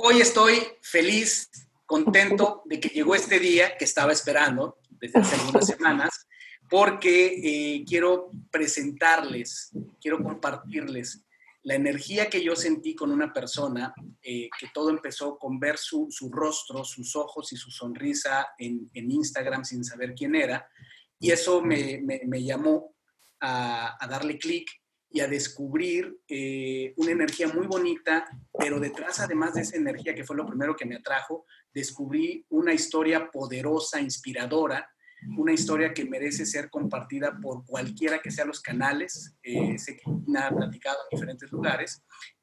Hoy 0.00 0.20
estoy 0.20 0.62
feliz, 0.80 1.50
contento 1.84 2.62
de 2.66 2.78
que 2.78 2.88
llegó 2.88 3.16
este 3.16 3.40
día 3.40 3.76
que 3.76 3.84
estaba 3.84 4.12
esperando 4.12 4.78
desde 4.90 5.18
hace 5.18 5.34
algunas 5.34 5.66
semanas, 5.76 6.28
porque 6.70 7.34
eh, 7.42 7.84
quiero 7.84 8.30
presentarles, 8.48 9.72
quiero 10.00 10.22
compartirles 10.22 11.24
la 11.64 11.74
energía 11.74 12.30
que 12.30 12.44
yo 12.44 12.54
sentí 12.54 12.94
con 12.94 13.10
una 13.10 13.32
persona, 13.32 13.92
eh, 14.22 14.48
que 14.60 14.68
todo 14.72 14.90
empezó 14.90 15.36
con 15.36 15.58
ver 15.58 15.76
su, 15.78 16.08
rostro, 16.30 16.84
sus 16.84 17.16
ojos 17.16 17.52
y 17.52 17.56
su 17.56 17.72
sonrisa 17.72 18.50
en, 18.56 18.88
Instagram 18.94 19.64
sin 19.64 19.82
saber 19.82 20.14
quién 20.14 20.36
era, 20.36 20.70
y 21.18 21.32
eso 21.32 21.60
me, 21.60 22.00
llamó 22.44 22.94
a, 23.40 23.96
a 24.00 24.06
darle 24.06 24.38
clic 24.38 24.77
y 25.10 25.20
a 25.20 25.28
descubrir 25.28 26.20
eh, 26.28 26.92
una 26.96 27.12
energía 27.12 27.48
muy 27.48 27.66
bonita, 27.66 28.26
pero 28.58 28.78
detrás, 28.78 29.20
además 29.20 29.54
de 29.54 29.62
esa 29.62 29.76
energía 29.76 30.14
que 30.14 30.24
fue 30.24 30.36
lo 30.36 30.46
primero 30.46 30.76
que 30.76 30.84
me 30.84 30.96
atrajo, 30.96 31.46
descubrí 31.72 32.44
una 32.50 32.74
historia 32.74 33.30
poderosa, 33.30 34.00
inspiradora, 34.00 34.90
una 35.36 35.52
historia 35.52 35.92
que 35.94 36.04
merece 36.04 36.46
ser 36.46 36.70
compartida 36.70 37.38
por 37.40 37.64
cualquiera 37.64 38.20
que 38.20 38.30
sea 38.30 38.44
los 38.44 38.60
canales. 38.60 39.34
Eh, 39.42 39.78
sé 39.78 39.96
que 39.96 40.02
ha 40.38 40.54
platicado 40.54 40.98
en 41.10 41.16
diferentes 41.16 41.50
lugares 41.50 42.02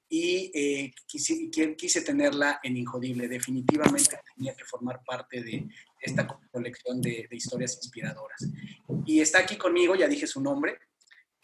y 0.09 0.51
eh, 0.53 0.91
quise, 1.05 1.49
quise, 1.77 2.01
tenerla 2.01 2.59
en 2.63 2.77
Injodible. 2.77 3.27
Definitivamente 3.27 4.17
tenía 4.35 4.55
que 4.55 4.65
formar 4.65 5.01
parte 5.05 5.41
de 5.41 5.67
esta 6.01 6.27
colección 6.51 7.01
de, 7.01 7.27
de 7.29 7.35
historias 7.35 7.77
inspiradoras. 7.77 8.47
Y 9.05 9.21
está 9.21 9.39
aquí 9.39 9.55
conmigo, 9.55 9.95
ya 9.95 10.07
dije 10.07 10.27
su 10.27 10.41
nombre, 10.41 10.77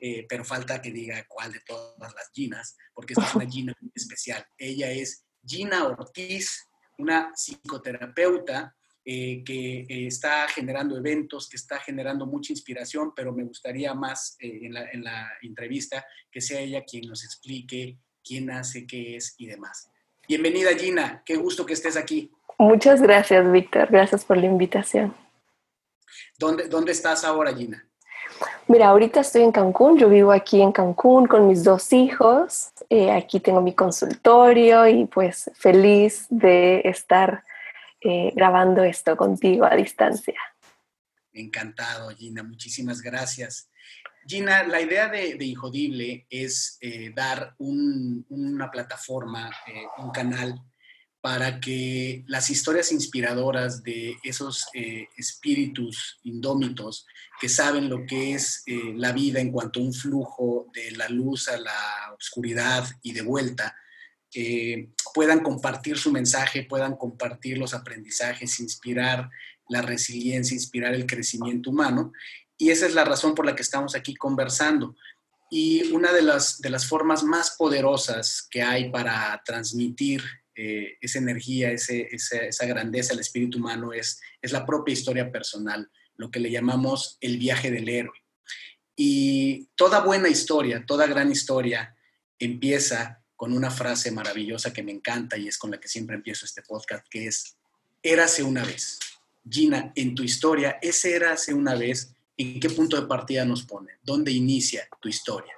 eh, 0.04 0.26
pero 0.28 0.44
falta 0.44 0.82
que 0.82 0.92
diga 0.92 1.24
cuál 1.28 1.54
de 1.54 1.60
todas 1.60 2.12
las 2.16 2.32
Ginas, 2.34 2.76
porque 2.92 3.14
esta 3.14 3.24
es 3.24 3.36
una 3.36 3.46
Gina 3.52 3.74
muy 3.80 3.92
especial. 3.94 4.44
Ella 4.58 4.90
es 4.90 5.24
Gina 5.46 5.86
Ortiz, 5.86 6.68
una 6.98 7.32
psicoterapeuta 7.36 8.76
eh, 9.06 9.44
que 9.44 9.82
eh, 9.82 10.08
está 10.08 10.48
generando 10.48 10.98
eventos, 10.98 11.48
que 11.48 11.58
está 11.58 11.78
generando 11.78 12.26
mucha 12.26 12.52
inspiración, 12.52 13.14
pero 13.16 13.32
me 13.32 13.44
gustaría 13.44 13.94
más 13.94 14.38
en 14.40 14.74
la, 14.74 14.90
en, 14.90 15.04
la, 15.04 15.34
entrevista 15.44 16.04
que 16.32 16.42
sea 16.42 16.60
ella 16.62 16.84
quien 16.84 17.08
nos 17.08 17.24
explique 17.24 18.00
quién 18.24 18.50
hace, 18.50 18.88
qué 18.88 19.18
es 19.18 19.36
y 19.38 19.46
demás. 19.46 19.92
Bienvenida 20.28 20.76
Gina, 20.76 21.22
qué 21.24 21.36
gusto 21.36 21.64
que 21.64 21.74
estés 21.74 21.96
aquí. 21.96 22.32
Muchas 22.58 23.04
gracias, 23.04 23.52
Víctor. 23.52 23.88
Gracias 23.92 24.26
por 24.26 24.38
la 24.38 24.48
invitación. 24.48 25.16
¿Dónde, 26.40 26.68
dónde 26.68 26.92
estás 26.92 27.24
ahora, 27.24 27.56
Gina? 27.56 27.88
Mira, 28.68 28.90
ahorita 28.90 29.22
estoy 29.22 29.44
en 29.44 29.52
Cancún, 29.52 29.98
yo 29.98 30.10
vivo 30.10 30.32
aquí 30.32 30.62
en 30.62 30.72
Cancún 30.72 31.28
con 31.28 31.48
mis 31.48 31.64
dos 31.64 31.92
hijos, 31.94 32.72
eh, 32.90 33.12
aquí 33.12 33.40
tengo 33.40 33.62
mi 33.62 33.74
consultorio 33.74 34.88
y 34.88 35.06
pues 35.06 35.52
feliz 35.56 36.28
de 36.30 36.82
estar 36.86 37.44
eh, 38.00 38.32
grabando 38.36 38.84
esto 38.84 39.18
contigo 39.18 39.66
a 39.66 39.76
distancia. 39.76 40.40
Encantado, 41.34 42.10
Gina, 42.12 42.44
muchísimas 42.44 43.02
gracias. 43.02 43.70
Gina, 44.26 44.64
la 44.64 44.82
idea 44.82 45.08
de, 45.10 45.36
Injodible 45.44 46.28
es 46.30 46.78
eh, 46.82 47.12
dar 47.16 47.56
una 47.58 48.70
plataforma, 48.70 49.52
un 49.98 50.12
canal 50.12 50.62
para 51.22 51.60
que 51.60 52.24
las 52.28 52.50
historias 52.50 52.92
inspiradoras 52.92 53.84
de 53.84 54.18
esos 54.24 54.66
eh, 54.74 55.08
espíritus 55.16 56.20
indómitos 56.24 57.06
que 57.40 57.48
saben 57.48 57.90
lo 57.90 58.06
que 58.08 58.34
es 58.34 58.64
eh, 58.66 58.94
la 58.96 59.12
vida 59.12 59.40
en 59.40 59.52
cuanto 59.52 59.80
a 59.80 59.84
un 59.84 59.94
flujo 59.94 60.68
de 60.74 60.92
la 60.92 61.08
luz 61.10 61.48
a 61.48 61.58
la 61.58 62.16
oscuridad 62.18 62.86
y 63.04 63.14
de 63.14 63.22
vuelta, 63.22 63.76
eh, 64.34 64.90
puedan 65.14 65.42
compartir 65.42 65.98
su 65.98 66.12
mensaje, 66.12 66.64
puedan 66.64 66.96
compartir 66.96 67.58
los 67.58 67.74
aprendizajes, 67.76 68.60
inspirar 68.60 69.30
la 69.70 69.82
resiliencia, 69.82 70.56
inspirar 70.56 70.96
el 70.96 71.06
crecimiento 71.06 71.70
humano. 71.70 72.14
Y 72.58 72.72
esa 72.72 72.88
es 72.88 72.96
la 72.96 73.06
razón 73.06 73.36
por 73.36 73.46
la 73.46 73.56
que 73.56 73.62
estamos 73.62 73.96
aquí 73.96 74.16
conversando. 74.16 74.96
Y 75.52 75.92
una 75.92 76.14
de 76.14 76.22
las, 76.22 76.62
de 76.62 76.70
las 76.70 76.88
formas 76.88 77.24
más 77.24 77.56
poderosas 77.58 78.48
que 78.50 78.62
hay 78.62 78.90
para 78.90 79.42
transmitir 79.46 80.24
eh, 80.56 80.98
esa 81.00 81.20
energía, 81.20 81.72
esa, 81.72 82.66
grandeza, 82.66 83.14
el 83.14 83.20
espíritu 83.20 83.58
humano 83.58 83.94
es, 83.94 84.20
es 84.42 84.52
la 84.52 84.66
propia 84.66 84.94
historia 84.94 85.32
personal, 85.32 85.90
lo 86.16 86.30
que 86.30 86.40
le 86.40 86.52
llamamos 86.52 87.18
el 87.22 87.38
viaje 87.38 87.72
del 87.72 87.88
héroe. 87.90 88.18
Y 88.96 89.70
toda 89.76 90.02
buena 90.02 90.30
historia, 90.30 90.86
toda 90.86 91.08
gran 91.08 91.32
historia 91.32 91.96
empieza 92.38 93.24
con 93.36 93.54
una 93.54 93.72
frase 93.72 94.12
maravillosa 94.12 94.74
que 94.74 94.84
me 94.84 94.92
encanta 94.92 95.38
y 95.38 95.48
es 95.48 95.58
con 95.58 95.72
la 95.72 95.80
que 95.80 95.88
siempre 95.88 96.16
empiezo 96.16 96.46
este 96.46 96.62
podcast, 96.62 97.08
que 97.10 97.28
es, 97.28 97.58
érase 98.04 98.44
una 98.44 98.64
vez. 98.64 99.00
Gina, 99.50 99.92
en 99.96 100.14
tu 100.14 100.22
historia, 100.22 100.78
ese 100.82 101.16
érase 101.16 101.54
una 101.54 101.74
vez, 101.74 102.14
¿en 102.38 102.60
qué 102.60 102.70
punto 102.70 103.00
de 103.00 103.08
partida 103.08 103.44
nos 103.46 103.64
pone? 103.64 103.94
¿Dónde 104.04 104.32
inicia 104.32 104.88
tu 105.00 105.10
historia? 105.10 105.54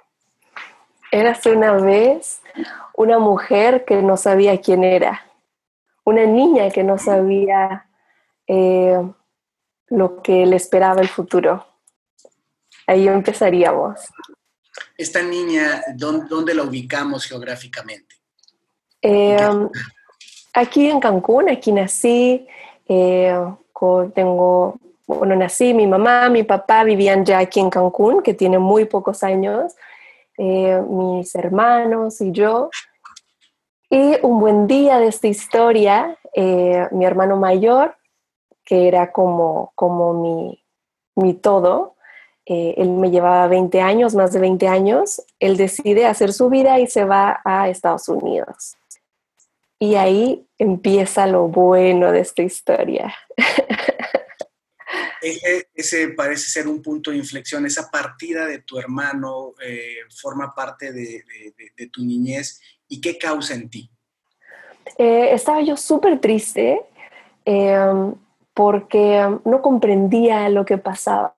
Érase 1.14 1.52
una 1.52 1.74
vez 1.74 2.42
una 2.96 3.20
mujer 3.20 3.84
que 3.84 4.02
no 4.02 4.16
sabía 4.16 4.60
quién 4.60 4.82
era, 4.82 5.24
una 6.04 6.26
niña 6.26 6.68
que 6.70 6.82
no 6.82 6.98
sabía 6.98 7.86
eh, 8.48 9.00
lo 9.90 10.22
que 10.22 10.44
le 10.44 10.56
esperaba 10.56 11.00
el 11.00 11.06
futuro. 11.06 11.64
Ahí 12.88 13.06
empezaríamos. 13.06 14.00
Esta 14.98 15.22
niña, 15.22 15.82
¿dónde, 15.94 16.52
la 16.52 16.64
ubicamos 16.64 17.26
geográficamente? 17.26 18.16
Eh, 19.00 19.38
aquí 20.52 20.90
en 20.90 20.98
Cancún, 20.98 21.48
aquí 21.48 21.70
nací, 21.70 22.44
eh, 22.88 23.38
tengo, 24.16 24.80
bueno, 25.06 25.36
nací, 25.36 25.74
mi 25.74 25.86
mamá, 25.86 26.28
mi 26.28 26.42
papá 26.42 26.82
vivían 26.82 27.24
ya 27.24 27.38
aquí 27.38 27.60
en 27.60 27.70
Cancún, 27.70 28.20
que 28.20 28.34
tiene 28.34 28.58
muy 28.58 28.86
pocos 28.86 29.22
años, 29.22 29.76
eh, 30.38 30.82
mis 30.88 31.34
hermanos 31.34 32.20
y 32.20 32.32
yo. 32.32 32.70
Y 33.90 34.16
un 34.22 34.40
buen 34.40 34.66
día 34.66 34.98
de 34.98 35.08
esta 35.08 35.28
historia, 35.28 36.18
eh, 36.34 36.88
mi 36.90 37.04
hermano 37.04 37.36
mayor, 37.36 37.96
que 38.64 38.88
era 38.88 39.12
como, 39.12 39.72
como 39.74 40.14
mi, 40.14 40.64
mi 41.14 41.34
todo, 41.34 41.94
eh, 42.46 42.74
él 42.76 42.90
me 42.90 43.10
llevaba 43.10 43.46
20 43.46 43.80
años, 43.80 44.14
más 44.14 44.32
de 44.32 44.40
20 44.40 44.68
años, 44.68 45.22
él 45.38 45.56
decide 45.56 46.06
hacer 46.06 46.32
su 46.32 46.50
vida 46.50 46.78
y 46.78 46.86
se 46.86 47.04
va 47.04 47.40
a 47.44 47.68
Estados 47.68 48.08
Unidos. 48.08 48.76
Y 49.78 49.94
ahí 49.94 50.46
empieza 50.58 51.26
lo 51.26 51.48
bueno 51.48 52.12
de 52.12 52.20
esta 52.20 52.42
historia. 52.42 53.14
ese, 55.74 56.08
parece 56.08 56.48
ser 56.48 56.68
un 56.68 56.82
punto 56.82 57.10
de 57.10 57.16
inflexión, 57.16 57.64
esa 57.66 57.90
partida 57.90 58.46
de 58.46 58.58
tu 58.60 58.78
hermano 58.78 59.52
eh, 59.64 59.96
forma 60.20 60.54
parte 60.54 60.92
de, 60.92 61.24
tu 61.92 62.04
niñez 62.04 62.60
y 62.88 63.00
qué 63.00 63.18
causa 63.18 63.54
en 63.54 63.70
ti. 63.70 63.90
Eh, 64.98 65.30
estaba 65.32 65.62
yo 65.62 65.76
súper 65.76 66.20
triste 66.20 66.80
em, 67.44 68.14
porque 68.52 69.38
no 69.44 69.62
comprendía 69.62 70.48
lo 70.48 70.64
que 70.64 70.78
pasaba. 70.78 71.34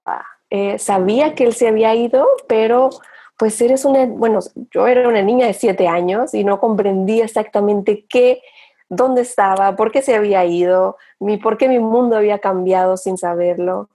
Eh, 0.51 0.79
sabía 0.79 1.35
que 1.35 1.45
él 1.45 1.55
se 1.55 1.69
había 1.69 1.95
ido, 1.95 2.27
pero 2.49 2.91
pues 3.37 3.61
eres 3.61 3.85
una, 3.85 4.07
bueno, 4.07 4.41
yo 4.71 4.87
era 4.87 5.09
una 5.09 5.23
niña 5.23 5.47
de 5.47 5.55
siete 5.55 5.89
años 5.89 6.33
y 6.35 6.45
no 6.45 6.59
comprendía 6.61 7.25
exactamente 7.25 8.07
qué 8.09 8.41
dónde 8.89 9.23
estaba, 9.23 9.77
por 9.77 9.91
qué 9.91 10.03
se 10.03 10.15
había 10.15 10.45
ido, 10.45 10.97
mi, 11.19 11.37
por 11.37 11.59
qué 11.59 11.69
mi 11.69 11.79
mundo 11.79 12.17
había 12.17 12.39
cambiado 12.39 12.97
sin 12.97 13.17
saberlo. 13.19 13.89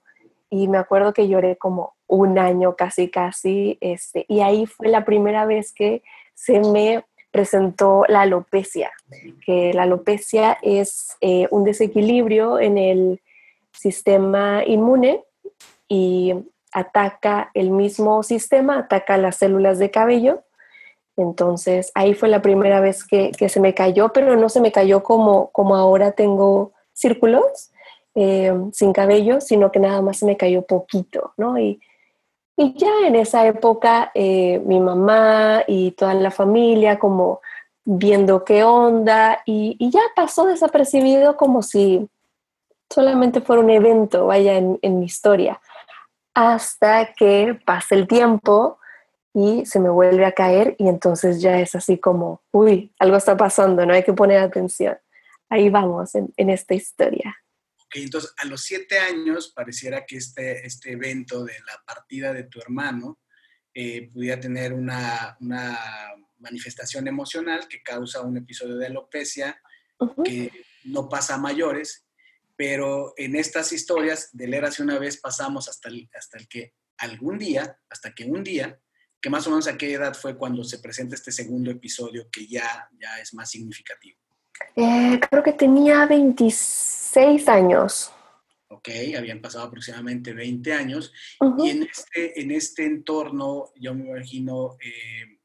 Y 0.50 0.68
me 0.68 0.78
acuerdo 0.78 1.14
que 1.14 1.28
lloré 1.28 1.56
como 1.58 1.94
un 2.08 2.38
año 2.38 2.76
casi, 2.76 3.10
casi, 3.10 3.78
este, 3.80 4.26
y 4.28 4.42
ahí 4.42 4.66
fue 4.66 4.90
la 4.90 5.06
primera 5.06 5.46
vez 5.46 5.72
que 5.72 6.04
se 6.34 6.60
me 6.60 7.06
presentó 7.32 8.04
la 8.10 8.22
alopecia, 8.22 8.92
que 9.46 9.74
la 9.74 9.84
alopecia 9.84 10.58
es 10.62 11.16
eh, 11.22 11.48
un 11.52 11.64
desequilibrio 11.64 12.60
en 12.60 12.78
el 12.78 13.22
sistema 13.72 14.64
inmune 14.66 15.24
y 15.88 16.34
ataca 16.74 17.50
el 17.54 17.72
mismo 17.72 18.24
sistema, 18.24 18.80
ataca 18.80 19.18
las 19.18 19.38
células 19.38 19.80
de 19.80 19.92
cabello 19.92 20.44
Entonces 21.22 21.92
ahí 21.96 22.14
fue 22.14 22.30
la 22.30 22.42
primera 22.42 22.80
vez 22.80 23.06
que, 23.06 23.32
se 23.48 23.60
me 23.60 23.74
cayó, 23.74 24.10
pero 24.14 24.36
no 24.36 24.50
se 24.50 24.62
me 24.62 24.72
cayó 24.72 25.04
como, 25.04 25.52
como 25.52 25.76
ahora 25.76 26.12
tengo 26.12 26.74
círculos 26.94 27.72
eh, 28.16 28.54
sin 28.74 28.92
cabello, 28.92 29.40
sino 29.40 29.72
que 29.72 29.80
nada 29.80 30.02
más 30.02 30.18
se 30.18 30.26
me 30.26 30.38
cayó 30.38 30.64
poquito, 30.64 31.34
¿no? 31.38 31.58
Y, 31.58 31.80
y 32.58 32.74
ya 32.78 33.08
en 33.08 33.16
esa 33.16 33.46
época 33.48 34.12
eh, 34.14 34.62
mi 34.66 34.80
mamá 34.80 35.64
y 35.68 35.92
toda 35.92 36.14
la 36.14 36.32
familia 36.32 37.00
como 37.00 37.42
viendo 37.86 38.44
qué 38.44 38.64
onda 38.64 39.42
y, 39.46 39.76
y, 39.80 39.90
ya 39.90 40.02
pasó 40.16 40.46
desapercibido 40.46 41.36
como 41.36 41.64
si 41.64 42.08
solamente 42.90 43.42
fuera 43.42 43.62
un 43.62 43.70
evento, 43.70 44.28
vaya, 44.28 44.58
en, 44.58 44.78
en 44.82 45.00
mi 45.00 45.06
historia, 45.06 45.60
hasta 46.34 47.14
que 47.14 47.60
pasa 47.66 47.96
el 47.96 48.08
tiempo 48.08 48.78
y 49.34 49.66
se 49.66 49.80
me 49.80 49.90
vuelve 49.90 50.26
a 50.26 50.34
caer 50.34 50.76
y 50.78 50.88
entonces 50.88 51.42
ya 51.42 51.60
es 51.60 51.76
así 51.76 51.98
como, 51.98 52.44
uy, 52.52 52.94
algo 53.00 53.18
está 53.18 53.38
pasando, 53.38 53.86
no 53.86 53.94
hay 53.94 54.04
que 54.04 54.14
poner 54.14 54.40
atención. 54.40 54.98
Ahí 55.50 55.70
vamos 55.70 56.16
en, 56.16 56.34
en 56.38 56.50
esta 56.50 56.74
historia. 56.74 57.36
Ok, 57.78 57.96
entonces 57.96 58.34
a 58.38 58.46
los 58.46 58.62
siete 58.62 58.98
años 59.00 59.52
pareciera 59.54 60.06
que 60.06 60.18
este, 60.18 60.66
este 60.66 60.94
evento 60.94 61.44
de 61.44 61.54
la 61.66 61.82
partida 61.86 62.34
de 62.34 62.44
tu 62.44 62.60
hermano 62.60 63.20
eh, 63.74 64.10
pudiera 64.12 64.40
tener 64.40 64.74
una, 64.74 65.38
una, 65.40 65.78
manifestación 66.40 67.08
emocional 67.08 67.68
que 67.68 67.84
causa 67.84 68.22
un 68.22 68.36
episodio 68.36 68.76
de 68.76 68.88
alopecia 68.88 69.62
que 70.26 70.52
no 70.86 71.08
pasa 71.08 71.36
a 71.36 71.38
mayores, 71.38 72.08
pero 72.56 73.14
en 73.16 73.36
estas 73.36 73.72
historias 73.72 74.30
de 74.34 74.48
leer 74.48 74.66
hace 74.66 74.82
una 74.82 74.98
vez 74.98 75.18
pasamos 75.18 75.70
hasta 75.70 75.90
el, 75.90 76.10
hasta 76.16 76.40
el 76.40 76.48
que 76.48 76.74
algún 76.98 77.38
día, 77.38 77.80
hasta 77.90 78.14
que 78.14 78.26
un 78.26 78.44
día, 78.44 78.80
que 79.22 79.30
más 79.30 79.46
o 79.46 79.52
menos 79.52 79.68
a 79.68 79.78
qué 79.78 79.94
edad 79.94 80.16
fue 80.16 80.36
cuando 80.36 80.64
se 80.64 80.80
presenta 80.80 81.16
este 81.16 81.32
segundo 81.32 81.70
episodio 81.70 82.28
que 82.32 82.48
ya, 82.48 82.90
ya 83.00 83.20
es 83.22 83.34
más 83.34 83.50
significativo. 83.52 84.18
Eh, 84.76 85.20
creo 85.30 85.44
que 85.44 85.54
tenía 85.54 86.06
26 86.06 87.48
años. 87.48 88.12
Ok, 88.70 88.90
habían 89.18 89.42
pasado 89.42 89.66
aproximadamente 89.66 90.34
20 90.34 90.74
años. 90.74 91.14
Y 91.60 91.70
en 91.70 91.84
este, 91.84 92.42
en 92.42 92.52
este 92.52 92.86
entorno, 92.86 93.72
yo 93.76 93.94
me 93.94 94.08
imagino 94.08 94.78
eh, 94.84 95.40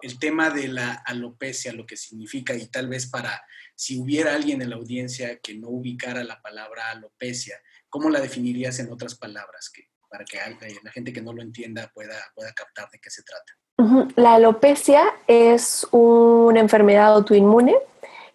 el 0.00 0.18
tema 0.18 0.50
de 0.50 0.68
la 0.68 0.94
alopecia, 1.04 1.72
lo 1.72 1.86
que 1.86 1.96
significa, 1.96 2.54
y 2.54 2.66
tal 2.66 2.88
vez 2.88 3.06
para 3.06 3.42
si 3.74 4.00
hubiera 4.00 4.34
alguien 4.34 4.62
en 4.62 4.70
la 4.70 4.76
audiencia 4.76 5.38
que 5.38 5.54
no 5.54 5.68
ubicara 5.68 6.24
la 6.24 6.40
palabra 6.40 6.90
alopecia, 6.90 7.60
¿cómo 7.88 8.10
la 8.10 8.20
definirías 8.20 8.78
en 8.80 8.90
otras 8.90 9.14
palabras? 9.14 9.70
Que, 9.70 9.88
para 10.08 10.24
que 10.24 10.38
la 10.82 10.90
gente 10.90 11.12
que 11.12 11.22
no 11.22 11.32
lo 11.32 11.42
entienda 11.42 11.90
pueda, 11.94 12.14
captar 12.54 12.88
de 12.90 12.98
qué 12.98 13.10
se 13.10 13.22
trata. 13.22 14.12
La 14.16 14.34
alopecia 14.34 15.02
es 15.26 15.86
una 15.92 16.60
enfermedad 16.60 17.12
autoinmune 17.14 17.76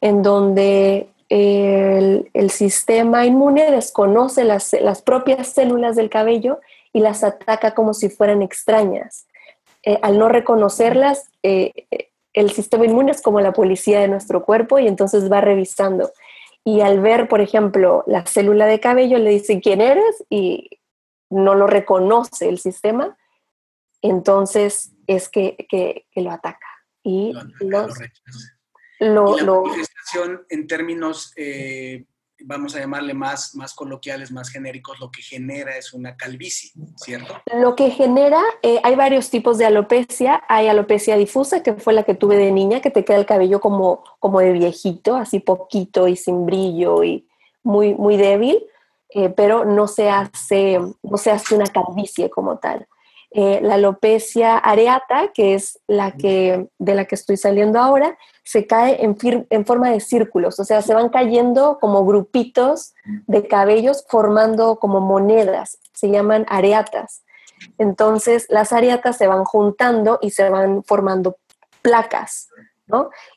en 0.02 0.22
donde 0.24 1.10
el, 1.30 2.50
sistema 2.50 3.26
inmune 3.26 3.72
desconoce 3.72 4.44
las, 4.44 5.02
propias 5.04 5.48
células 5.50 5.96
del 5.96 6.10
cabello 6.10 6.60
y 6.94 7.00
las 7.00 7.24
ataca 7.24 7.74
como 7.74 7.94
si 7.94 8.10
fueran 8.10 8.42
extrañas. 8.42 9.26
Eh, 9.84 10.00
al 10.02 10.18
no 10.18 10.30
reconocerlas, 10.30 11.30
eh, 11.42 11.74
el 12.34 12.52
sistema 12.52 12.86
inmune 12.86 13.12
es 13.12 13.22
como 13.22 13.42
la 13.42 13.54
policía 13.54 14.00
de 14.00 14.08
nuestro 14.08 14.46
cuerpo 14.46 14.80
y 14.80 14.88
entonces 14.88 15.32
va 15.32 15.42
revisando. 15.42 16.12
Y 16.64 16.82
al 16.82 17.02
ver, 17.02 17.28
por 17.28 17.42
ejemplo, 17.42 18.04
la 18.08 18.26
célula 18.26 18.66
de 18.66 18.80
cabello, 18.80 19.18
le 19.18 19.32
dice 19.32 19.60
quién 19.60 19.82
eres 19.82 20.24
y 20.30 20.70
no 21.30 21.56
lo 21.56 21.68
reconoce 21.68 22.50
el 22.50 22.60
sistema, 22.60 23.18
entonces 24.02 24.94
es 25.08 25.30
que, 25.30 26.06
lo 26.16 26.32
ataca. 26.32 26.68
Y, 27.04 27.34
lo, 27.60 27.88
lo, 29.00 29.38
la 29.38 29.62
manifestación 29.62 30.46
en 30.50 30.68
términos, 30.68 31.34
eh, 31.36 32.06
vamos 32.46 32.76
a 32.76 32.80
llamarle 32.80 33.14
más, 33.14 33.56
más 33.56 33.74
coloquiales, 33.74 34.32
más 34.32 34.50
genéricos, 34.50 35.00
lo 35.00 35.12
que 35.12 35.22
genera 35.22 35.78
es 35.78 35.94
una 35.94 36.16
calvicie, 36.16 36.72
¿cierto? 36.98 37.42
Lo 37.54 37.76
que 37.76 37.90
genera, 37.92 38.42
eh, 38.62 38.80
hay 38.84 38.96
varios 38.96 39.30
tipos 39.30 39.58
de 39.58 39.66
alopecia. 39.66 40.44
Hay 40.48 40.68
alopecia 40.68 41.18
difusa, 41.18 41.64
que 41.64 41.74
fue 41.74 41.94
la 41.94 42.04
que 42.04 42.16
tuve 42.16 42.38
de 42.38 42.52
niña, 42.52 42.82
que 42.82 42.92
te 42.92 43.06
queda 43.06 43.18
el 43.18 43.26
cabello 43.26 43.60
como, 43.60 44.04
como 44.20 44.40
de 44.40 44.52
viejito, 44.52 45.16
así 45.16 45.40
poquito 45.40 46.08
y 46.08 46.16
sin 46.16 46.46
brillo 46.46 47.04
y 47.04 47.28
muy, 47.64 47.96
muy 47.96 48.18
débil. 48.18 48.64
Eh, 49.16 49.30
pero 49.30 49.64
no 49.64 49.88
se, 49.88 50.10
hace, 50.10 50.80
no 51.04 51.18
se 51.18 51.30
hace 51.30 51.54
una 51.56 51.68
calvicie 51.68 52.32
como 52.32 52.58
tal. 52.58 52.88
Eh, 53.30 53.60
la 53.62 53.76
alopecia 53.76 54.58
areata, 54.58 55.32
que 55.34 55.54
es 55.54 55.80
la 55.88 56.12
que, 56.12 56.68
de 56.80 56.96
la 56.96 57.06
que 57.06 57.16
estoy 57.16 57.38
saliendo 57.38 57.80
ahora, 57.80 58.18
se 58.44 58.66
cae 58.66 59.04
en, 59.04 59.18
en, 59.50 59.66
forma 59.66 59.90
de 59.92 60.00
círculos, 60.00 60.60
o 60.60 60.66
sea, 60.66 60.82
se 60.82 60.94
van 60.94 61.10
cayendo 61.10 61.80
como 61.80 62.06
grupitos 62.06 62.94
de 63.28 63.48
cabellos 63.48 64.06
formando 64.08 64.78
como 64.78 65.00
monedas, 65.00 65.80
se 65.94 66.10
llaman 66.10 66.46
areatas. 66.48 67.24
Entonces, 67.78 68.46
las 68.50 68.74
areatas 68.74 69.18
se 69.18 69.28
van 69.28 69.46
juntando 69.46 70.20
y 70.22 70.32
se 70.32 70.50
van 70.50 70.84
formando 70.84 71.38
placas. 71.82 72.50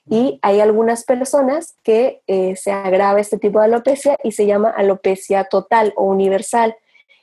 Y 0.09 0.39
hay 0.43 0.61
algunas 0.61 1.05
personas 1.05 1.77
que 1.83 2.23
eh, 2.27 2.57
se 2.57 2.73
agrava 2.73 3.21
este 3.21 3.39
tipo 3.39 3.59
de 3.59 3.67
alopecia 3.67 4.19
y 4.23 4.33
se 4.33 4.47
llama 4.47 4.71
alopecia 4.71 5.45
total 5.45 5.93
o 5.97 6.05
universal, 6.05 6.77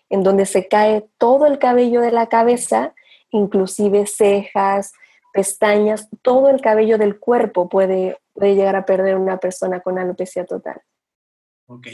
en 0.10 0.24
donde 0.24 0.46
se 0.46 0.68
cae 0.68 1.06
todo 1.18 1.46
el 1.46 1.60
cabello 1.60 2.02
de 2.02 2.12
la 2.12 2.28
cabeza, 2.28 2.94
inclusive 3.32 4.06
cejas, 4.06 4.94
pestañas, 5.34 6.08
todo 6.22 6.50
el 6.50 6.62
cabello 6.62 6.98
del 6.98 7.20
cuerpo 7.20 7.68
puede, 7.68 8.18
puede 8.34 8.56
llegar 8.56 8.76
a 8.76 8.86
perder 8.86 9.16
una 9.16 9.38
persona 9.38 9.82
con 9.82 9.98
alopecia 9.98 10.46
total. 10.46 10.82
Ok. 11.66 11.88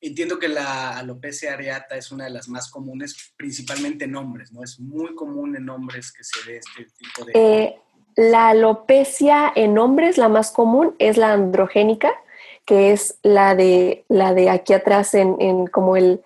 Entiendo 0.00 0.38
que 0.38 0.48
la 0.48 0.98
alopecia 0.98 1.54
areata 1.54 1.96
es 1.96 2.12
una 2.12 2.24
de 2.24 2.30
las 2.30 2.48
más 2.48 2.70
comunes, 2.70 3.34
principalmente 3.36 4.04
en 4.04 4.14
hombres, 4.14 4.52
¿no? 4.52 4.62
Es 4.62 4.78
muy 4.78 5.14
común 5.14 5.56
en 5.56 5.68
hombres 5.68 6.12
que 6.12 6.22
se 6.22 6.50
ve 6.50 6.58
este 6.58 6.86
tipo 6.96 7.24
de... 7.24 7.32
Eh, 7.34 7.80
la 8.16 8.48
alopecia 8.48 9.52
en 9.54 9.78
hombres, 9.78 10.18
la 10.18 10.28
más 10.28 10.50
común, 10.50 10.96
es 10.98 11.18
la 11.18 11.32
androgénica, 11.32 12.12
que 12.64 12.92
es 12.92 13.18
la 13.22 13.54
de, 13.54 14.04
la 14.08 14.34
de 14.34 14.50
aquí 14.50 14.72
atrás 14.72 15.14
en, 15.14 15.66
como 15.68 15.96
el, 15.96 16.22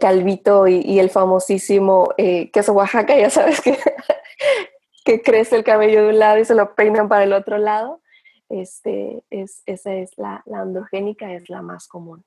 calvito 0.00 0.66
y, 0.66 0.98
el 0.98 1.10
famosísimo 1.10 2.14
eh, 2.16 2.50
queso 2.50 2.72
Oaxaca, 2.72 3.16
ya 3.18 3.28
sabes 3.28 3.60
que, 3.60 3.78
que 5.04 5.20
crece 5.20 5.56
el 5.56 5.64
cabello 5.64 6.04
de 6.04 6.08
un 6.08 6.18
lado 6.18 6.38
y 6.38 6.46
se 6.46 6.54
lo 6.54 6.74
peinan 6.74 7.08
para 7.08 7.24
el 7.24 7.34
otro 7.34 7.58
lado. 7.58 8.00
Este, 8.48 9.22
es, 9.30 9.62
esa 9.66 9.94
es 9.94 10.10
la, 10.16 10.42
androgénica, 10.52 11.32
es 11.34 11.48
la 11.50 11.60
más 11.60 11.86
común. 11.86 12.24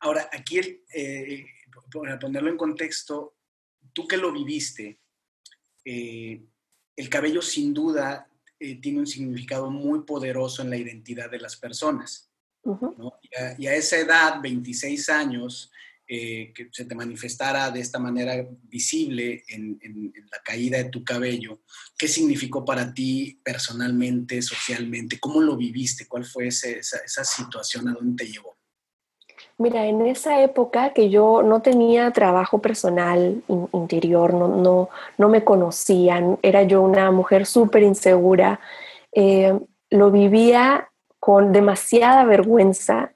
Ahora, 0.00 0.28
aquí, 0.32 0.82
eh, 0.94 1.46
para 1.92 2.18
ponerlo 2.18 2.50
en 2.50 2.56
contexto, 2.56 3.36
tú 3.92 4.06
que 4.08 4.16
lo 4.16 4.32
viviste, 4.32 5.00
eh, 5.84 6.42
el 6.98 7.08
cabello 7.08 7.40
sin 7.40 7.72
duda 7.72 8.28
eh, 8.58 8.80
tiene 8.80 8.98
un 8.98 9.06
significado 9.06 9.70
muy 9.70 10.00
poderoso 10.00 10.62
en 10.62 10.70
la 10.70 10.76
identidad 10.76 11.30
de 11.30 11.38
las 11.38 11.56
personas. 11.56 12.28
y, 13.56 13.66
a, 13.66 13.74
esa 13.74 13.98
edad, 13.98 14.40
26 14.42 15.08
años, 15.08 15.70
eh, 16.08 16.52
que 16.52 16.68
se 16.72 16.86
te 16.86 16.96
manifestara 16.96 17.70
de 17.70 17.80
esta 17.80 18.00
manera 18.00 18.44
visible 18.64 19.44
en, 19.46 19.78
la 20.28 20.42
caída 20.44 20.78
de 20.78 20.90
tu 20.90 21.04
cabello, 21.04 21.62
¿qué 21.96 22.08
significó 22.08 22.64
para 22.64 22.92
ti 22.92 23.40
personalmente, 23.44 24.42
socialmente? 24.42 25.20
¿Cómo 25.20 25.40
lo 25.40 25.56
viviste? 25.56 26.08
¿Cuál 26.08 26.24
fue 26.24 26.48
esa, 26.48 26.68
esa 26.68 27.24
situación? 27.24 27.88
¿A 27.88 27.92
dónde 27.92 28.24
te 28.24 28.30
llevó? 28.30 28.57
Mira, 29.60 29.86
en 29.86 30.06
esa 30.06 30.40
época 30.40 30.92
que 30.92 31.10
yo 31.10 31.42
no 31.42 31.62
tenía 31.62 32.12
trabajo 32.12 32.60
personal 32.60 33.42
interior, 33.72 34.32
no, 34.32 34.46
no, 34.46 34.88
no, 35.18 35.28
me 35.28 35.42
conocían, 35.42 36.38
era 36.42 36.62
yo 36.62 36.80
una 36.80 37.10
mujer 37.10 37.44
súper 37.44 37.82
insegura, 37.82 38.60
eh, 39.10 39.58
lo 39.90 40.12
vivía 40.12 40.90
con 41.18 41.52
demasiada 41.52 42.24
vergüenza, 42.24 43.14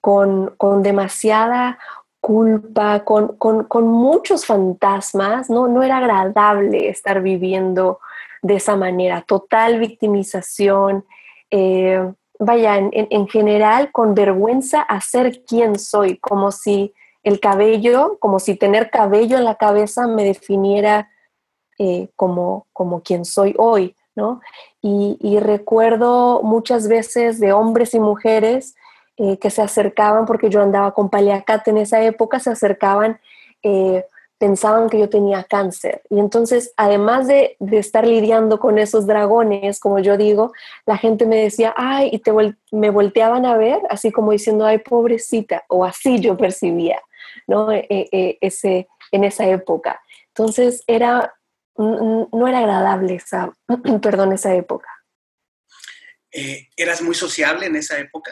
con, 0.00 0.54
con 0.56 0.82
demasiada 0.82 1.78
culpa, 2.20 3.04
con, 3.04 3.36
con, 3.36 3.62
con, 3.64 3.86
muchos 3.86 4.46
fantasmas, 4.46 5.48
¿no? 5.48 5.68
no 5.68 5.84
era 5.84 5.98
agradable 5.98 6.88
estar 6.88 7.22
viviendo 7.22 8.00
de 8.42 8.56
esa 8.56 8.76
manera, 8.76 9.22
total 9.22 9.78
victimización. 9.78 11.04
Eh, 11.50 12.12
vaya, 12.38 12.76
en, 12.76 13.28
general, 13.28 13.90
con 13.92 14.14
vergüenza 14.14 14.82
a 14.82 15.00
ser 15.00 15.44
quien 15.44 15.78
soy, 15.78 16.18
como 16.18 16.50
si 16.50 16.92
el 17.22 17.40
cabello, 17.40 18.18
como 18.20 18.38
si 18.38 18.56
tener 18.56 18.90
cabello 18.90 19.38
en 19.38 19.44
la 19.44 19.54
cabeza 19.54 20.06
me 20.06 20.24
definiera 20.24 21.10
eh, 21.78 22.08
como, 22.16 22.66
como 22.72 23.02
quien 23.02 23.24
soy 23.24 23.54
hoy, 23.58 23.96
¿no? 24.14 24.40
Y, 24.82 25.38
recuerdo 25.40 26.42
muchas 26.42 26.88
veces 26.88 27.40
de 27.40 27.52
hombres 27.52 27.94
y 27.94 28.00
mujeres 28.00 28.74
eh, 29.16 29.38
que 29.38 29.50
se 29.50 29.62
acercaban, 29.62 30.26
porque 30.26 30.50
yo 30.50 30.62
andaba 30.62 30.92
con 30.92 31.08
paliacate 31.08 31.70
en 31.70 31.78
esa 31.78 32.02
época, 32.02 32.38
se 32.38 32.50
acercaban 32.50 33.18
eh, 33.62 34.04
pensaban 34.44 34.90
que 34.90 34.98
yo 34.98 35.08
tenía 35.08 35.42
cáncer. 35.44 36.02
Y 36.10 36.18
entonces, 36.18 36.74
además 36.76 37.26
de, 37.26 37.56
estar 37.72 38.06
lidiando 38.06 38.60
con 38.60 38.78
esos 38.78 39.06
dragones, 39.06 39.80
como 39.80 40.00
yo 40.00 40.18
digo, 40.18 40.52
la 40.84 40.98
gente 40.98 41.24
me 41.24 41.36
decía, 41.36 41.72
ay, 41.78 42.10
y 42.12 42.18
te 42.18 42.30
me 42.70 42.90
volteaban 42.90 43.46
a 43.46 43.56
ver, 43.56 43.80
así 43.88 44.12
como 44.12 44.32
diciendo, 44.32 44.66
ay, 44.66 44.80
pobrecita, 44.80 45.64
o 45.68 45.82
así 45.82 46.20
yo 46.20 46.36
percibía, 46.36 47.00
¿no? 47.46 47.72
E, 47.72 47.86
e, 47.88 48.08
e, 48.12 48.38
ese, 48.42 48.86
en 49.12 49.24
esa 49.24 49.46
época. 49.46 50.02
Entonces, 50.28 50.84
era, 50.86 51.32
no 51.78 52.46
era 52.46 52.58
agradable 52.58 53.14
esa, 53.14 53.50
perdón, 54.02 54.34
esa 54.34 54.54
época. 54.54 54.90
Eh, 56.30 56.68
¿Eras 56.76 57.00
muy 57.00 57.14
sociable 57.14 57.64
en 57.64 57.76
esa 57.76 57.98
época? 57.98 58.30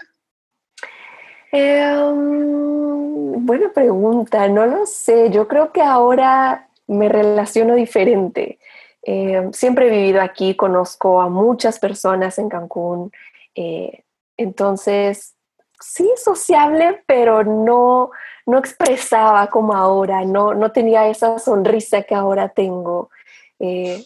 Em, 1.52 3.44
buena 3.44 3.70
pregunta, 3.72 4.48
no 4.48 4.66
lo 4.66 4.86
sé. 4.86 5.30
Yo 5.30 5.46
creo 5.46 5.70
que 5.70 5.82
ahora 5.82 6.68
me 6.86 7.08
relaciono 7.08 7.74
diferente. 7.74 8.58
Em, 9.02 9.52
siempre 9.52 9.86
he 9.88 9.90
vivido 9.90 10.22
aquí, 10.22 10.56
conozco 10.56 11.20
a 11.20 11.28
muchas 11.28 11.78
personas 11.78 12.38
en 12.38 12.48
Cancún. 12.48 13.12
Eh, 13.54 14.02
entonces, 14.36 15.34
sí, 15.80 16.10
sociable, 16.16 17.02
pero 17.06 17.44
no, 17.44 18.10
no 18.46 18.58
expresaba 18.58 19.48
como 19.48 19.74
ahora, 19.74 20.24
no, 20.24 20.54
no 20.54 20.72
tenía 20.72 21.08
esa 21.08 21.38
sonrisa 21.38 22.02
que 22.02 22.14
ahora 22.14 22.48
tengo. 22.48 23.10
Eh, 23.58 24.04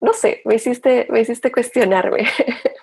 no 0.00 0.12
sé, 0.12 0.42
me 0.44 0.54
hiciste, 0.56 1.08
me 1.10 1.20
hiciste 1.20 1.50
cuestionarme. 1.50 2.28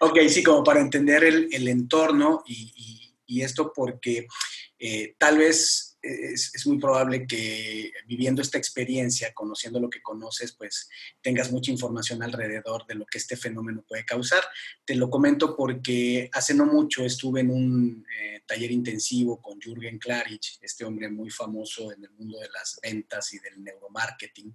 Ok, 0.00 0.16
sí, 0.28 0.44
como 0.44 0.62
para 0.62 0.80
entender 0.80 1.24
el, 1.24 1.68
entorno 1.68 2.44
y 2.46 2.72
y 2.76 2.97
esto 3.28 3.72
porque 3.74 4.26
eh, 4.78 5.14
tal 5.18 5.38
vez 5.38 5.88
es, 6.02 6.66
muy 6.66 6.78
probable 6.78 7.26
que 7.26 7.92
viviendo 8.06 8.42
esta 8.42 8.58
experiencia, 8.58 9.32
conociendo 9.34 9.80
lo 9.80 9.90
que 9.90 10.02
conoces, 10.02 10.52
pues 10.52 10.88
tengas 11.20 11.50
mucha 11.50 11.70
información 11.70 12.22
alrededor 12.22 12.86
de 12.86 12.94
lo 12.94 13.06
que 13.06 13.18
este 13.18 13.36
fenómeno 13.36 13.84
puede 13.86 14.04
causar. 14.04 14.42
Te 14.84 14.94
lo 14.94 15.10
comento 15.10 15.56
porque 15.56 16.30
hace 16.32 16.54
no 16.54 16.66
mucho 16.66 17.04
estuve 17.04 17.40
en 17.40 17.50
un 17.50 18.06
eh, 18.20 18.42
taller 18.46 18.70
intensivo 18.70 19.40
con 19.40 19.60
Jürgen 19.60 19.98
Klarich, 19.98 20.58
este 20.60 20.84
hombre 20.84 21.08
muy 21.08 21.30
famoso 21.30 21.92
en 21.92 22.04
el 22.04 22.10
mundo 22.10 22.38
de 22.38 22.48
las 22.50 22.78
ventas 22.82 23.32
y 23.34 23.38
del 23.40 23.62
neuromarketing. 23.62 24.54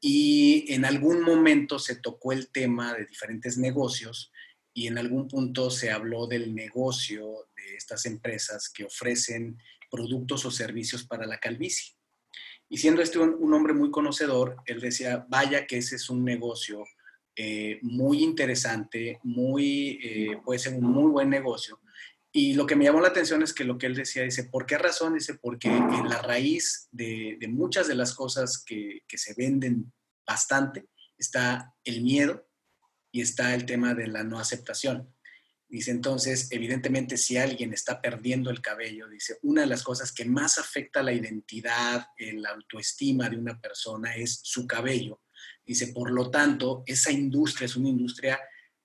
Y 0.00 0.72
en 0.72 0.84
algún 0.84 1.22
momento 1.22 1.78
se 1.78 1.96
tocó 1.96 2.32
el 2.32 2.50
tema 2.50 2.94
de 2.94 3.06
diferentes 3.06 3.58
negocios 3.58 4.30
y 4.78 4.86
en 4.86 4.96
algún 4.96 5.26
punto 5.26 5.70
se 5.70 5.90
habló 5.90 6.28
del 6.28 6.54
negocio 6.54 7.48
de 7.56 7.74
estas 7.74 8.06
empresas 8.06 8.68
que 8.68 8.84
ofrecen 8.84 9.58
productos 9.90 10.44
o 10.44 10.52
servicios 10.52 11.02
para 11.02 11.26
la 11.26 11.40
calvicie. 11.40 11.96
Y 12.68 12.78
siendo 12.78 13.02
este 13.02 13.18
un, 13.18 13.52
hombre 13.52 13.72
muy 13.72 13.90
conocedor, 13.90 14.54
él 14.66 14.80
decía, 14.80 15.26
vaya 15.28 15.66
que 15.66 15.78
ese 15.78 15.96
es 15.96 16.08
un 16.08 16.24
negocio 16.24 16.84
eh, 17.34 17.80
muy 17.82 18.22
interesante, 18.22 19.18
muy, 19.24 19.98
eh, 20.00 20.38
puede 20.44 20.60
ser 20.60 20.74
un 20.74 20.84
muy 20.84 21.10
buen 21.10 21.28
negocio. 21.28 21.80
Y 22.30 22.54
lo 22.54 22.64
que 22.64 22.76
me 22.76 22.84
llamó 22.84 23.00
la 23.00 23.08
atención 23.08 23.42
es 23.42 23.52
que 23.52 23.64
lo 23.64 23.78
que 23.78 23.86
él 23.86 23.96
decía, 23.96 24.22
dice, 24.22 24.44
¿por 24.44 24.64
qué 24.64 24.78
razón? 24.78 25.14
Dice, 25.14 25.34
porque 25.34 25.66
en 25.66 26.08
la 26.08 26.22
raíz 26.22 26.86
de, 26.92 27.36
muchas 27.48 27.88
de 27.88 27.96
las 27.96 28.14
cosas 28.14 28.62
que, 28.64 29.00
que 29.08 29.18
se 29.18 29.34
venden 29.34 29.92
bastante 30.24 30.86
está 31.16 31.74
el 31.82 32.02
miedo, 32.02 32.47
y 33.10 33.20
está 33.20 33.54
el 33.54 33.64
tema 33.66 33.94
de 33.94 34.06
la 34.06 34.24
no 34.24 34.38
aceptación. 34.38 35.12
Dice 35.68 35.90
entonces, 35.90 36.48
evidentemente, 36.50 37.18
si 37.18 37.36
alguien 37.36 37.74
está 37.74 38.00
perdiendo 38.00 38.50
el 38.50 38.62
cabello, 38.62 39.06
dice, 39.06 39.38
una 39.42 39.62
de 39.62 39.66
las 39.66 39.82
cosas 39.82 40.12
que 40.12 40.24
más 40.24 40.58
afecta 40.58 41.02
la 41.02 41.12
identidad, 41.12 42.06
la 42.18 42.50
autoestima 42.50 43.28
de 43.28 43.36
una 43.36 43.60
persona 43.60 44.16
es 44.16 44.40
su 44.42 44.66
cabello. 44.66 45.20
Dice, 45.66 45.88
por 45.88 46.10
lo 46.10 46.30
tanto, 46.30 46.84
esa 46.86 47.12
industria 47.12 47.66
es 47.66 47.76
una 47.76 47.90
industria 47.90 48.40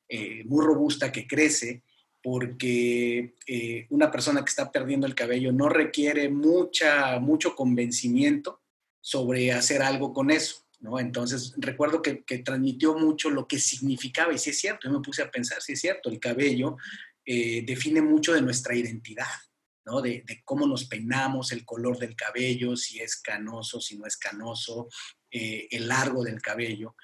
eh, 0.10 0.44
muy 0.44 0.66
robusta 0.66 1.10
que 1.12 1.26
crece 1.26 1.84
porque 2.22 3.36
eh, 3.48 3.88
una 3.90 4.12
persona 4.12 4.44
que 4.44 4.50
está 4.50 4.72
perdiendo 4.72 5.08
el 5.08 5.16
cabello 5.16 5.52
no 5.52 5.70
requiere 5.70 6.30
mucha, 6.30 7.20
mucho 7.20 7.56
convencimiento 7.56 8.62
sobre 9.00 9.52
hacer 9.52 9.82
algo 9.82 10.14
con 10.14 10.32
eso. 10.32 10.63
Entonces, 11.00 11.54
recuerdo 11.58 12.02
que, 12.02 12.24
transmitió 12.40 12.96
mucho 12.96 13.30
lo 13.30 13.48
que 13.48 13.58
significaba, 13.60 14.34
y 14.34 14.38
sí 14.38 14.50
es 14.50 14.60
cierto, 14.60 14.88
yo 14.88 14.94
me 14.94 15.04
puse 15.04 15.22
a 15.22 15.32
pensar, 15.32 15.62
sí 15.62 15.74
es 15.74 15.82
cierto, 15.82 16.10
el 16.10 16.20
cabello 16.20 16.78
eh, 17.26 17.64
define 17.66 18.02
mucho 18.02 18.34
de 18.34 18.42
nuestra 18.42 18.76
identidad, 18.76 19.26
¿no? 19.86 20.02
De, 20.02 20.26
cómo 20.44 20.68
nos 20.68 20.86
peinamos, 20.86 21.52
el 21.54 21.64
color 21.64 21.98
del 21.98 22.16
cabello, 22.16 22.76
si 22.76 23.00
es 23.00 23.16
canoso, 23.22 23.80
si 23.80 23.98
no 23.98 24.06
es 24.06 24.18
canoso, 24.18 24.90
eh, 25.32 25.68
el 25.72 25.88
largo 25.88 26.24
del 26.24 26.42
cabello, 26.42 26.96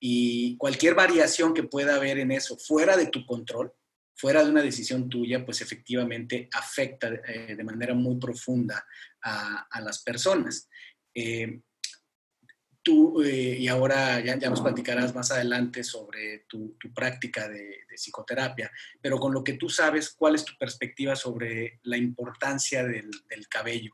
y 0.00 0.56
cualquier 0.56 0.94
variación 0.94 1.54
que 1.54 1.64
pueda 1.64 1.96
haber 1.96 2.18
en 2.18 2.32
eso 2.32 2.56
fuera 2.56 2.96
de 2.96 3.06
tu 3.06 3.24
control, 3.24 3.72
fuera 4.14 4.44
de 4.44 4.50
una 4.50 4.62
decisión 4.62 5.08
tuya, 5.08 5.44
pues 5.44 5.60
efectivamente 5.60 6.48
afecta 6.52 7.08
eh, 7.08 7.54
de 7.56 7.64
manera 7.64 7.94
muy 7.94 8.16
profunda 8.18 8.84
a, 9.22 9.80
las 9.80 10.02
personas. 10.02 10.68
Eh, 11.14 11.60
y 12.84 13.68
ahora 13.68 14.20
ya, 14.20 14.38
ya, 14.38 14.50
nos 14.50 14.60
platicarás 14.60 15.14
más 15.14 15.30
adelante 15.30 15.84
sobre 15.84 16.44
tu, 16.48 16.76
práctica 16.94 17.48
de, 17.48 17.78
psicoterapia, 17.96 18.70
pero 19.00 19.18
con 19.18 19.34
lo 19.34 19.42
que 19.42 19.54
tú 19.54 19.68
sabes, 19.68 20.14
¿cuál 20.16 20.36
es 20.36 20.44
tu 20.44 20.56
perspectiva 20.56 21.16
sobre 21.16 21.80
la 21.82 21.96
importancia 21.96 22.84
del, 22.84 23.10
cabello? 23.50 23.92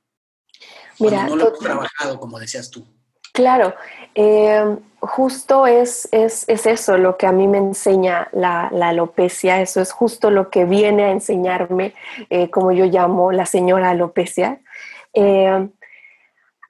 Mira, 1.00 1.26
no 1.26 1.36
lo 1.36 1.52
has 1.52 1.58
trabajado, 1.58 2.20
como 2.20 2.38
decías 2.38 2.70
tú. 2.70 2.86
Claro, 3.32 3.74
em, 4.14 4.78
justo 5.00 5.66
es, 5.66 6.08
es, 6.12 6.46
eso 6.48 6.98
lo 6.98 7.16
que 7.16 7.26
a 7.26 7.32
mí 7.32 7.48
me 7.48 7.58
enseña 7.58 8.28
la, 8.32 8.68
alopecia, 8.68 9.60
eso 9.60 9.80
es 9.80 9.90
justo 9.90 10.30
lo 10.30 10.50
que 10.50 10.66
viene 10.66 11.04
a 11.04 11.10
enseñarme, 11.10 11.94
eh, 12.30 12.50
como 12.50 12.72
yo 12.72 12.84
llamo 12.84 13.32
la 13.32 13.46
señora 13.46 13.90
alopecia. 13.90 14.60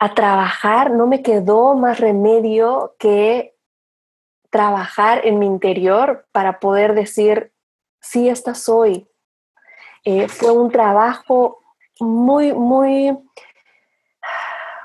A 0.04 0.12
trabajar, 0.12 0.90
no 0.90 1.06
me 1.06 1.22
quedó 1.22 1.74
más 1.74 1.98
remedio 1.98 2.94
que 2.98 3.54
trabajar 4.50 5.22
en 5.24 5.38
mi 5.38 5.46
interior 5.46 6.26
para 6.30 6.60
poder 6.60 6.94
decir, 6.94 7.52
sí, 8.02 8.28
esta 8.28 8.54
soy. 8.54 9.08
Eh, 10.04 10.28
fue 10.28 10.52
un 10.52 10.70
trabajo 10.70 11.62
muy, 12.00 12.52
muy, 12.52 13.16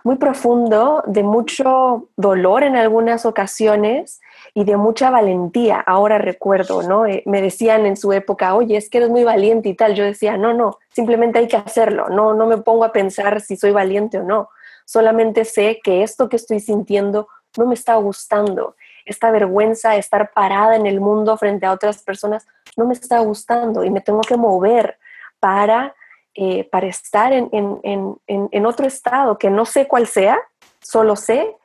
muy 0.06 0.16
profundo, 0.16 1.04
de 1.06 1.24
mucho 1.24 2.08
dolor 2.16 2.64
en 2.64 2.78
algunas 2.78 3.26
ocasiones 3.26 4.22
y 4.54 4.64
de 4.64 4.78
mucha 4.78 5.10
valentía. 5.10 5.82
Ahora 5.82 6.18
recuerdo, 6.18 6.82
¿no? 6.82 7.06
Eh, 7.06 7.24
me 7.26 7.42
decían 7.42 7.86
en 7.86 7.98
su 7.98 8.14
época, 8.14 8.56
oye, 8.56 8.78
es 8.78 8.90
que 8.90 9.00
eres 9.00 9.10
muy 9.10 9.26
valiente 9.26 9.68
y 9.68 9.74
tal. 9.74 9.96
Yo 9.96 10.06
decía, 10.06 10.38
no, 10.38 10.54
no, 10.54 10.78
simplemente 10.94 11.40
hay 11.40 11.50
que 11.50 11.58
hacerlo. 11.58 12.08
No, 12.08 12.34
no 12.34 12.46
me 12.46 12.60
pongo 12.60 12.86
a 12.86 12.94
pensar 12.94 13.42
si 13.42 13.58
soy 13.58 13.72
valiente 13.72 14.18
o 14.18 14.24
no 14.24 14.48
solamente 14.90 15.46
sé 15.46 15.80
que 15.84 16.02
esto 16.02 16.30
que 16.30 16.38
estoy 16.38 16.60
sintiendo 16.60 17.28
no 17.58 17.68
me 17.68 17.76
está 17.76 17.94
gustando. 17.96 18.76
Esta 19.06 19.30
vergüenza 19.30 19.92
de 19.92 20.00
estar 20.00 20.32
parada 20.32 20.76
en 20.76 20.88
el 20.88 21.00
mundo 21.00 21.38
frente 21.38 21.68
a 21.68 21.74
otras 21.74 22.02
personas 22.02 22.48
no 22.76 22.88
me 22.88 22.94
está 22.94 23.20
gustando 23.20 23.84
y 23.84 23.92
me 23.92 24.02
tengo 24.02 24.22
que 24.22 24.36
mover 24.36 24.98
para, 25.40 25.94
eh, 26.34 26.68
para 26.72 26.88
estar 26.88 27.32
en, 27.34 27.50
en 27.54 28.66
otro 28.66 28.88
estado 28.88 29.38
que 29.38 29.52
no 29.52 29.66
sé 29.66 29.88
cuál 29.88 30.08
sea, 30.08 30.40
solo 30.82 31.16
sé 31.16 31.56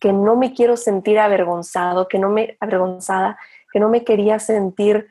que 0.00 0.12
no 0.12 0.34
me 0.34 0.52
quiero 0.52 0.76
sentir 0.76 1.20
avergonzado, 1.20 2.08
que 2.08 2.18
no 2.18 2.30
me 2.30 2.56
avergonzada, 2.58 3.38
que 3.72 3.78
no 3.78 3.88
me 3.88 4.02
quería 4.02 4.40
sentir 4.40 5.06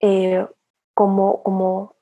eh, 0.00 0.46
como, 0.92 1.42
como 1.42 1.96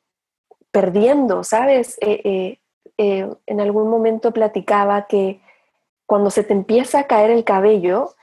perdiendo, 0.72 1.44
¿sabes? 1.44 1.96
Eh, 2.00 2.58
en 2.98 3.60
algún 3.60 3.90
momento 3.90 4.32
platicaba 4.32 5.06
que 5.06 5.40
cuando 6.06 6.30
se 6.30 6.44
te 6.44 6.52
empieza 6.52 7.00
a 7.00 7.06
caer 7.06 7.30
el 7.30 7.44
cabello 7.44 8.14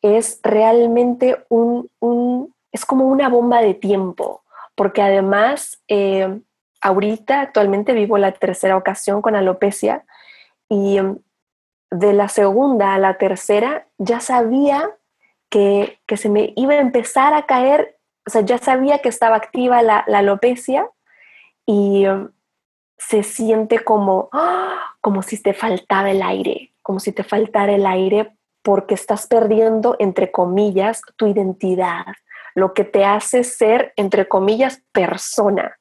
es 0.00 0.40
realmente 0.42 1.44
un, 1.48 1.90
es 2.72 2.86
como 2.86 3.06
una 3.06 3.28
bomba 3.28 3.60
de 3.60 3.74
tiempo, 3.74 4.42
porque 4.74 5.02
además 5.02 5.82
eh, 5.88 6.40
ahorita 6.80 7.40
actualmente 7.40 7.92
vivo 7.92 8.18
la 8.18 8.32
tercera 8.32 8.76
ocasión 8.76 9.22
con 9.22 9.36
alopecia 9.36 10.04
y 10.68 10.98
em, 10.98 11.18
de 11.90 12.12
la 12.12 12.28
segunda 12.28 12.94
a 12.94 12.98
la 12.98 13.18
tercera 13.18 13.86
ya 13.98 14.20
sabía 14.20 14.90
que, 15.50 16.00
se 16.16 16.28
me 16.28 16.52
iba 16.56 16.74
a 16.74 16.80
empezar 16.80 17.34
a 17.34 17.46
caer, 17.46 17.98
o 18.26 18.30
sea, 18.30 18.40
ya 18.40 18.58
sabía 18.58 18.98
que 18.98 19.08
estaba 19.08 19.36
activa 19.36 19.82
la, 19.82 20.04
la 20.06 20.18
alopecia 20.18 20.88
y 21.66 22.06
em, 22.06 22.30
se 22.98 23.22
siente 23.22 23.80
como, 23.80 24.28
¡ah! 24.32 24.94
como 25.00 25.22
si 25.22 25.40
te 25.42 25.54
faltaba 25.54 26.10
el 26.10 26.22
aire, 26.22 26.72
como 26.82 27.00
si 27.00 27.12
te 27.12 27.24
faltara 27.24 27.72
el 27.72 27.86
aire 27.86 28.36
porque 28.62 28.94
estás 28.94 29.26
perdiendo, 29.26 29.96
entre 29.98 30.30
comillas, 30.30 31.02
tu 31.16 31.26
identidad, 31.26 32.06
lo 32.54 32.74
que 32.74 32.84
te 32.84 33.04
hace 33.04 33.44
ser, 33.44 33.92
entre 33.96 34.28
comillas, 34.28 34.82
persona. 34.92 35.78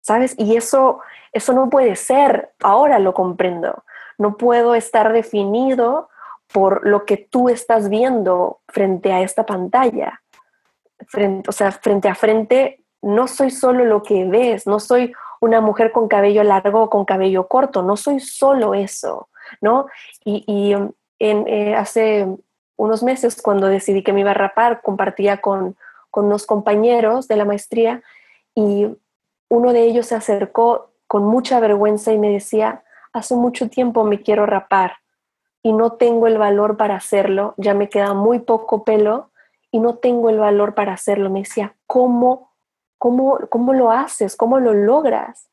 ¿Sabes? 0.00 0.34
Y 0.38 0.56
eso, 0.56 1.00
eso 1.32 1.52
no 1.52 1.68
puede 1.68 1.96
ser, 1.96 2.52
ahora 2.62 2.98
lo 2.98 3.12
comprendo. 3.14 3.84
no 4.16 4.36
puedo 4.36 4.74
estar 4.74 5.12
definido 5.12 6.08
por 6.52 6.86
lo 6.86 7.04
que 7.04 7.16
tú 7.16 7.48
estás 7.48 7.88
viendo 7.88 8.60
frente 8.68 9.12
a 9.12 9.20
esta 9.20 9.46
pantalla. 9.46 10.22
Frente, 11.06 11.48
o 11.48 11.52
sea, 11.52 11.70
frente 11.70 12.08
a 12.08 12.14
frente, 12.14 12.82
no 13.02 13.28
soy 13.28 13.50
solo 13.50 13.84
lo 13.84 14.02
que 14.02 14.24
ves, 14.24 14.66
no 14.66 14.80
soy 14.80 15.12
una 15.40 15.60
mujer 15.60 15.92
con 15.92 16.08
cabello 16.08 16.42
largo 16.42 16.82
o 16.82 16.90
con 16.90 17.04
cabello 17.04 17.48
corto, 17.48 17.82
no 17.82 17.96
soy 17.96 18.20
solo 18.20 18.74
eso, 18.74 19.28
¿no? 19.60 19.86
Y, 20.24 20.74
en, 21.20 21.48
eh, 21.48 21.74
hace 21.74 22.28
unos 22.76 23.02
meses, 23.02 23.40
cuando 23.42 23.66
decidí 23.66 24.02
que 24.02 24.12
me 24.12 24.20
iba 24.20 24.30
a 24.30 24.34
rapar, 24.34 24.82
compartía 24.82 25.38
con, 25.38 25.76
con 26.10 26.26
unos 26.26 26.46
compañeros 26.46 27.26
de 27.26 27.36
la 27.36 27.44
maestría 27.44 28.02
y 28.54 28.86
uno 29.48 29.72
de 29.72 29.82
ellos 29.82 30.06
se 30.06 30.14
acercó 30.14 30.92
con 31.06 31.24
mucha 31.24 31.58
vergüenza 31.58 32.12
y 32.12 32.18
me 32.18 32.30
decía, 32.30 32.84
hace 33.12 33.34
mucho 33.34 33.68
tiempo 33.68 34.04
me 34.04 34.22
quiero 34.22 34.46
rapar 34.46 34.98
y 35.62 35.72
no 35.72 35.92
tengo 35.92 36.26
el 36.26 36.38
valor 36.38 36.76
para 36.76 36.96
hacerlo, 36.96 37.54
ya 37.56 37.74
me 37.74 37.88
queda 37.88 38.14
muy 38.14 38.40
poco 38.40 38.84
pelo 38.84 39.30
y 39.70 39.80
no 39.80 39.96
tengo 39.96 40.30
el 40.30 40.38
valor 40.38 40.74
para 40.74 40.92
hacerlo. 40.92 41.30
Me 41.30 41.40
decía, 41.40 41.74
¿cómo, 41.86 42.47
cómo, 42.98 43.38
cómo 43.48 43.72
lo 43.72 43.90
haces? 43.90 44.36
¿Cómo 44.36 44.60
lo 44.60 44.74
logras? 44.74 45.48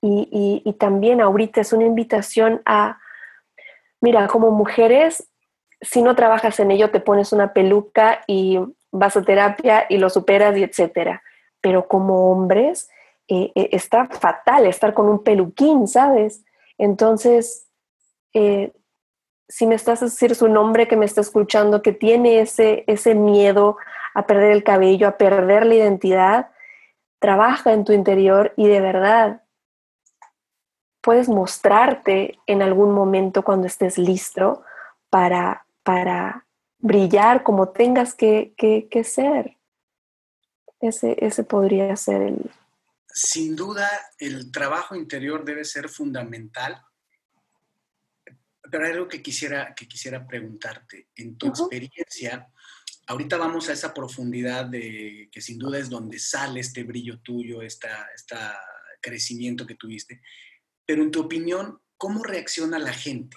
Y, 0.00 0.62
y, 0.62 0.72
también 0.74 1.22
ahorita 1.22 1.62
es 1.62 1.72
una 1.72 1.86
invitación 1.86 2.60
a, 2.66 2.98
mira, 4.02 4.26
como 4.28 4.50
mujeres, 4.50 5.30
si 5.80 6.02
no 6.02 6.14
trabajas 6.14 6.60
en 6.60 6.70
ello, 6.70 6.90
te 6.90 7.00
pones 7.00 7.32
una 7.32 7.54
peluca 7.54 8.20
y 8.26 8.58
vas 8.92 9.16
a 9.16 9.22
terapia 9.22 9.86
y 9.88 9.96
lo 9.96 10.10
superas 10.10 10.58
y 10.58 10.62
etcétera. 10.62 11.22
Pero 11.62 11.88
como 11.88 12.30
hombres, 12.30 12.90
eh, 13.28 13.50
eh, 13.54 13.70
está 13.72 14.06
fatal 14.08 14.66
estar 14.66 14.92
con 14.92 15.08
un 15.08 15.22
peluquín, 15.22 15.88
¿sabes? 15.88 16.44
Entonces, 16.76 17.68
eh, 18.34 18.72
si 19.48 19.66
me 19.66 19.74
estás 19.74 20.02
a 20.02 20.06
decir 20.06 20.34
su 20.34 20.48
nombre 20.48 20.86
que 20.86 20.96
me 20.96 21.06
está 21.06 21.22
escuchando, 21.22 21.80
que 21.80 21.92
tiene 21.92 22.40
ese, 22.40 22.84
ese 22.86 23.14
miedo 23.14 23.78
a 24.14 24.26
perder 24.26 24.52
el 24.52 24.64
cabello, 24.64 25.08
a 25.08 25.16
perder 25.16 25.64
la 25.64 25.74
identidad, 25.74 26.50
trabaja 27.24 27.72
en 27.72 27.86
tu 27.86 27.92
interior 27.94 28.52
y 28.54 28.68
de 28.68 28.82
verdad 28.82 29.42
puedes 31.00 31.26
mostrarte 31.26 32.38
en 32.46 32.60
algún 32.60 32.92
momento 32.92 33.42
cuando 33.42 33.66
estés 33.66 33.96
listo 33.96 34.62
para, 35.08 35.64
para 35.82 36.46
brillar 36.76 37.42
como 37.42 37.70
tengas 37.70 38.12
que, 38.12 38.52
que, 38.58 39.04
ser. 39.04 39.56
Ese, 40.80 41.16
ese 41.18 41.44
podría 41.44 41.96
ser 41.96 42.20
el... 42.20 42.50
Sin 43.08 43.56
duda, 43.56 43.88
el 44.18 44.52
trabajo 44.52 44.94
interior 44.94 45.46
debe 45.46 45.64
ser 45.64 45.88
fundamental 45.88 46.78
pero 48.70 48.86
hay 48.86 48.92
algo 48.92 49.08
que 49.08 49.22
quisiera, 49.22 49.72
que 49.74 49.86
quisiera 49.86 50.26
preguntarte. 50.26 51.08
En 51.14 51.38
tu 51.38 51.46
experiencia, 51.46 52.50
ahorita 53.06 53.36
vamos 53.36 53.68
a 53.68 53.72
esa 53.72 53.92
profundidad 53.92 54.66
de 54.66 55.28
que 55.30 55.40
sin 55.40 55.58
duda 55.58 55.78
es 55.78 55.90
donde 55.90 56.18
sale 56.18 56.60
este 56.60 56.84
brillo 56.84 57.18
tuyo, 57.20 57.62
este 57.62 57.88
esta 58.14 58.58
crecimiento 59.00 59.66
que 59.66 59.74
tuviste. 59.74 60.22
Pero 60.86 61.02
en 61.02 61.10
tu 61.10 61.20
opinión, 61.20 61.80
¿cómo 61.96 62.22
reacciona 62.22 62.78
la 62.78 62.92
gente? 62.92 63.36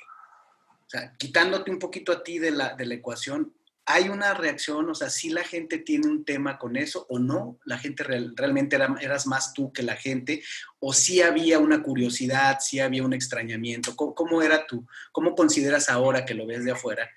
O 0.86 0.90
sea, 0.90 1.14
quitándote 1.18 1.70
un 1.70 1.80
poquito 1.80 2.14
a 2.14 2.24
ti 2.24 2.40
de 2.40 2.52
la, 2.52 2.76
de 2.76 2.86
la 2.86 2.96
ecuación, 2.96 3.54
¿hay 3.86 4.08
una 4.08 4.34
reacción? 4.34 4.90
O 4.90 4.96
sea, 4.96 5.10
si 5.10 5.30
la 5.30 5.44
gente 5.44 5.80
tiene 5.80 6.08
un 6.08 6.24
tema 6.24 6.58
con 6.58 6.78
eso 6.78 7.06
o 7.10 7.20
no? 7.20 7.60
¿La 7.66 7.78
gente 7.78 8.04
realmente 8.04 8.78
eras 9.02 9.28
más 9.28 9.54
tú 9.54 9.74
que 9.74 9.84
la 9.84 9.98
gente? 9.98 10.42
¿O 10.80 10.94
sí 10.94 11.22
había 11.22 11.60
una 11.60 11.84
curiosidad, 11.84 12.60
sí 12.62 12.80
había 12.80 13.04
un 13.04 13.14
extrañamiento? 13.14 13.96
¿Cómo, 13.96 14.42
era 14.42 14.66
tú? 14.66 14.88
¿Cómo 15.12 15.36
consideras 15.36 15.90
ahora 15.90 16.26
que 16.26 16.34
lo 16.34 16.46
ves 16.46 16.64
de 16.64 16.72
afuera 16.72 17.10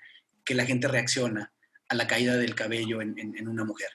que 0.43 0.55
la 0.55 0.65
gente 0.65 0.87
reacciona 0.87 1.53
a 1.91 1.93
la 1.93 2.07
caída 2.07 2.37
del 2.37 2.55
cabello 2.55 3.01
en, 3.01 3.47
una 3.49 3.65
mujer? 3.65 3.89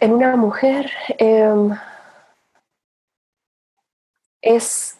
En 0.00 0.14
una 0.14 0.34
mujer 0.34 0.90
em, 1.18 1.76
es 4.40 4.96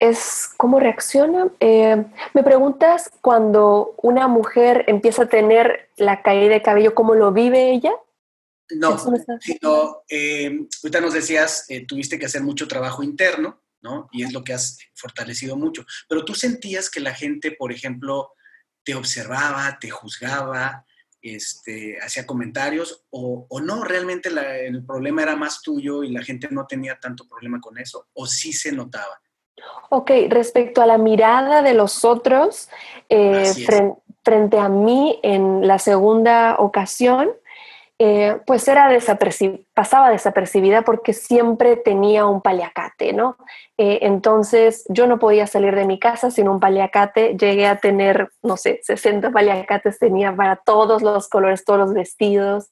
es 0.00 0.48
cómo 0.56 0.80
reacciona. 0.80 1.48
Eh, 1.60 2.04
me 2.32 2.42
preguntas 2.42 3.10
cuando 3.20 3.94
una 4.02 4.28
mujer 4.28 4.84
empieza 4.86 5.24
a 5.24 5.28
tener 5.28 5.90
la 5.96 6.22
caída 6.22 6.54
de 6.54 6.62
cabello, 6.62 6.94
¿cómo 6.94 7.14
lo 7.14 7.32
vive 7.32 7.70
ella? 7.70 7.92
No, 8.70 8.98
sino, 9.40 10.02
eh, 10.08 10.66
ahorita 10.82 11.00
nos 11.02 11.12
decías, 11.12 11.66
eh, 11.68 11.84
tuviste 11.86 12.18
que 12.18 12.26
hacer 12.26 12.42
mucho 12.42 12.66
trabajo 12.66 13.02
interno, 13.02 13.62
¿no? 13.82 14.08
Y 14.10 14.24
es 14.24 14.32
lo 14.32 14.42
que 14.42 14.54
has 14.54 14.78
fortalecido 14.94 15.54
mucho. 15.56 15.84
Pero 16.08 16.24
tú 16.24 16.34
sentías 16.34 16.88
que 16.88 17.00
la 17.00 17.14
gente, 17.14 17.52
por 17.52 17.70
ejemplo, 17.70 18.32
te 18.84 18.94
observaba, 18.94 19.78
te 19.80 19.90
juzgaba, 19.90 20.84
este, 21.22 21.98
hacía 22.02 22.26
comentarios, 22.26 23.06
o, 23.10 23.46
o 23.48 23.60
no, 23.60 23.82
realmente 23.82 24.28
el 24.28 24.84
problema 24.84 25.22
era 25.22 25.36
más 25.36 25.62
tuyo 25.62 26.04
y 26.04 26.12
la 26.12 26.22
gente 26.22 26.48
no 26.50 26.66
tenía 26.66 26.98
tanto 27.00 27.26
problema 27.26 27.60
con 27.60 27.78
eso, 27.78 28.08
o 28.12 28.26
sí 28.26 28.52
se 28.52 28.72
notaba. 28.72 29.20
Ok, 29.90 30.10
respecto 30.28 30.82
a 30.82 30.86
la 30.86 30.98
mirada 30.98 31.62
de 31.62 31.74
los 31.74 32.04
otros 32.04 32.68
eh, 33.08 33.54
frente, 34.22 34.58
a 34.58 34.68
mí 34.68 35.20
en 35.22 35.66
la 35.66 35.78
segunda 35.78 36.56
ocasión, 36.58 37.30
eh, 37.98 38.38
pues 38.46 38.66
era 38.66 38.88
pasaba 39.72 40.10
desapercibida 40.10 40.82
porque 40.82 41.12
siempre 41.12 41.76
tenía 41.76 42.26
un 42.26 42.42
paliacate, 42.42 43.12
¿no? 43.12 43.36
Eh, 43.78 44.00
entonces 44.02 44.84
yo 44.88 45.06
no 45.06 45.18
podía 45.18 45.46
salir 45.46 45.76
de 45.76 45.86
mi 45.86 45.98
casa 46.00 46.30
sin 46.30 46.48
un 46.48 46.58
paliacate, 46.58 47.36
llegué 47.36 47.66
a 47.66 47.78
tener, 47.78 48.30
no 48.42 48.56
sé, 48.56 48.80
60 48.82 49.30
paliacates 49.30 49.98
tenía 49.98 50.34
para 50.34 50.56
todos 50.56 51.02
los 51.02 51.28
colores, 51.28 51.64
todos 51.64 51.80
los 51.80 51.94
vestidos 51.94 52.70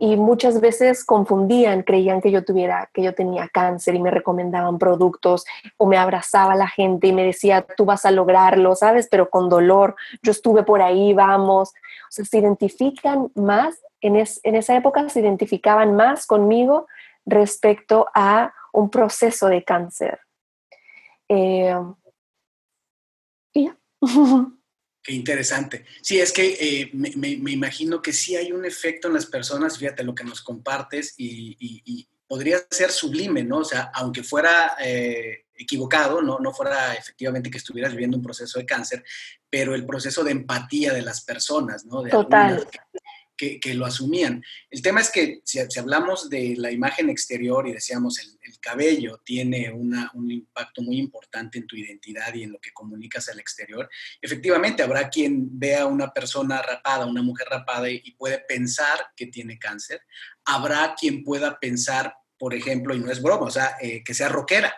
y, 0.00 0.16
muchas 0.16 0.60
veces 0.60 1.04
confundían, 1.04 1.82
creían 1.82 2.20
que 2.20 2.30
yo 2.30 2.44
tuviera, 2.44 2.90
que 2.92 3.02
yo 3.02 3.14
tenía 3.14 3.48
cáncer 3.48 3.94
y 3.94 4.00
me 4.00 4.10
recomendaban 4.10 4.78
productos 4.78 5.44
o 5.76 5.86
me 5.86 5.96
abrazaba 5.96 6.54
la 6.56 6.66
gente 6.66 7.08
y 7.08 7.12
me 7.12 7.24
decía, 7.24 7.64
tú 7.76 7.84
vas 7.84 8.04
a 8.04 8.10
lograrlo, 8.10 8.74
¿sabes? 8.74 9.06
Pero 9.10 9.30
con 9.30 9.48
dolor, 9.48 9.94
yo 10.22 10.32
estuve 10.32 10.64
por 10.64 10.82
ahí, 10.82 11.12
vamos. 11.12 11.70
O 11.70 12.10
sea, 12.10 12.24
se 12.24 12.38
identifican 12.38 13.30
más, 13.34 13.80
en, 14.00 14.16
en 14.16 14.54
esa 14.54 14.74
época 14.74 15.08
se 15.08 15.20
identificaban 15.20 15.94
más 15.94 16.26
conmigo 16.26 16.86
respecto 17.24 18.08
a 18.14 18.52
un 18.72 18.90
proceso 18.90 19.48
de 19.48 19.62
cáncer. 19.62 20.20
Eh, 21.28 21.76
y 23.52 23.64
ya. 23.64 23.76
Qué 25.06 25.12
interesante. 25.12 25.84
Sí, 26.02 26.18
es 26.18 26.32
que 26.32 26.56
eh, 26.58 26.90
me, 26.92 27.28
imagino 27.52 28.02
que 28.02 28.12
sí 28.12 28.34
hay 28.34 28.50
un 28.50 28.64
efecto 28.64 29.06
en 29.06 29.14
las 29.14 29.26
personas, 29.26 29.78
fíjate 29.78 30.02
lo 30.02 30.16
que 30.16 30.24
nos 30.24 30.42
compartes, 30.42 31.14
y, 31.16 32.08
podría 32.26 32.58
ser 32.68 32.90
sublime, 32.90 33.44
¿no? 33.44 33.58
O 33.58 33.64
sea, 33.64 33.92
aunque 33.94 34.24
fuera 34.24 34.76
eh, 34.80 35.44
equivocado, 35.54 36.20
¿no? 36.20 36.40
no 36.40 36.52
fuera 36.52 36.94
efectivamente 36.94 37.52
que 37.52 37.58
estuvieras 37.58 37.92
viviendo 37.92 38.16
un 38.16 38.22
proceso 38.24 38.58
de 38.58 38.66
cáncer, 38.66 39.04
pero 39.48 39.76
el 39.76 39.86
proceso 39.86 40.24
de 40.24 40.32
empatía 40.32 40.92
de 40.92 41.02
las 41.02 41.20
personas, 41.20 41.84
¿no? 41.84 42.02
De 42.02 42.10
Total 42.10 42.66
que, 43.36 43.74
lo 43.74 43.86
asumían. 43.86 44.42
El 44.70 44.82
tema 44.82 45.00
es 45.00 45.10
que 45.10 45.40
si, 45.44 45.58
hablamos 45.78 46.30
de 46.30 46.54
la 46.56 46.70
imagen 46.70 47.10
exterior 47.10 47.66
y 47.68 47.72
decíamos 47.72 48.18
el, 48.18 48.36
cabello 48.58 49.20
tiene 49.22 49.70
un 49.70 50.30
impacto 50.30 50.82
muy 50.82 50.98
importante 50.98 51.58
en 51.58 51.66
tu 51.68 51.76
identidad 51.76 52.34
y 52.34 52.42
en 52.42 52.52
lo 52.52 52.58
que 52.58 52.72
comunicas 52.72 53.28
al 53.28 53.38
exterior, 53.38 53.88
efectivamente 54.20 54.82
habrá 54.82 55.08
quien 55.08 55.56
vea 55.56 55.86
una 55.86 56.12
persona 56.12 56.60
rapada, 56.62 57.06
una 57.06 57.22
mujer 57.22 57.46
rapada 57.48 57.88
y, 57.88 58.10
puede 58.18 58.38
pensar 58.38 58.98
que 59.14 59.26
tiene 59.26 59.58
cáncer. 59.58 60.00
Habrá 60.44 60.96
quien 60.98 61.22
pueda 61.22 61.60
pensar, 61.60 62.14
por 62.38 62.54
ejemplo, 62.54 62.94
y 62.94 62.98
no 62.98 63.10
es 63.10 63.22
broma, 63.22 63.46
o 63.46 63.50
sea, 63.50 63.76
eh, 63.80 64.02
que 64.02 64.14
sea 64.14 64.28
rockera. 64.28 64.74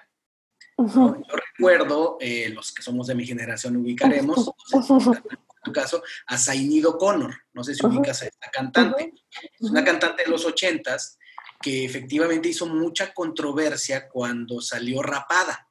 Yo 0.77 1.17
recuerdo, 1.35 2.19
eh, 2.21 2.51
los 2.51 2.73
que 2.73 2.83
somos 2.83 3.07
de 3.07 3.15
mi 3.15 3.27
generación 3.27 3.77
ubicaremos, 3.77 4.51
caso, 5.73 6.03
a 6.27 6.39
Zainido 6.39 6.97
Connor. 6.99 7.35
No 7.53 7.65
sé 7.65 7.75
si 7.75 7.85
ubicas 7.85 8.23
a 8.23 8.27
esta 8.27 8.51
cantante. 8.51 9.13
Es 9.31 9.71
una 9.71 9.85
cantante 9.85 10.25
de 10.25 10.31
los 10.31 10.45
ochentas 10.45 11.19
que 11.61 11.85
efectivamente 11.85 12.49
hizo 12.49 12.67
mucha 12.67 13.13
controversia 13.13 14.09
cuando 14.09 14.61
salió 14.61 15.03
rapada. 15.03 15.69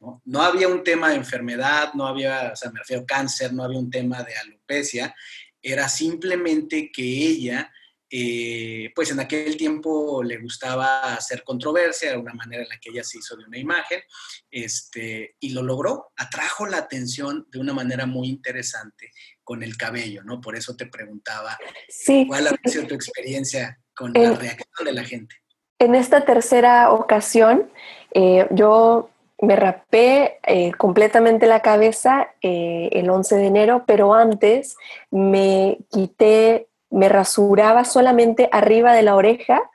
¿no? 0.00 0.20
¿no? 0.24 0.42
había 0.42 0.68
un 0.68 0.82
tema 0.82 1.10
de 1.10 1.16
enfermedad, 1.16 1.94
no 1.94 2.06
había, 2.06 2.50
o 2.52 2.56
sea, 2.56 2.70
me 2.70 2.80
refiero 2.80 3.02
a 3.02 3.06
cáncer, 3.06 3.52
no 3.52 3.64
había 3.64 3.78
un 3.78 3.90
tema 3.90 4.22
de 4.22 4.36
alopecia, 4.36 5.14
era 5.62 5.88
simplemente 5.88 6.90
que 6.92 7.02
ella 7.02 7.72
eh, 8.10 8.92
pues 8.94 9.10
en 9.10 9.20
aquel 9.20 9.56
tiempo 9.56 10.22
le 10.22 10.38
gustaba 10.38 11.14
hacer 11.14 11.42
controversia, 11.44 12.10
era 12.10 12.18
una 12.18 12.34
manera 12.34 12.62
en 12.62 12.68
la 12.68 12.78
que 12.78 12.90
ella 12.90 13.04
se 13.04 13.18
hizo 13.18 13.36
de 13.36 13.44
una 13.44 13.58
imagen, 13.58 14.00
este, 14.50 15.36
y 15.40 15.50
lo 15.50 15.62
logró, 15.62 16.12
atrajo 16.16 16.66
la 16.66 16.78
atención 16.78 17.46
de 17.50 17.58
una 17.58 17.72
manera 17.72 18.06
muy 18.06 18.28
interesante 18.28 19.10
con 19.42 19.62
el 19.62 19.76
cabello, 19.76 20.22
¿no? 20.24 20.40
Por 20.40 20.56
eso 20.56 20.76
te 20.76 20.86
preguntaba 20.86 21.58
cuál 22.26 22.48
ha 22.48 22.68
sido 22.68 22.86
tu 22.86 22.94
experiencia 22.94 23.78
con 23.94 24.12
la 24.12 24.34
reacción 24.34 24.84
de 24.84 24.92
la 24.92 25.04
gente. 25.04 25.36
En 25.78 25.94
esta 25.94 26.24
tercera 26.24 26.90
ocasión, 26.90 27.70
Eh, 28.18 28.46
yo 28.50 29.10
me 29.42 29.56
rapé 29.56 30.38
eh, 30.46 30.72
completamente 30.78 31.46
la 31.46 31.60
cabeza 31.60 32.28
eh, 32.40 32.88
el 32.92 33.10
11 33.10 33.36
de 33.36 33.46
enero, 33.46 33.84
pero 33.86 34.14
antes 34.14 34.76
me 35.10 35.76
quité, 35.90 36.68
me 36.90 37.08
rasuraba 37.08 37.84
solamente 37.84 38.48
arriba 38.52 38.92
de 38.92 39.02
la 39.02 39.14
oreja 39.14 39.70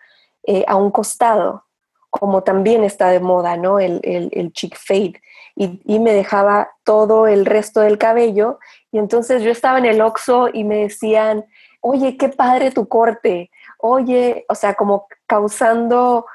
a 0.67 0.75
un 0.75 0.91
costado, 0.91 1.65
como 2.09 2.43
también 2.43 2.83
está 2.83 3.09
de 3.09 3.19
moda, 3.19 3.57
¿no? 3.57 3.79
El, 3.79 3.99
el, 4.03 4.51
chick 4.53 4.75
fade. 4.77 5.21
Y, 5.55 5.81
y, 5.85 5.99
me 5.99 6.13
dejaba 6.13 6.71
todo 6.83 7.27
el 7.27 7.45
resto 7.45 7.81
del 7.81 7.97
cabello. 7.97 8.59
Y 8.91 8.97
entonces 8.97 9.43
yo 9.43 9.51
estaba 9.51 9.77
en 9.77 9.85
el 9.85 10.01
Oxxo 10.01 10.49
y 10.51 10.63
me 10.63 10.77
decían, 10.77 11.45
oye, 11.81 12.17
qué 12.17 12.29
padre 12.29 12.71
tu 12.71 12.87
corte. 12.87 13.51
Oye, 13.77 14.45
o 14.49 14.55
sea, 14.55 14.73
como 14.73 15.07
causando 15.27 16.25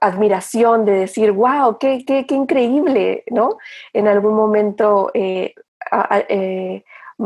admiración, 0.00 0.84
de 0.84 0.92
decir, 0.92 1.32
wow, 1.32 1.78
qué, 1.78 2.04
qué, 2.06 2.26
qué 2.26 2.34
increíble, 2.34 3.24
¿no? 3.30 3.58
En 3.92 4.08
algún 4.08 4.34
momento 4.34 5.10
eh, 5.14 5.54
eh, 6.28 6.84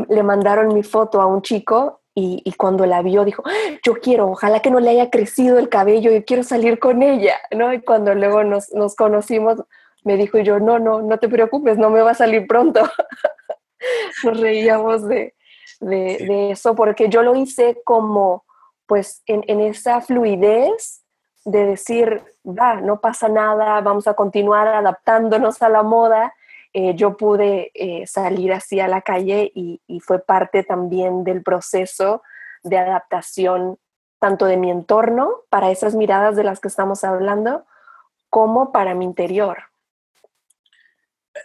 le 0.09 0.22
mandaron 0.22 0.74
mi 0.74 0.83
foto 0.83 1.20
a 1.20 1.26
un 1.26 1.42
chico 1.42 2.00
y, 2.16 2.52
cuando 2.57 2.87
la 2.87 3.02
vio 3.02 3.24
dijo, 3.24 3.42
yo 3.85 3.94
quiero, 3.94 4.30
ojalá 4.30 4.61
que 4.61 4.70
no 4.70 4.78
le 4.78 4.90
haya 4.90 5.11
crecido 5.11 5.59
el 5.59 5.68
cabello, 5.68 6.12
yo 6.12 6.24
quiero 6.24 6.44
salir 6.44 6.78
con 6.78 7.02
ella, 7.02 7.35
¿no? 7.50 7.72
Y 7.72 7.83
cuando 7.83 8.14
luego 8.14 8.44
nos, 8.44 8.72
nos 8.72 8.94
conocimos, 8.94 9.61
me 10.04 10.16
dijo 10.16 10.38
yo, 10.38 10.61
no, 10.61 10.78
no, 10.78 11.02
no 11.02 11.18
te 11.18 11.28
preocupes, 11.28 11.76
no 11.76 11.90
me 11.90 12.02
va 12.02 12.12
a 12.12 12.14
salir 12.14 12.46
pronto. 12.46 12.83
nos 14.24 14.40
reíamos 14.40 15.09
de, 15.09 15.35
de, 15.80 16.18
de, 16.18 16.50
eso 16.52 16.76
porque 16.76 17.09
yo 17.09 17.22
lo 17.22 17.35
hice 17.35 17.80
como, 17.85 18.44
pues, 18.87 19.22
en, 19.26 19.42
en 19.48 19.61
esa 19.61 20.00
fluidez 20.00 21.02
de 21.44 21.66
decir, 21.66 22.22
va, 22.46 22.80
no 22.80 23.00
pasa 23.00 23.28
nada, 23.28 23.80
vamos 23.80 24.07
a 24.07 24.14
continuar 24.14 24.68
adaptándonos 24.68 25.62
a 25.62 25.68
la 25.68 25.83
moda, 25.83 26.33
eh, 26.76 26.96
yo 26.96 27.16
pude 27.16 27.70
eh, 27.72 28.04
salir 28.04 28.52
así 28.52 28.80
a 28.80 28.88
la 28.88 29.00
calle 29.00 29.52
y, 29.54 29.80
fue 30.00 30.18
parte 30.18 30.64
también 30.64 31.22
del 31.22 31.42
proceso 31.42 32.22
de 32.64 32.78
adaptación 32.78 33.78
tanto 34.18 34.46
de 34.46 34.56
mi 34.56 34.70
entorno 34.70 35.44
para 35.50 35.70
esas 35.70 35.94
miradas 35.94 36.34
de 36.34 36.42
las 36.42 36.58
que 36.58 36.66
estamos 36.66 37.04
hablando, 37.04 37.64
como 38.28 38.72
para 38.72 38.94
mi 38.94 39.04
interior. 39.04 39.64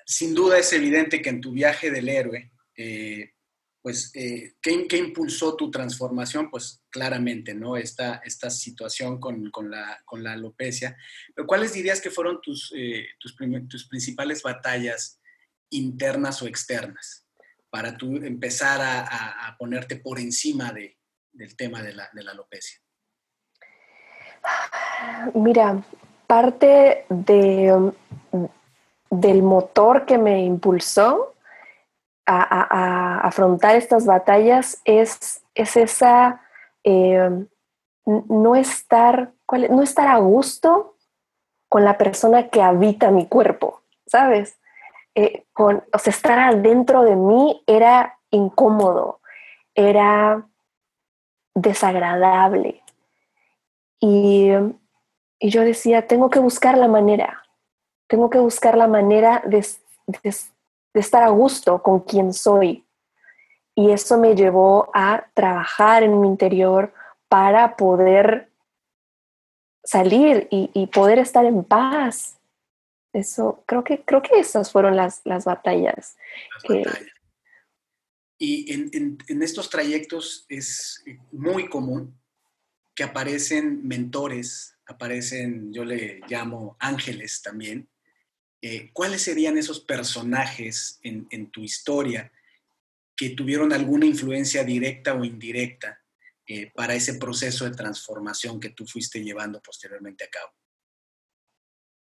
Sin 0.05 0.33
duda 0.33 0.57
es 0.57 0.73
evidente 0.73 1.21
que 1.21 1.29
en 1.29 1.41
tu 1.41 1.51
viaje 1.51 1.91
del 1.91 2.09
héroe, 2.09 2.51
eh, 2.75 3.33
pues, 3.81 4.11
eh, 4.15 4.55
¿qué, 4.61 4.97
impulsó 4.97 5.55
tu 5.55 5.69
transformación? 5.69 6.49
Pues 6.49 6.81
claramente, 6.89 7.53
¿no? 7.53 7.77
Esta, 7.77 8.21
esta 8.25 8.49
situación 8.49 9.19
con, 9.19 9.51
la, 9.69 10.01
con 10.05 10.23
la 10.23 10.33
alopecia. 10.33 10.97
Pero 11.35 11.47
¿cuáles 11.47 11.73
dirías 11.73 12.01
que 12.01 12.09
fueron 12.09 12.41
tus, 12.41 12.73
eh, 12.75 13.07
tus, 13.19 13.35
tus, 13.69 13.87
principales 13.87 14.41
batallas 14.41 15.18
internas 15.69 16.41
o 16.41 16.47
externas 16.47 17.25
para 17.69 17.97
tú 17.97 18.15
empezar 18.17 18.79
a, 18.81 19.55
ponerte 19.57 19.97
por 19.97 20.19
encima 20.19 20.71
de, 20.71 20.97
del 21.31 21.55
tema 21.55 21.81
de 21.81 21.93
la, 21.93 22.09
alopecia? 22.31 22.79
Mira, 25.33 25.83
parte 26.25 27.05
de, 27.09 27.91
del 29.09 29.43
motor 29.43 30.05
que 30.05 30.17
me 30.17 30.43
impulsó 30.43 31.35
a, 32.25 33.19
afrontar 33.21 33.75
estas 33.75 34.05
batallas 34.05 34.81
es, 34.85 35.43
es 35.55 35.75
esa 35.77 36.41
eh, 36.83 37.47
no, 38.05 38.55
estar, 38.55 39.33
no 39.69 39.81
estar 39.81 40.07
a 40.07 40.17
gusto 40.17 40.95
con 41.67 41.83
la 41.83 41.97
persona 41.97 42.49
que 42.49 42.61
habita 42.61 43.11
mi 43.11 43.27
cuerpo, 43.27 43.83
¿sabes? 44.07 44.58
Eh, 45.19 45.43
con, 45.51 45.83
o 45.91 45.99
sea, 45.99 46.11
estar 46.11 46.39
adentro 46.39 47.03
de 47.03 47.17
mí 47.17 47.61
era 47.67 48.17
incómodo, 48.31 49.19
era 49.75 50.47
desagradable. 51.53 52.81
Y, 53.99 54.51
yo 55.41 55.61
decía, 55.61 56.07
tengo 56.07 56.29
que 56.29 56.39
buscar 56.39 56.77
la 56.77 56.87
manera, 56.87 57.43
tengo 58.07 58.29
que 58.29 58.39
buscar 58.39 58.77
la 58.77 58.87
manera 58.87 59.41
de, 59.45 59.65
de 60.07 60.99
estar 60.99 61.23
a 61.23 61.29
gusto 61.29 61.83
con 61.83 61.99
quien 61.99 62.31
soy. 62.31 62.85
Y 63.75 63.91
eso 63.91 64.17
me 64.17 64.35
llevó 64.35 64.89
a 64.93 65.25
trabajar 65.33 66.03
en 66.03 66.21
mi 66.21 66.27
interior 66.29 66.93
para 67.27 67.75
poder 67.75 68.49
salir 69.83 70.47
y, 70.49 70.87
poder 70.87 71.19
estar 71.19 71.43
en 71.43 71.63
paz. 71.65 72.38
Eso, 73.13 73.63
creo 73.65 73.83
que, 73.83 74.03
creo 74.03 74.21
que 74.21 74.39
esas 74.39 74.71
fueron 74.71 74.95
las, 74.95 75.21
las 75.25 75.45
batallas. 75.45 76.17
Y 78.37 78.73
en, 78.73 79.17
en, 79.27 79.43
estos 79.43 79.69
trayectos 79.69 80.45
es 80.47 81.03
muy 81.31 81.67
común 81.67 82.17
que 82.95 83.03
aparecen 83.03 83.85
mentores, 83.87 84.77
aparecen, 84.85 85.73
yo 85.73 85.83
le 85.83 86.21
llamo 86.29 86.77
ángeles 86.79 87.41
también, 87.41 87.89
eh, 88.61 88.89
¿cuáles 88.91 89.21
serían 89.21 89.57
esos 89.57 89.79
personajes 89.79 90.99
en, 91.03 91.49
tu 91.51 91.61
historia 91.61 92.31
que 93.15 93.29
tuvieron 93.29 93.71
alguna 93.71 94.05
influencia 94.05 94.63
directa 94.63 95.13
o 95.13 95.23
indirecta 95.23 96.01
eh, 96.45 96.71
para 96.75 96.93
ese 96.93 97.13
proceso 97.13 97.65
de 97.65 97.75
transformación 97.75 98.59
que 98.59 98.71
tú 98.71 98.85
fuiste 98.85 99.23
llevando 99.23 99.61
posteriormente 99.61 100.25
a 100.25 100.29
cabo? 100.29 100.51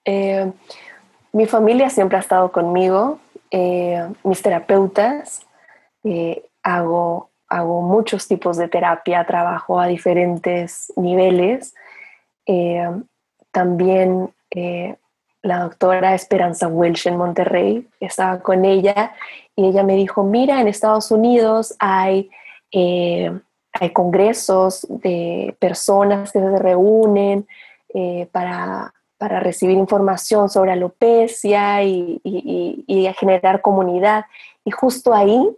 Eh, 0.03 0.51
mi 1.31 1.45
familia 1.45 1.89
siempre 1.89 2.17
ha 2.17 2.21
estado 2.21 2.51
conmigo, 2.51 3.19
mis 3.51 4.41
terapeutas, 4.41 5.45
hago, 6.63 7.29
hago 7.47 7.81
muchos 7.81 8.27
tipos 8.27 8.57
de 8.57 8.67
terapia, 8.67 9.25
trabajo 9.25 9.79
a 9.79 9.87
diferentes 9.87 10.93
niveles. 10.95 11.73
también 13.51 14.33
la 15.41 15.59
doctora 15.59 16.15
Esperanza 16.15 16.67
Welsh 16.67 17.07
en 17.07 17.17
Monterrey, 17.17 17.87
estaba 17.99 18.39
con 18.39 18.65
ella 18.65 19.13
y 19.55 19.67
ella 19.67 19.83
me 19.83 19.95
dijo, 19.95 20.23
mira, 20.23 20.59
en 20.59 20.67
Estados 20.67 21.11
Unidos 21.11 21.75
hay, 21.79 22.29
eh, 22.71 23.31
hay 23.73 23.89
congresos 23.91 24.85
de 24.89 25.55
personas 25.59 26.31
que 26.31 26.39
se 26.39 26.59
reúnen 26.59 27.47
eh, 27.93 28.27
para, 28.31 28.93
recibir 29.19 29.77
información 29.77 30.49
sobre 30.49 30.71
alopecia 30.71 31.83
y, 31.83 32.21
y, 32.23 33.13
generar 33.19 33.61
comunidad. 33.61 34.25
Y 34.63 34.71
justo 34.71 35.13
ahí 35.13 35.49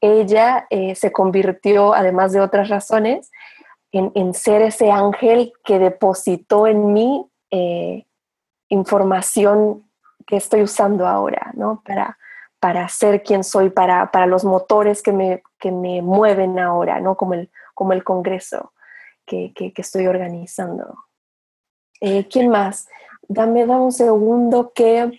ella 0.00 0.66
eh, 0.70 0.94
se 0.94 1.12
convirtió, 1.12 1.94
además 1.94 2.32
de 2.32 2.40
otras 2.40 2.68
razones, 2.68 3.30
en, 3.92 4.34
ser 4.34 4.62
ese 4.62 4.90
ángel 4.90 5.52
que 5.64 5.78
depositó 5.78 6.66
en 6.66 6.92
mí 6.92 7.26
información 8.68 9.84
que 10.26 10.36
estoy 10.36 10.62
usando 10.62 11.06
ahora, 11.06 11.52
¿no? 11.54 11.82
Para, 11.86 12.18
para 12.58 12.88
ser 12.88 13.22
quien 13.22 13.44
soy, 13.44 13.70
para, 13.70 14.10
para 14.10 14.26
los 14.26 14.44
motores 14.44 15.02
que 15.02 15.12
me, 15.12 15.42
que 15.58 15.70
me, 15.70 16.02
mueven 16.02 16.58
ahora, 16.58 17.00
¿no? 17.00 17.16
Como 17.16 17.34
el, 17.34 17.50
como 17.74 17.92
el 17.92 18.02
congreso 18.02 18.72
que, 19.24 19.52
que, 19.54 19.72
estoy 19.76 20.06
organizando. 20.06 21.05
Eh, 22.00 22.26
¿Quién 22.28 22.48
más? 22.48 22.88
Dame, 23.28 23.66
dame 23.66 23.84
un 23.84 23.92
segundo 23.92 24.72
que, 24.74 25.10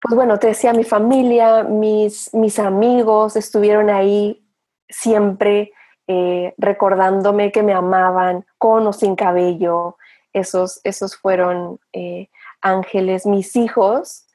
pues 0.00 0.14
bueno, 0.14 0.38
te 0.38 0.48
decía, 0.48 0.72
mi 0.72 0.84
familia, 0.84 1.64
mis, 1.64 2.32
mis 2.34 2.58
amigos 2.58 3.36
estuvieron 3.36 3.90
ahí 3.90 4.44
siempre 4.88 5.72
eh, 6.06 6.54
recordándome 6.58 7.52
que 7.52 7.62
me 7.62 7.72
amaban 7.72 8.44
con 8.58 8.86
o 8.86 8.92
sin 8.92 9.16
cabello. 9.16 9.96
Esos, 10.32 10.80
esos 10.84 11.16
fueron 11.16 11.80
eh, 11.92 12.28
ángeles. 12.60 13.26
Mis 13.26 13.56
hijos, 13.56 14.26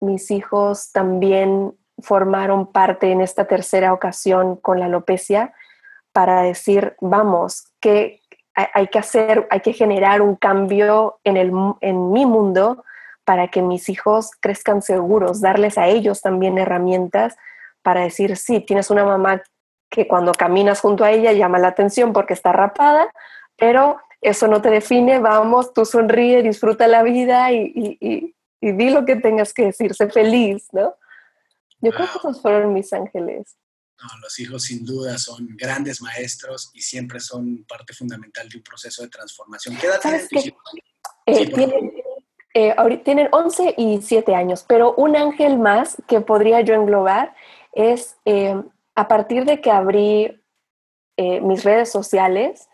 mis 0.00 0.30
hijos 0.30 0.92
también 0.92 1.76
formaron 2.02 2.72
parte 2.72 3.12
en 3.12 3.20
esta 3.20 3.46
tercera 3.46 3.92
ocasión 3.92 4.56
con 4.56 4.80
la 4.80 4.86
alopecia 4.86 5.52
para 6.12 6.42
decir, 6.42 6.96
vamos, 7.00 7.72
que 7.80 8.19
hay 8.54 8.88
que 8.88 8.98
hacer, 8.98 9.46
hay 9.50 9.60
que 9.60 9.72
generar 9.72 10.22
un 10.22 10.36
cambio 10.36 11.18
en, 11.24 11.36
el, 11.36 11.52
en 11.80 12.12
mi 12.12 12.26
mundo 12.26 12.84
para 13.24 13.48
que 13.48 13.62
mis 13.62 13.88
hijos 13.88 14.32
crezcan 14.40 14.82
seguros, 14.82 15.40
darles 15.40 15.78
a 15.78 15.86
ellos 15.86 16.20
también 16.20 16.58
herramientas 16.58 17.36
para 17.82 18.02
decir, 18.02 18.36
sí, 18.36 18.60
tienes 18.60 18.90
una 18.90 19.04
mamá 19.04 19.42
que 19.88 20.06
cuando 20.06 20.32
caminas 20.32 20.80
junto 20.80 21.04
a 21.04 21.10
ella 21.10 21.32
llama 21.32 21.58
la 21.58 21.68
atención 21.68 22.12
porque 22.12 22.34
está 22.34 22.52
rapada, 22.52 23.10
pero 23.56 23.98
eso 24.20 24.48
no 24.48 24.60
te 24.60 24.70
define, 24.70 25.18
vamos, 25.18 25.72
tú 25.72 25.84
sonríe, 25.84 26.42
disfruta 26.42 26.86
la 26.86 27.02
vida 27.02 27.52
y, 27.52 27.72
y, 28.00 28.34
y, 28.60 28.72
di 28.72 28.90
lo 28.90 29.04
que 29.04 29.16
tengas 29.16 29.54
que 29.54 29.66
decir, 29.66 29.94
sé 29.94 30.08
feliz, 30.08 30.68
¿no? 30.72 30.94
Yo 31.80 31.92
creo 31.92 32.06
que 32.06 32.18
esos 32.18 32.42
fueron 32.42 32.74
mis 32.74 32.92
ángeles. 32.92 33.56
No, 34.02 34.18
los 34.20 34.38
hijos 34.38 34.64
sin 34.64 34.84
duda 34.84 35.18
son 35.18 35.48
grandes 35.56 36.00
maestros 36.00 36.70
y 36.74 36.80
siempre 36.80 37.20
son 37.20 37.64
parte 37.68 37.92
fundamental 37.92 38.48
de 38.48 38.58
un 38.58 38.62
proceso 38.62 39.02
de 39.02 39.08
transformación. 39.08 39.76
¿Qué 39.76 39.86
edad 39.86 40.00
tienen 40.00 40.28
tus 40.28 40.46
hijos? 40.46 40.62
Eh, 41.26 41.92
eh, 42.54 42.74
tienen 43.04 43.28
11 43.30 43.74
y 43.76 44.00
7 44.02 44.34
años, 44.34 44.64
pero 44.66 44.94
un 44.94 45.16
ángel 45.16 45.58
más 45.58 45.96
que 46.08 46.20
podría 46.20 46.60
yo 46.62 46.74
englobar 46.74 47.34
es 47.72 48.16
eh, 48.24 48.60
a 48.96 49.06
partir 49.06 49.44
de 49.44 49.60
que 49.60 49.70
abrí 49.70 50.42
eh, 51.16 51.40
mis 51.40 51.64
redes 51.64 51.90
sociales, 51.90 52.68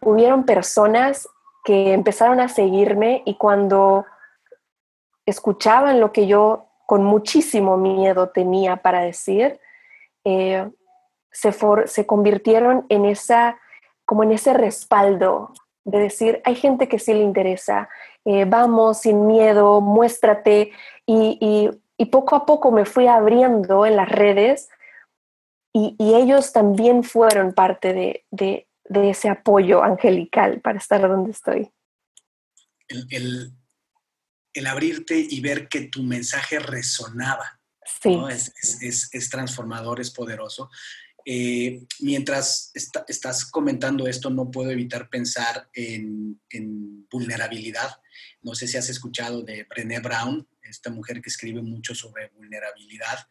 hubieron 0.00 0.44
personas 0.44 1.28
que 1.62 1.92
empezaron 1.92 2.40
a 2.40 2.48
seguirme 2.48 3.22
y 3.24 3.36
cuando 3.36 4.04
escuchaban 5.24 6.00
lo 6.00 6.10
que 6.10 6.26
yo 6.26 6.66
con 6.84 7.04
muchísimo 7.04 7.76
miedo 7.76 8.30
tenía 8.30 8.78
para 8.78 9.02
decir, 9.02 9.60
se, 10.24 11.52
se 11.86 12.06
convirtieron 12.06 12.86
en 12.88 13.04
esa, 13.04 13.58
como 14.04 14.22
en 14.22 14.32
ese 14.32 14.52
respaldo 14.52 15.52
de 15.84 15.98
decir, 15.98 16.40
hay 16.44 16.54
gente 16.54 16.88
que 16.88 16.98
sí 16.98 17.12
le 17.12 17.22
interesa, 17.22 17.88
eh, 18.24 18.44
vamos 18.44 19.00
sin 19.00 19.26
miedo, 19.26 19.80
muéstrate, 19.80 20.72
y, 21.06 21.70
poco 22.10 22.34
a 22.34 22.44
poco 22.46 22.72
me 22.72 22.84
fui 22.84 23.06
abriendo 23.06 23.86
en 23.86 23.94
las 23.94 24.08
redes 24.08 24.68
y, 25.72 25.96
ellos 25.98 26.52
también 26.52 27.04
fueron 27.04 27.54
parte 27.54 28.24
de, 28.32 28.66
ese 28.92 29.28
apoyo 29.28 29.82
angelical 29.82 30.60
para 30.60 30.78
estar 30.78 31.00
donde 31.00 31.30
estoy. 31.30 31.70
El, 32.88 34.66
abrirte 34.66 35.16
y 35.16 35.40
ver 35.40 35.68
que 35.68 35.82
tu 35.82 36.02
mensaje 36.02 36.58
resonaba. 36.58 37.61
Sí. 37.84 38.18
es, 39.12 39.30
transformador, 39.30 40.00
es 40.00 40.10
poderoso. 40.10 40.70
Eh, 41.24 41.86
mientras 42.00 42.72
estás 42.74 43.44
comentando 43.44 44.06
esto, 44.06 44.30
no 44.30 44.50
puedo 44.50 44.70
evitar 44.70 45.08
pensar 45.08 45.68
en, 45.72 46.40
vulnerabilidad. 47.10 48.00
No 48.40 48.54
sé 48.54 48.66
si 48.66 48.78
has 48.78 48.88
escuchado 48.88 49.42
de 49.42 49.64
Brené 49.64 50.00
Brown, 50.00 50.48
esta 50.62 50.90
mujer 50.90 51.20
que 51.20 51.28
escribe 51.28 51.60
mucho 51.60 51.94
sobre 51.94 52.30
vulnerabilidad, 52.30 53.26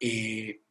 eh, 0.00 0.62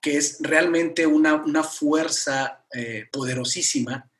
que 0.00 0.16
es 0.16 0.38
realmente 0.40 1.06
una, 1.06 1.64
fuerza 1.64 2.66
eh, 2.72 3.06
poderosísima 3.10 4.10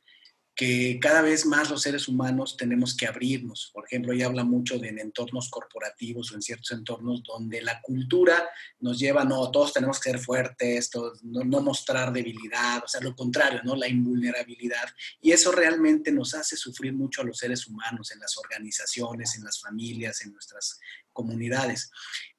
que 0.59 0.99
cada 1.01 1.21
vez 1.21 1.45
más 1.45 1.69
los 1.69 1.83
seres 1.83 2.09
humanos 2.09 2.57
tenemos 2.57 2.93
que 2.93 3.07
abrirnos. 3.07 3.71
Por 3.73 3.85
ejemplo, 3.85 4.11
ella 4.11 4.25
habla 4.25 4.43
mucho 4.43 4.77
de 4.77 4.89
en 4.89 4.99
entornos 4.99 5.49
corporativos 5.49 6.33
o 6.33 6.35
en 6.35 6.41
ciertos 6.41 6.71
entornos 6.71 7.23
donde 7.23 7.61
la 7.61 7.81
cultura 7.81 8.45
nos 8.81 8.99
lleva, 8.99 9.23
no, 9.23 9.49
todos 9.51 9.71
tenemos 9.71 10.01
que 10.01 10.11
ser 10.11 10.19
fuertes, 10.19 10.91
no, 11.23 11.61
mostrar 11.61 12.11
debilidad, 12.11 12.83
o 12.83 12.89
sea, 12.89 12.99
lo 12.99 13.15
contrario, 13.15 13.61
¿no? 13.63 13.73
La 13.73 13.87
invulnerabilidad. 13.87 14.83
Y 15.21 15.31
eso 15.31 15.53
realmente 15.53 16.11
nos 16.11 16.33
hace 16.33 16.57
sufrir 16.57 16.91
mucho 16.91 17.21
a 17.21 17.23
los 17.23 17.37
seres 17.37 17.65
humanos 17.65 18.11
en 18.11 18.19
las 18.19 18.37
organizaciones, 18.37 19.37
en 19.37 19.45
las 19.45 19.61
familias, 19.61 20.25
en 20.25 20.33
nuestras 20.33 20.77
comunidades. 21.13 21.89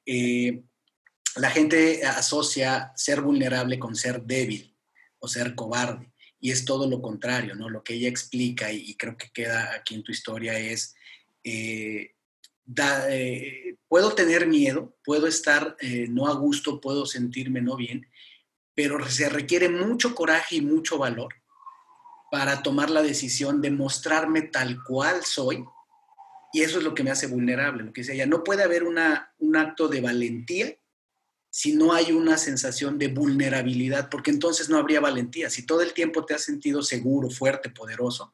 Eh, 0.05 0.61
la 1.37 1.49
gente 1.49 2.05
asocia 2.05 2.91
ser 2.95 3.21
vulnerable 3.21 3.79
con 3.79 3.95
ser 3.95 4.21
débil 4.21 4.77
o 5.17 5.27
ser 5.27 5.55
cobarde 5.55 6.10
y 6.41 6.49
es 6.49 6.65
todo 6.65 6.89
lo 6.89 7.01
contrario, 7.01 7.55
¿no? 7.55 7.69
Lo 7.69 7.83
que 7.83 7.93
ella 7.93 8.09
explica 8.09 8.71
y, 8.73 8.95
creo 8.95 9.15
que 9.15 9.29
queda 9.31 9.75
aquí 9.75 9.93
en 9.93 10.03
tu 10.03 10.11
historia 10.11 10.57
es, 10.57 10.95
eh, 11.43 12.15
eh, 13.09 13.75
puedo 13.87 14.13
tener 14.15 14.47
miedo, 14.47 14.97
puedo 15.05 15.27
estar 15.27 15.77
eh, 15.79 16.07
no 16.09 16.27
a 16.27 16.33
gusto, 16.33 16.81
puedo 16.81 17.05
sentirme 17.05 17.61
no 17.61 17.75
bien, 17.75 18.07
pero 18.73 19.07
se 19.07 19.29
requiere 19.29 19.69
mucho 19.69 20.15
coraje 20.15 20.55
y 20.55 20.61
mucho 20.61 20.97
valor 20.97 21.35
para 22.31 22.63
tomar 22.63 22.89
la 22.89 23.03
decisión 23.03 23.61
de 23.61 23.69
mostrarme 23.69 24.41
tal 24.41 24.83
cual 24.83 25.23
soy. 25.23 25.63
Y 26.53 26.61
eso 26.61 26.79
es 26.79 26.83
lo 26.83 26.95
que 26.95 27.03
me 27.03 27.11
hace 27.11 27.27
vulnerable, 27.27 27.83
lo 27.83 27.93
que 27.93 28.01
dice 28.01 28.13
ella. 28.13 28.25
No 28.25 28.43
puede 28.43 28.63
haber 28.63 28.83
una, 28.83 29.31
un 29.37 29.55
acto 29.57 29.87
de 29.87 30.01
valentía 30.01 30.75
si 31.51 31.73
no 31.73 31.91
hay 31.91 32.13
una 32.13 32.37
sensación 32.37 32.97
de 32.97 33.09
vulnerabilidad, 33.09 34.09
porque 34.09 34.31
entonces 34.31 34.69
no 34.69 34.77
habría 34.77 35.01
valentía. 35.01 35.49
Si 35.49 35.65
todo 35.65 35.81
el 35.81 35.93
tiempo 35.93 36.25
te 36.25 36.33
has 36.33 36.43
sentido 36.43 36.81
seguro, 36.81 37.29
fuerte, 37.29 37.69
poderoso, 37.69 38.33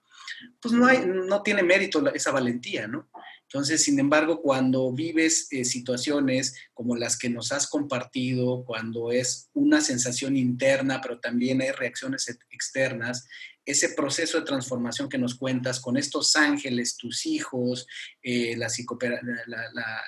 pues 0.62 0.72
no, 0.72 0.86
hay, 0.86 1.04
no 1.04 1.42
tiene 1.42 1.64
mérito 1.64 2.08
esa 2.14 2.32
valentía, 2.32 2.88
¿no? 2.88 3.10
Entonces, 3.52 3.84
sin 3.84 3.98
embargo, 3.98 4.42
cuando 4.42 4.92
vives 4.92 5.48
eh, 5.52 5.64
situaciones 5.64 6.56
como 6.74 6.98
las 6.98 7.18
que 7.18 7.30
nos 7.30 7.54
has 7.54 7.68
compartido, 7.68 8.66
cuando 8.66 9.12
es 9.12 9.50
una 9.54 9.80
sensación 9.80 10.36
interna, 10.36 11.00
pero 11.02 11.20
también 11.20 11.62
hay 11.62 11.72
reacciones 11.72 12.28
externas, 12.50 13.26
ese 13.66 13.90
proceso 13.90 14.40
de 14.40 14.46
transformación 14.46 15.10
que 15.10 15.18
nos 15.18 15.36
cuentas 15.36 15.80
con 15.80 15.98
estos 15.98 16.36
ángeles, 16.36 16.96
tus 16.96 17.26
hijos, 17.26 17.86
eh, 18.24 18.56
la, 18.58 18.68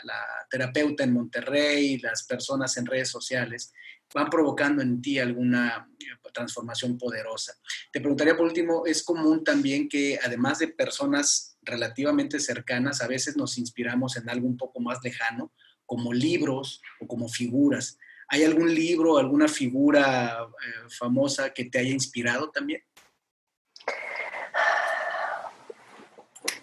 la, 0.04 0.47
terapeuta 0.49 1.04
en 1.04 1.13
Monterrey, 1.13 1.97
las 1.99 2.23
personas 2.23 2.75
en 2.78 2.86
redes 2.86 3.10
sociales, 3.10 3.73
van 4.13 4.30
provocando 4.30 4.82
en 4.82 5.02
ti 5.02 5.19
alguna 5.19 5.89
eh, 5.99 6.06
transformación 6.34 6.97
poderosa. 6.97 7.54
Te 7.91 7.99
preguntaría 7.99 8.36
por 8.36 8.45
último, 8.45 8.86
es 8.86 9.04
común 9.04 9.43
también 9.43 9.89
que 9.89 10.17
además 10.23 10.60
de 10.60 10.69
personas 10.69 11.58
relativamente 11.70 12.40
cercanas, 12.40 13.02
a 13.02 13.08
veces 13.08 13.38
nos 13.38 13.58
inspiramos 13.58 14.18
en 14.18 14.30
algo 14.30 14.48
un 14.48 14.58
poco 14.58 14.80
más 14.80 15.00
lejano, 15.04 15.52
como 15.86 16.14
libros 16.14 16.82
o 17.00 17.08
como 17.08 17.28
figuras. 17.28 17.98
¿Hay 18.28 18.44
algún 18.44 18.74
libro, 18.74 19.18
alguna 19.18 19.48
figura 19.48 20.38
eh, 20.44 20.90
famosa 20.90 21.52
que 21.52 21.66
te 21.66 21.80
haya 21.80 21.90
inspirado 21.90 22.52
también? 22.52 22.84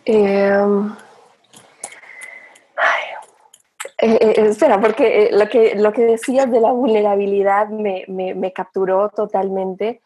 Em, 0.04 0.92
eh, 3.98 4.18
eh, 4.20 4.34
espera, 4.48 4.80
porque 4.80 5.30
lo, 5.32 5.48
que, 5.48 5.74
lo 5.74 5.92
que 5.92 6.04
decías 6.04 6.48
de 6.48 6.60
la 6.60 6.70
vulnerabilidad 6.70 7.68
me, 7.68 8.04
me, 8.06 8.52
capturó 8.52 9.08
totalmente. 9.08 10.02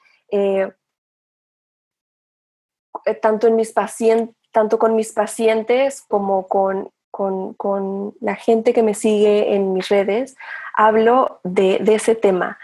tanto, 3.20 3.48
en 3.48 3.56
mis 3.56 3.72
pacientes, 3.72 4.39
tanto 4.52 4.78
con 4.78 4.96
mis 4.96 5.12
pacientes 5.12 6.02
como 6.08 6.48
con, 6.48 6.90
con, 7.10 7.54
con, 7.54 8.14
la 8.20 8.34
gente 8.34 8.72
que 8.72 8.82
me 8.82 8.94
sigue 8.94 9.54
en 9.54 9.72
mis 9.72 9.88
redes, 9.88 10.36
hablo 10.74 11.40
de, 11.44 11.82
ese 11.86 12.14
tema. 12.14 12.58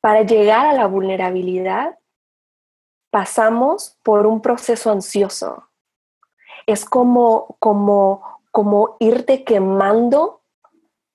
Para 0.00 0.22
llegar 0.22 0.66
a 0.66 0.72
la 0.72 0.86
vulnerabilidad 0.86 1.98
pasamos 3.10 3.98
por 4.02 4.26
un 4.26 4.40
proceso 4.40 4.90
ansioso. 4.90 5.68
Es 6.66 6.84
como, 6.84 7.56
como, 7.58 8.40
como 8.50 8.96
irte 9.00 9.44
quemando 9.44 10.42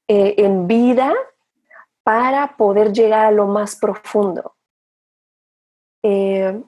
eh, 0.07 0.35
en 0.37 0.67
vida 0.67 1.13
para 2.03 2.57
poder 2.57 2.91
llegar 2.93 3.25
a 3.25 3.31
lo 3.31 3.47
más 3.47 3.75
profundo. 3.77 4.55
Eh, 6.03 6.61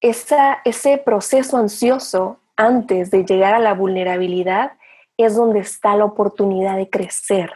ese 0.00 0.98
proceso 0.98 1.56
ansioso 1.56 2.40
antes 2.56 3.10
de 3.10 3.24
llegar 3.24 3.54
a 3.54 3.58
la 3.58 3.74
vulnerabilidad 3.74 4.72
es 5.16 5.34
donde 5.34 5.60
está 5.60 5.96
la 5.96 6.04
oportunidad 6.04 6.76
de 6.76 6.88
crecer. 6.88 7.52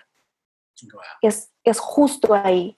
Es, 1.21 1.53
es 1.65 1.79
justo 1.79 2.35
ahí. 2.35 2.77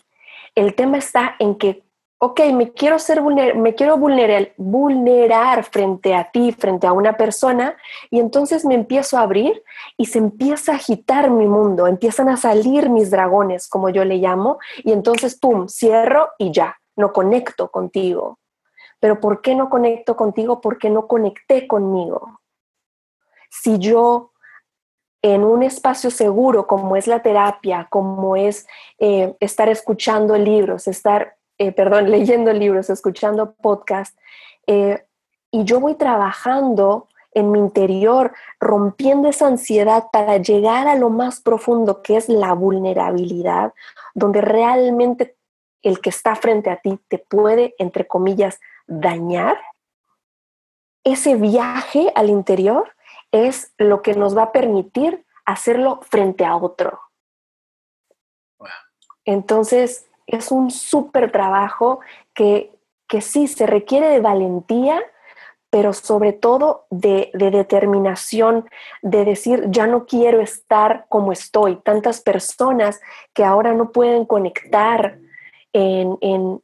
El 0.54 0.74
tema 0.74 0.98
está 0.98 1.36
en 1.38 1.56
que 1.56 1.84
ok, 2.24 2.40
me 2.54 2.72
quiero, 2.72 2.98
ser 2.98 3.20
me 3.22 3.74
quiero 3.74 3.98
vulnerar, 3.98 4.54
vulnerar 4.56 5.62
frente 5.64 6.14
a 6.14 6.30
ti, 6.30 6.52
frente 6.52 6.86
a 6.86 6.92
una 6.92 7.18
persona, 7.18 7.76
y 8.10 8.18
entonces 8.18 8.64
me 8.64 8.74
empiezo 8.74 9.18
a 9.18 9.22
abrir 9.22 9.62
y 9.98 10.06
se 10.06 10.18
empieza 10.18 10.72
a 10.72 10.76
agitar 10.76 11.28
mi 11.30 11.46
mundo, 11.46 11.86
empiezan 11.86 12.30
a 12.30 12.38
salir 12.38 12.88
mis 12.88 13.10
dragones, 13.10 13.68
como 13.68 13.90
yo 13.90 14.06
le 14.06 14.16
llamo, 14.16 14.58
y 14.78 14.92
entonces, 14.92 15.38
¡pum!, 15.38 15.68
cierro 15.68 16.30
y 16.38 16.50
ya, 16.50 16.78
no 16.96 17.12
conecto 17.12 17.70
contigo. 17.70 18.38
Pero 19.04 19.20
¿por 19.20 19.42
qué 19.42 19.54
no 19.54 19.68
conecto 19.68 20.16
contigo? 20.16 20.62
Porque 20.62 20.88
no 20.88 21.06
conecté 21.06 21.68
conmigo. 21.68 22.40
Si 23.50 23.78
yo 23.78 24.32
en 25.20 25.44
un 25.44 25.62
espacio 25.62 26.10
seguro 26.10 26.66
como 26.66 26.96
es 26.96 27.06
la 27.06 27.20
terapia, 27.20 27.86
como 27.90 28.34
es 28.34 28.66
eh, 28.98 29.36
estar 29.40 29.68
escuchando 29.68 30.38
libros, 30.38 30.88
estar 30.88 31.36
eh, 31.58 31.70
perdón, 31.70 32.10
leyendo 32.10 32.50
libros, 32.54 32.88
escuchando 32.88 33.52
podcasts, 33.52 34.16
eh, 34.66 35.04
y 35.50 35.64
yo 35.64 35.80
voy 35.80 35.96
trabajando 35.96 37.08
en 37.32 37.50
mi 37.50 37.58
interior, 37.58 38.32
rompiendo 38.58 39.28
esa 39.28 39.48
ansiedad 39.48 40.04
para 40.14 40.38
llegar 40.38 40.88
a 40.88 40.94
lo 40.94 41.10
más 41.10 41.42
profundo 41.42 42.00
que 42.00 42.16
es 42.16 42.30
la 42.30 42.54
vulnerabilidad, 42.54 43.74
donde 44.14 44.40
realmente 44.40 45.36
el 45.82 46.00
que 46.00 46.08
está 46.08 46.36
frente 46.36 46.70
a 46.70 46.80
ti 46.80 46.98
te 47.08 47.18
puede, 47.18 47.74
entre 47.76 48.06
comillas, 48.06 48.58
dañar. 48.86 49.60
Ese 51.04 51.36
viaje 51.36 52.12
al 52.14 52.30
interior 52.30 52.94
es 53.32 53.72
lo 53.78 54.02
que 54.02 54.14
nos 54.14 54.36
va 54.36 54.44
a 54.44 54.52
permitir 54.52 55.24
hacerlo 55.44 56.00
frente 56.02 56.44
a 56.44 56.56
otro. 56.56 57.00
Entonces, 59.24 60.06
es 60.26 60.50
un 60.50 60.70
súper 60.70 61.30
trabajo 61.32 62.00
que, 62.34 62.72
que 63.08 63.20
sí 63.20 63.46
se 63.46 63.66
requiere 63.66 64.08
de 64.08 64.20
valentía, 64.20 65.02
pero 65.74 65.92
sobre 65.92 66.32
todo 66.32 66.86
de, 66.90 67.32
determinación, 67.34 68.70
de 69.02 69.24
decir, 69.24 69.64
ya 69.70 69.88
no 69.88 70.06
quiero 70.06 70.40
estar 70.40 71.06
como 71.08 71.32
estoy. 71.32 71.74
Tantas 71.82 72.20
personas 72.20 73.00
que 73.32 73.42
ahora 73.42 73.72
no 73.74 73.90
pueden 73.90 74.24
conectar 74.24 75.18
en, 75.72 76.62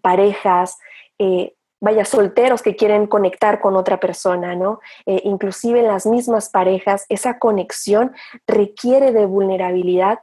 parejas, 0.00 0.78
eh, 1.18 1.54
vaya, 1.80 2.04
solteros 2.04 2.62
que 2.62 2.76
quieren 2.76 3.06
conectar 3.06 3.60
con 3.60 3.76
otra 3.76 4.00
persona, 4.00 4.54
¿no? 4.54 4.80
Eh, 5.04 5.20
inclusive 5.24 5.80
en 5.80 5.88
las 5.88 6.06
mismas 6.06 6.48
parejas, 6.48 7.04
esa 7.08 7.38
conexión 7.38 8.12
requiere 8.46 9.12
de 9.12 9.26
vulnerabilidad, 9.26 10.20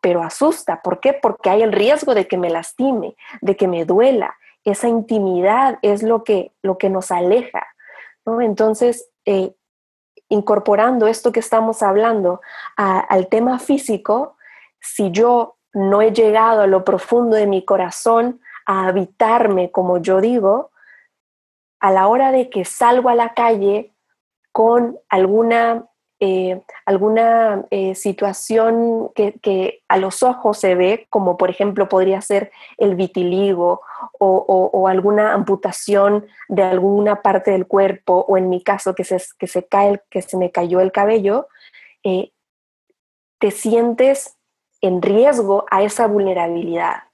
pero 0.00 0.22
asusta. 0.22 0.82
¿Por 0.82 1.00
qué? 1.00 1.12
Porque 1.12 1.50
hay 1.50 1.62
el 1.62 1.72
riesgo 1.72 2.14
de 2.14 2.26
que 2.26 2.38
me 2.38 2.50
lastime, 2.50 3.16
de 3.40 3.56
que 3.56 3.68
me 3.68 3.84
duela. 3.84 4.36
Esa 4.64 4.88
intimidad 4.88 5.78
es 5.82 6.02
lo 6.02 6.24
que, 6.24 6.52
lo 6.62 6.76
que 6.76 6.90
nos 6.90 7.10
aleja, 7.10 7.66
¿no? 8.24 8.40
Entonces, 8.40 9.08
eh, 9.24 9.54
incorporando 10.28 11.06
esto 11.06 11.30
que 11.30 11.40
estamos 11.40 11.82
hablando 11.82 12.40
al 12.76 13.28
tema 13.28 13.60
físico, 13.60 14.36
si 14.80 15.10
yo 15.12 15.56
no 15.72 16.02
he 16.02 16.12
llegado 16.12 16.62
a 16.62 16.66
lo 16.66 16.84
profundo 16.84 17.36
de 17.36 17.46
mi 17.46 17.64
corazón 17.64 18.40
a 18.66 18.88
habitarme 18.88 19.70
como 19.70 19.98
yo 19.98 20.20
digo, 20.20 20.70
a 21.80 21.90
la 21.90 22.08
hora 22.08 22.32
de 22.32 22.50
que 22.50 22.64
salgo 22.64 23.08
a 23.08 23.14
la 23.14 23.34
calle 23.34 23.92
con 24.52 24.98
alguna, 25.08 25.86
eh, 26.18 26.62
alguna 26.86 27.66
eh, 27.70 27.94
situación 27.94 29.10
que, 29.14 29.82
a 29.88 29.98
los 29.98 30.22
ojos 30.22 30.58
se 30.58 30.74
ve, 30.74 31.06
como 31.10 31.36
por 31.36 31.50
ejemplo 31.50 31.88
podría 31.88 32.20
ser 32.22 32.50
el 32.78 32.94
vitiligo 32.94 33.82
o, 34.18 34.88
alguna 34.88 35.34
amputación 35.34 36.26
de 36.48 36.62
alguna 36.62 37.22
parte 37.22 37.50
del 37.50 37.66
cuerpo, 37.66 38.24
o 38.28 38.38
en 38.38 38.48
mi 38.48 38.62
caso 38.62 38.94
que 38.94 39.04
se, 39.04 39.22
que 39.38 39.46
se, 39.46 39.66
cae, 39.66 40.02
que 40.10 40.22
se 40.22 40.36
me 40.36 40.50
cayó 40.50 40.80
el 40.80 40.90
cabello, 40.90 41.48
eh, 42.02 42.32
te 43.38 43.50
sientes 43.50 44.36
en 44.80 45.02
riesgo 45.02 45.66
a 45.70 45.82
esa 45.82 46.06
vulnerabilidad. 46.06 47.04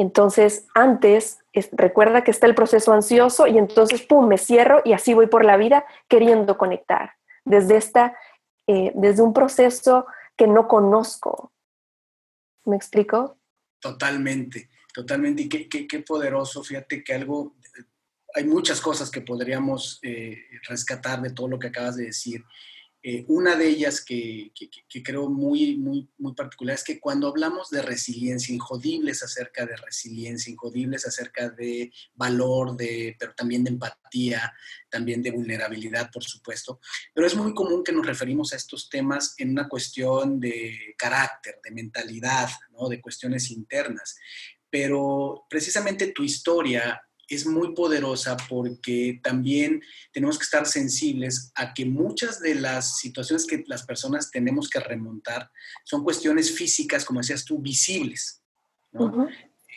Entonces, 0.00 0.66
antes, 0.74 1.40
recuerda 1.72 2.24
que 2.24 2.30
está 2.30 2.46
el 2.46 2.54
proceso 2.54 2.90
ansioso 2.94 3.46
y 3.46 3.58
entonces, 3.58 4.00
¡pum!, 4.00 4.26
me 4.26 4.38
cierro 4.38 4.80
y 4.82 4.94
así 4.94 5.12
voy 5.12 5.26
por 5.26 5.44
la 5.44 5.58
vida 5.58 5.84
queriendo 6.08 6.56
conectar. 6.56 7.16
Desde, 7.44 7.76
esta, 7.76 8.16
eh, 8.66 8.92
desde 8.94 9.20
un 9.20 9.34
proceso 9.34 10.06
que 10.38 10.46
no 10.46 10.68
conozco. 10.68 11.52
¿Me 12.64 12.76
explico? 12.76 13.36
Totalmente, 13.78 14.70
totalmente. 14.94 15.42
Y 15.42 15.48
qué, 15.50 15.86
qué, 15.86 15.98
poderoso, 15.98 16.64
fíjate 16.64 17.04
que 17.04 17.12
algo, 17.12 17.56
hay 18.34 18.44
muchas 18.44 18.80
cosas 18.80 19.10
que 19.10 19.20
podríamos 19.20 19.98
eh, 20.00 20.38
rescatar 20.66 21.20
de 21.20 21.34
todo 21.34 21.46
lo 21.46 21.58
que 21.58 21.66
acabas 21.66 21.96
de 21.96 22.06
decir. 22.06 22.42
Eh, 23.02 23.24
una 23.28 23.56
de 23.56 23.66
ellas 23.66 24.04
que, 24.04 24.52
creo 25.02 25.30
muy, 25.30 25.78
muy, 25.78 26.34
particular 26.34 26.74
es 26.74 26.84
que 26.84 27.00
cuando 27.00 27.28
hablamos 27.28 27.70
de 27.70 27.80
resiliencia, 27.80 28.54
injodibles 28.54 29.22
acerca 29.22 29.64
de 29.64 29.76
resiliencia, 29.76 30.52
injodibles 30.52 31.06
acerca 31.06 31.48
de 31.48 31.90
valor, 32.14 32.76
de, 32.76 33.16
pero 33.18 33.34
también 33.34 33.64
de 33.64 33.70
empatía, 33.70 34.52
también 34.90 35.22
de 35.22 35.30
vulnerabilidad, 35.30 36.10
por 36.10 36.24
supuesto, 36.24 36.80
pero 37.14 37.26
es 37.26 37.34
muy 37.34 37.54
común 37.54 37.82
que 37.82 37.92
nos 37.92 38.06
referimos 38.06 38.52
a 38.52 38.56
estos 38.56 38.90
temas 38.90 39.34
en 39.38 39.50
una 39.50 39.66
cuestión 39.66 40.38
de 40.38 40.94
carácter, 40.98 41.58
de 41.64 41.70
mentalidad, 41.70 42.50
¿no? 42.72 42.88
de 42.88 43.00
cuestiones 43.00 43.50
internas. 43.50 44.16
Pero 44.68 45.46
precisamente 45.48 46.12
tu 46.12 46.22
historia 46.22 47.00
es 47.30 47.46
muy 47.46 47.74
poderosa 47.74 48.36
porque 48.48 49.20
también 49.22 49.80
tenemos 50.12 50.36
que 50.36 50.44
estar 50.44 50.66
sensibles 50.66 51.52
a 51.54 51.72
que 51.72 51.86
muchas 51.86 52.40
de 52.40 52.56
las 52.56 52.98
situaciones 52.98 53.46
que 53.46 53.62
las 53.68 53.86
personas 53.86 54.30
tenemos 54.30 54.68
que 54.68 54.80
remontar 54.80 55.48
son 55.84 56.02
cuestiones 56.02 56.52
físicas, 56.52 57.04
como 57.04 57.20
decías 57.20 57.44
tú, 57.44 57.60
visibles. 57.60 58.42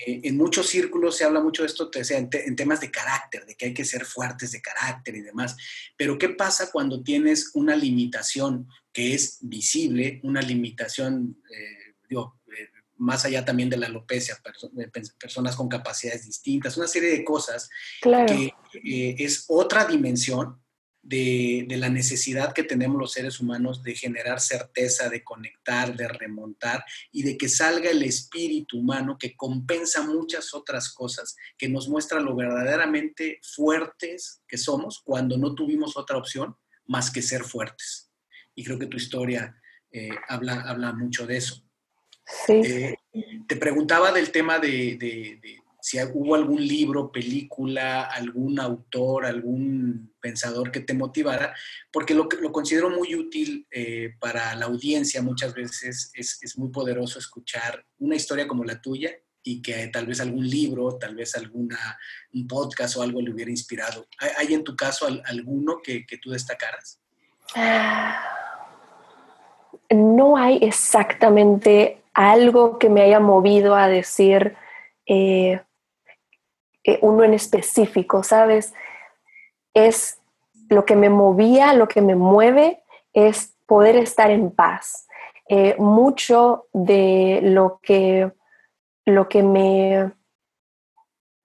Eh, 0.06 0.22
en 0.24 0.36
muchos 0.36 0.68
círculos 0.68 1.16
se 1.16 1.26
habla 1.26 1.42
mucho 1.42 1.62
de 1.62 1.68
esto 1.68 1.92
en, 1.94 2.56
temas 2.56 2.82
de 2.82 2.90
carácter, 2.90 3.46
de 3.46 3.54
que 3.54 3.68
hay 3.68 3.74
que 3.74 3.86
ser 3.86 4.04
fuertes 4.04 4.52
de 4.52 4.62
carácter 4.62 5.16
y 5.16 5.22
demás. 5.22 5.56
Pero 5.96 6.18
¿qué 6.18 6.30
pasa 6.30 6.72
cuando 6.72 7.04
tienes 7.04 7.52
una 7.54 7.76
limitación 7.76 8.68
que 8.92 9.14
es 9.14 9.38
visible, 9.42 10.20
una 10.24 10.42
limitación, 10.42 11.38
eh, 11.56 11.96
digo, 12.10 12.40
más 13.04 13.26
allá 13.26 13.44
también 13.44 13.70
de 13.70 13.78
la 13.78 13.88
alopecia, 13.88 14.42
personas 15.20 15.56
con 15.56 15.68
capacidades 15.68 16.26
distintas, 16.26 16.78
una 16.78 16.88
serie 16.88 17.10
de 17.10 17.24
cosas 17.24 17.70
que 18.02 18.54
eh, 18.84 19.16
es 19.20 19.46
otra 19.48 19.86
dimensión 19.86 20.62
de, 21.02 21.66
la 21.70 21.90
necesidad 21.90 22.54
que 22.54 22.64
tenemos 22.64 22.98
los 22.98 23.12
seres 23.12 23.42
humanos 23.42 23.84
de 23.84 23.94
generar 23.94 24.40
certeza, 24.40 25.10
de 25.10 25.22
conectar, 25.22 25.96
de 25.98 26.08
remontar 26.08 26.86
y 27.12 27.24
de 27.24 27.38
que 27.38 27.50
salga 27.50 27.90
el 27.90 28.04
espíritu 28.04 28.80
humano 28.80 29.18
que 29.20 29.36
compensa 29.36 30.04
muchas 30.04 30.54
otras 30.54 30.94
cosas, 30.94 31.36
que 31.58 31.68
nos 31.68 31.90
muestra 31.90 32.22
lo 32.22 32.36
verdaderamente 32.36 33.40
fuertes 33.44 34.42
que 34.48 34.58
somos 34.58 35.02
cuando 35.04 35.38
no 35.38 35.54
tuvimos 35.54 35.98
otra 35.98 36.18
opción 36.18 36.56
más 36.86 37.12
que 37.12 37.22
ser 37.22 37.44
fuertes. 37.44 38.10
Y 38.56 38.64
creo 38.64 38.80
que 38.80 38.88
tu 38.88 38.98
historia 38.98 39.62
eh, 39.92 40.10
habla, 40.30 40.62
habla 40.62 40.94
mucho 40.94 41.28
de 41.28 41.38
eso. 41.38 41.64
Sí. 42.26 42.54
Eh, 42.54 42.96
te 43.48 43.56
preguntaba 43.56 44.12
del 44.12 44.32
tema 44.32 44.60
de, 44.60 45.42
si 45.82 45.98
hubo 46.14 46.36
algún 46.36 46.66
libro, 46.66 47.12
película, 47.12 48.04
algún 48.04 48.60
autor, 48.60 49.26
algún 49.26 50.14
pensador 50.20 50.72
que 50.72 50.80
te 50.80 50.94
motivara, 50.94 51.54
porque 51.92 52.14
lo, 52.14 52.28
lo 52.42 52.52
considero 52.52 52.90
muy 52.90 53.16
útil 53.16 53.68
eh, 53.70 54.16
para 54.20 54.56
la 54.56 54.66
audiencia. 54.66 55.22
Muchas 55.22 55.54
veces 55.54 56.12
es, 56.14 56.58
muy 56.58 56.70
poderoso 56.70 57.20
escuchar 57.20 57.86
una 58.00 58.16
historia 58.16 58.48
como 58.48 58.64
la 58.64 58.82
tuya 58.82 59.12
y 59.44 59.62
que 59.62 59.88
tal 59.88 60.08
vez 60.08 60.22
algún 60.22 60.50
libro, 60.50 60.98
tal 60.98 61.16
vez 61.16 61.36
alguna, 61.36 62.00
un 62.34 62.48
podcast 62.48 62.96
o 62.96 63.02
algo 63.02 63.22
le 63.22 63.34
hubiera 63.34 63.52
inspirado. 63.52 64.08
¿Hay, 64.38 64.54
en 64.54 64.64
tu 64.64 64.78
caso 64.78 65.06
alguno 65.26 65.82
que, 65.84 66.06
que 66.06 66.18
tú 66.18 66.32
destacaras? 66.32 67.02
Ah, 67.56 68.24
no 69.90 70.38
hay 70.38 70.60
exactamente 70.62 72.03
algo 72.14 72.78
que 72.78 72.90
me 72.90 73.02
haya 73.02 73.20
movido 73.20 73.76
a 73.76 73.88
decir 73.88 74.56
eh, 75.06 75.62
eh, 76.84 77.00
uno 77.02 77.24
en 77.24 77.34
específico, 77.34 78.24
¿sabes? 78.24 78.74
Es 79.74 80.20
lo 80.70 80.86
que 80.86 80.96
me 80.96 81.10
movía, 81.10 81.74
lo 81.74 81.88
que 81.88 82.02
me 82.02 82.16
mueve 82.16 82.84
es 83.14 83.56
poder 83.66 83.96
estar 83.96 84.32
en 84.32 84.52
paz. 84.52 85.08
Eh, 85.50 85.76
mucho 85.78 86.68
de 86.74 87.40
lo 87.44 87.80
que, 87.82 88.32
lo 89.06 89.28
que 89.28 89.44
me, 89.44 90.12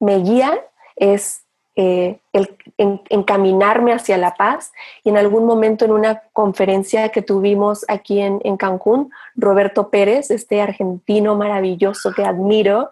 me 0.00 0.18
guía 0.18 0.64
es 0.96 1.44
eh, 1.80 2.18
el, 2.32 2.58
encaminarme 2.76 3.92
hacia 3.92 4.18
la 4.18 4.34
paz. 4.34 4.72
Y 5.04 5.10
en 5.10 5.16
algún 5.16 5.46
momento 5.46 5.84
en 5.84 5.92
una 5.92 6.22
conferencia 6.32 7.10
que 7.10 7.22
tuvimos 7.22 7.84
aquí 7.86 8.20
en, 8.20 8.56
Cancún, 8.56 9.12
Roberto 9.36 9.88
Pérez, 9.88 10.32
este 10.32 10.60
argentino 10.60 11.36
maravilloso 11.36 12.12
que 12.12 12.24
admiro, 12.24 12.90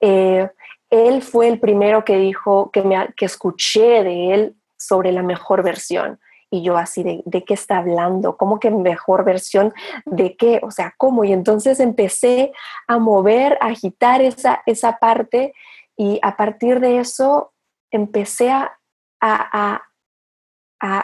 eh, 0.00 0.48
él 0.88 1.20
fue 1.20 1.46
el 1.48 1.60
primero 1.60 2.06
que 2.06 2.16
dijo, 2.16 2.70
que, 2.72 2.80
me, 2.80 3.06
que 3.18 3.26
escuché 3.26 4.02
de 4.02 4.32
él 4.32 4.56
sobre 4.78 5.12
la 5.12 5.22
mejor 5.22 5.62
versión. 5.62 6.18
Y 6.50 6.62
yo 6.62 6.78
así, 6.78 7.02
de, 7.02 7.20
¿de, 7.26 7.44
qué 7.44 7.52
está 7.52 7.78
hablando? 7.78 8.38
¿Cómo 8.38 8.58
que 8.58 8.70
mejor 8.70 9.26
versión? 9.26 9.74
¿De 10.06 10.36
qué? 10.36 10.58
O 10.62 10.70
sea, 10.70 10.94
¿cómo? 10.96 11.24
Y 11.24 11.34
entonces 11.34 11.80
empecé 11.80 12.52
a 12.88 12.98
mover, 12.98 13.58
a 13.60 13.66
agitar 13.66 14.22
esa, 14.22 14.62
esa 14.64 14.98
parte 14.98 15.52
y 15.98 16.18
a 16.22 16.36
partir 16.36 16.80
de 16.80 16.98
eso 16.98 17.51
empecé 17.92 18.50
a, 18.50 18.78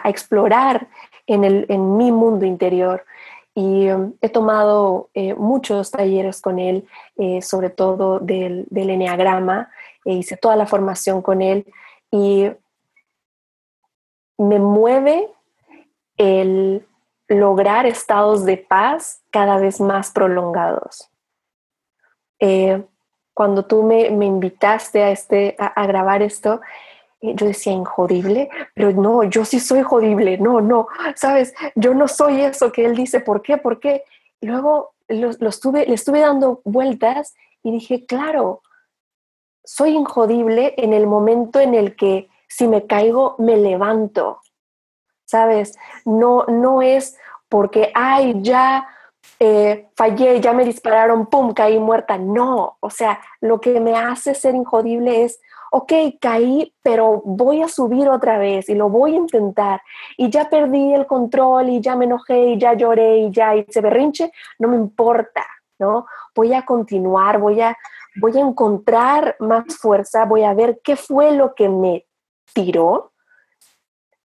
explorar 0.03 0.89
en, 1.25 1.45
el, 1.45 1.65
en, 1.69 1.95
mi 1.95 2.11
mundo 2.11 2.45
interior. 2.45 3.05
Y 3.55 3.89
um, 3.89 4.13
he 4.19 4.27
tomado 4.27 5.09
eh, 5.13 5.33
muchos 5.35 5.91
talleres 5.91 6.41
con 6.41 6.59
él, 6.59 6.85
eh, 7.17 7.41
sobre 7.41 7.69
todo 7.69 8.19
del, 8.19 8.65
del 8.69 8.89
Enneagrama, 8.89 9.71
e 10.03 10.13
hice 10.13 10.35
toda 10.35 10.57
la 10.57 10.65
formación 10.65 11.21
con 11.21 11.41
él 11.41 11.65
y 12.11 12.49
me 14.37 14.59
mueve 14.59 15.29
el 16.17 16.85
lograr 17.27 17.85
estados 17.85 18.45
de 18.45 18.57
paz 18.57 19.21
cada 19.29 19.57
vez 19.57 19.79
más 19.79 20.11
prolongados. 20.11 21.09
Eh, 22.39 22.83
cuando 23.39 23.63
tú 23.63 23.83
me, 23.83 24.07
invitaste 24.07 25.01
a, 25.01 25.11
este, 25.11 25.55
a, 25.57 25.87
grabar 25.87 26.21
esto, 26.21 26.59
eh, 27.21 27.31
yo 27.35 27.45
decía 27.47 27.71
injodible, 27.71 28.49
pero 28.75 28.91
no, 28.91 29.23
yo 29.23 29.45
sí 29.45 29.61
soy 29.61 29.81
jodible, 29.81 30.37
no, 30.39 30.59
no, 30.59 30.89
sabes, 31.15 31.53
yo 31.73 31.93
no 31.93 32.09
soy 32.09 32.41
eso 32.41 32.73
que 32.73 32.83
él 32.83 32.97
dice, 32.97 33.21
¿por 33.21 33.41
qué? 33.41 33.55
¿Por 33.55 33.79
qué? 33.79 34.03
Luego 34.41 34.91
lo, 35.07 35.29
estuve, 35.47 35.85
le 35.85 35.93
estuve 35.93 36.19
dando 36.19 36.59
vueltas 36.65 37.33
y 37.63 37.71
dije, 37.71 38.05
claro, 38.05 38.61
soy 39.63 39.91
injodible 39.91 40.73
en 40.75 40.91
el 40.91 41.07
momento 41.07 41.61
en 41.61 41.75
el 41.75 41.95
que 41.95 42.27
si 42.49 42.67
me 42.67 42.87
caigo, 42.87 43.35
me 43.39 43.55
levanto, 43.55 44.41
¿sabes? 45.23 45.77
No, 46.03 46.43
no 46.49 46.81
es 46.81 47.17
porque, 47.47 47.89
ay, 47.95 48.41
ya 48.41 48.85
eh, 49.39 49.89
fallé, 49.95 50.41
ya 50.41 50.51
me 50.51 50.65
dispararon, 50.65 51.27
pum, 51.27 51.53
caí 51.53 51.79
muerta. 51.79 52.17
No, 52.17 52.77
o 52.81 52.89
sea, 52.89 53.21
lo 53.39 53.61
que 53.61 53.79
me 53.79 53.95
hace 53.95 54.35
ser 54.35 54.53
injodible 54.53 55.23
es, 55.23 55.39
ok, 55.71 55.93
caí, 56.19 56.75
pero 56.81 57.21
voy 57.23 57.61
a 57.61 57.69
subir 57.69 58.09
otra 58.09 58.37
vez 58.37 58.67
y 58.67 58.75
lo 58.75 58.89
voy 58.89 59.13
a 59.13 59.17
intentar. 59.17 59.81
Y 60.17 60.29
ya 60.29 60.49
perdí 60.49 60.93
el 60.93 61.07
control 61.07 61.69
y 61.69 61.79
ya 61.79 61.95
me 61.95 62.05
enojé 62.05 62.49
y 62.49 62.57
ya 62.57 62.73
lloré 62.73 63.19
y 63.19 63.31
ya 63.31 63.55
hice 63.55 63.79
berrinche, 63.79 64.31
no 64.57 64.67
me 64.67 64.75
importa, 64.75 65.45
¿no? 65.79 66.05
Voy 66.35 66.53
a 66.53 66.65
continuar, 66.65 67.39
voy 67.39 67.61
a, 67.61 67.77
voy 68.19 68.37
a 68.37 68.41
encontrar 68.41 69.37
más 69.39 69.77
fuerza, 69.77 70.25
voy 70.25 70.43
a 70.43 70.53
ver 70.53 70.81
qué 70.83 70.97
fue 70.97 71.31
lo 71.31 71.55
que 71.55 71.69
me 71.69 72.05
tiró 72.53 73.13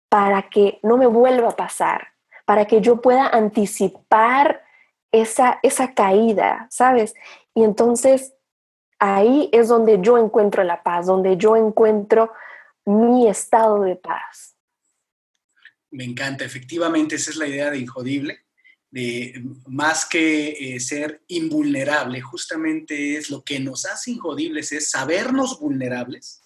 para 0.10 0.50
que 0.50 0.80
no 0.82 0.98
me 0.98 1.06
vuelva 1.06 1.50
a 1.50 1.56
pasar, 1.56 2.08
para 2.46 2.66
que 2.66 2.82
yo 2.82 3.02
pueda 3.02 3.28
anticipar 3.28 4.65
esa, 5.22 5.60
esa 5.64 5.94
caída, 5.94 6.68
¿sabes? 6.70 7.14
Y 7.54 7.64
entonces 7.64 8.34
ahí 9.00 9.50
es 9.52 9.70
donde 9.70 10.00
yo 10.02 10.18
encuentro 10.18 10.64
la 10.64 10.84
paz, 10.84 11.06
donde 11.06 11.38
yo 11.38 11.56
encuentro 11.56 12.32
mi 12.86 13.28
estado 13.28 13.82
de 13.84 13.96
paz. 13.96 14.56
Me 15.92 16.04
encanta, 16.04 16.44
efectivamente, 16.44 17.16
esa 17.16 17.32
es 17.32 17.38
la 17.38 17.48
idea 17.48 17.72
de 17.72 17.80
Injodible, 17.80 18.46
de 18.92 19.42
más 19.68 20.06
que 20.06 20.76
eh, 20.76 20.80
ser 20.80 21.24
invulnerable, 21.28 22.22
justamente 22.22 23.18
es 23.18 23.30
lo 23.30 23.44
que 23.44 23.60
nos 23.60 23.86
hace 23.86 24.12
injodibles, 24.12 24.72
es 24.72 24.92
sabernos 24.92 25.60
vulnerables, 25.60 26.42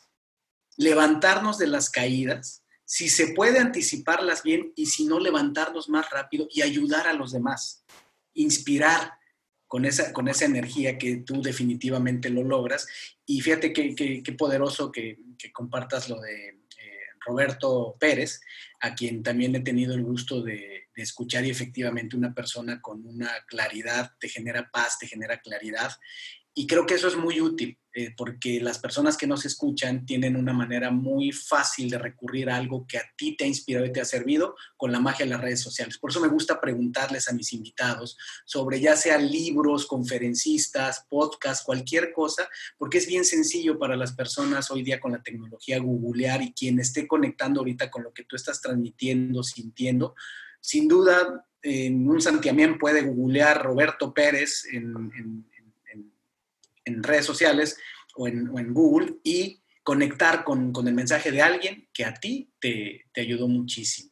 levantarnos 0.77 1.57
de 1.57 1.67
las 1.67 1.89
caídas, 1.89 2.63
si 2.85 3.09
se 3.09 3.33
puede 3.33 3.59
anticiparlas 3.59 4.41
bien 4.41 4.73
y 4.75 4.87
si 4.87 5.05
no 5.05 5.19
levantarnos 5.19 5.89
más 5.89 6.09
rápido 6.09 6.47
y 6.49 6.61
ayudar 6.61 7.07
a 7.07 7.13
los 7.13 7.31
demás 7.31 7.83
inspirar 8.33 9.13
con 9.69 9.85
esa, 9.85 10.11
con 10.13 10.27
esa 10.27 10.45
energía 10.45 10.97
que 10.97 11.17
tú 11.17 11.43
definitivamente 11.43 12.29
lo 12.29 12.43
logras. 12.43 12.87
Y 13.25 13.41
fíjate 13.41 13.71
qué, 13.71 14.35
poderoso 14.37 14.91
que, 14.91 15.19
compartas 15.53 16.09
lo 16.09 16.19
de 16.19 16.47
eh, 16.47 16.99
Roberto 17.25 17.95
Pérez, 17.99 18.41
a 18.81 18.95
quien 18.95 19.21
también 19.21 19.55
he 19.55 19.59
tenido 19.59 19.93
el 19.93 20.03
gusto 20.03 20.41
de, 20.41 20.87
de, 20.95 21.03
escuchar 21.03 21.45
y 21.45 21.51
efectivamente 21.51 22.17
una 22.17 22.33
persona 22.33 22.81
con 22.81 23.05
una 23.05 23.31
claridad 23.47 24.11
te 24.19 24.27
genera 24.27 24.71
paz, 24.71 24.97
te 24.97 25.07
genera 25.07 25.39
claridad. 25.39 25.91
Y 26.53 26.67
creo 26.67 26.85
que 26.85 26.95
eso 26.95 27.07
es 27.07 27.15
muy 27.15 27.41
útil. 27.41 27.79
Eh, 27.91 28.13
porque 28.15 28.61
las 28.61 28.77
personas 28.77 29.17
que 29.17 29.25
nos 29.25 29.45
escuchan 29.45 30.05
tienen 30.05 30.35
una 30.35 30.53
manera 30.53 30.91
muy 30.91 31.31
fácil 31.31 31.89
de 31.89 31.97
recurrir 31.97 32.47
a 32.49 32.55
algo 32.55 32.85
que 32.87 32.99
a 32.99 33.03
ti 33.17 33.35
te 33.35 33.45
ha 33.45 33.47
inspirado 33.47 33.83
y 33.83 33.91
te 33.91 33.99
ha 33.99 34.05
servido 34.05 34.55
con 34.77 34.91
la 34.91 34.99
magia 34.99 35.25
de 35.25 35.31
las 35.31 35.41
redes 35.41 35.59
sociales. 35.59 35.97
Por 35.97 36.11
eso 36.11 36.21
me 36.21 36.27
gusta 36.27 36.61
preguntarles 36.61 37.27
a 37.27 37.33
mis 37.33 37.51
invitados 37.51 38.15
sobre 38.45 38.79
ya 38.79 38.95
sea 38.95 39.17
libros, 39.17 39.87
conferencistas, 39.87 41.07
podcasts, 41.09 41.65
cualquier 41.65 42.13
cosa, 42.13 42.47
porque 42.77 42.99
es 42.99 43.07
bien 43.07 43.25
sencillo 43.25 43.79
para 43.79 43.95
las 43.95 44.13
personas 44.13 44.69
hoy 44.69 44.83
día 44.83 44.99
con 44.99 45.13
la 45.13 45.23
tecnología 45.23 45.79
googlear 45.79 46.43
y 46.43 46.53
quien 46.53 46.79
esté 46.79 47.07
conectando 47.07 47.61
ahorita 47.61 47.89
con 47.89 48.03
lo 48.03 48.13
que 48.13 48.23
tú 48.23 48.35
estás 48.35 48.61
transmitiendo, 48.61 49.41
sintiendo. 49.41 50.13
Sin 50.61 50.87
duda, 50.87 51.43
en 51.63 52.07
un 52.07 52.21
santiamén 52.21 52.77
puede 52.77 53.01
googlear 53.01 53.63
Roberto 53.63 54.13
Pérez 54.13 54.65
en 54.71 55.11
en 55.58 55.58
redes 57.01 57.25
sociales 57.25 57.77
o 58.15 58.27
en, 58.27 58.73
Google 58.73 59.15
y 59.23 59.61
conectar 59.83 60.43
con, 60.43 60.73
el 60.85 60.93
mensaje 60.93 61.31
de 61.31 61.41
alguien 61.41 61.87
que 61.93 62.05
a 62.05 62.13
ti 62.13 62.51
te, 62.59 63.05
ayudó 63.15 63.47
muchísimo. 63.47 64.11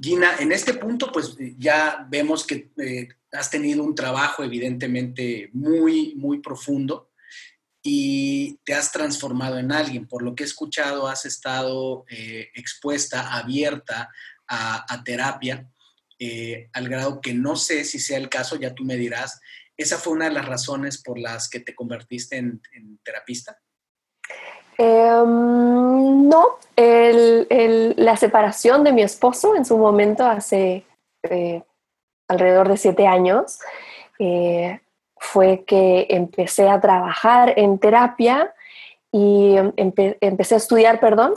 Gina, 0.00 0.36
en 0.38 0.52
este 0.52 0.74
punto, 0.74 1.10
pues 1.12 1.36
ya 1.58 2.06
vemos 2.08 2.46
que 2.46 2.70
eh, 2.78 3.08
has 3.32 3.50
tenido 3.50 3.82
un 3.82 3.94
trabajo 3.94 4.44
evidentemente 4.44 5.50
muy, 5.52 6.14
muy 6.14 6.38
profundo 6.40 7.10
y 7.86 8.58
te 8.64 8.74
has 8.74 8.90
transformado 8.90 9.58
en 9.58 9.70
alguien. 9.70 10.08
Por 10.08 10.22
lo 10.22 10.34
que 10.34 10.42
he 10.42 10.46
escuchado, 10.46 11.06
has 11.06 11.26
estado 11.26 12.06
eh, 12.08 12.48
expuesta, 12.54 13.34
abierta 13.34 14.10
a, 14.48 15.02
terapia, 15.04 15.68
eh, 16.18 16.70
al 16.72 16.88
grado 16.88 17.20
que 17.20 17.34
no 17.34 17.56
sé 17.56 17.84
si 17.84 17.98
sea 17.98 18.18
el 18.18 18.28
caso, 18.28 18.56
ya 18.56 18.74
tú 18.74 18.84
me 18.84 18.96
dirás, 18.96 19.40
¿Esa 19.76 19.98
fue 19.98 20.12
una 20.12 20.26
de 20.26 20.32
las 20.32 20.46
razones 20.46 21.02
por 21.02 21.18
las 21.18 21.48
que 21.48 21.60
te 21.60 21.74
convertiste 21.74 22.36
en, 22.36 22.60
terapista? 23.02 23.58
Em, 24.78 26.28
no, 26.28 26.58
la 26.76 28.16
separación 28.16 28.84
de 28.84 28.92
mi 28.92 29.02
esposo 29.02 29.54
en 29.56 29.64
su 29.64 29.78
momento 29.78 30.24
hace 30.24 30.84
eh, 31.22 31.62
alrededor 32.28 32.68
de 32.68 32.76
siete 32.76 33.06
años 33.06 33.58
eh, 34.18 34.80
fue 35.16 35.64
que 35.64 36.06
empecé 36.10 36.68
a 36.68 36.80
trabajar 36.80 37.54
en 37.56 37.78
terapia 37.78 38.54
y 39.10 39.54
empecé 39.76 40.54
a 40.54 40.58
estudiar, 40.58 40.98
perdón, 40.98 41.34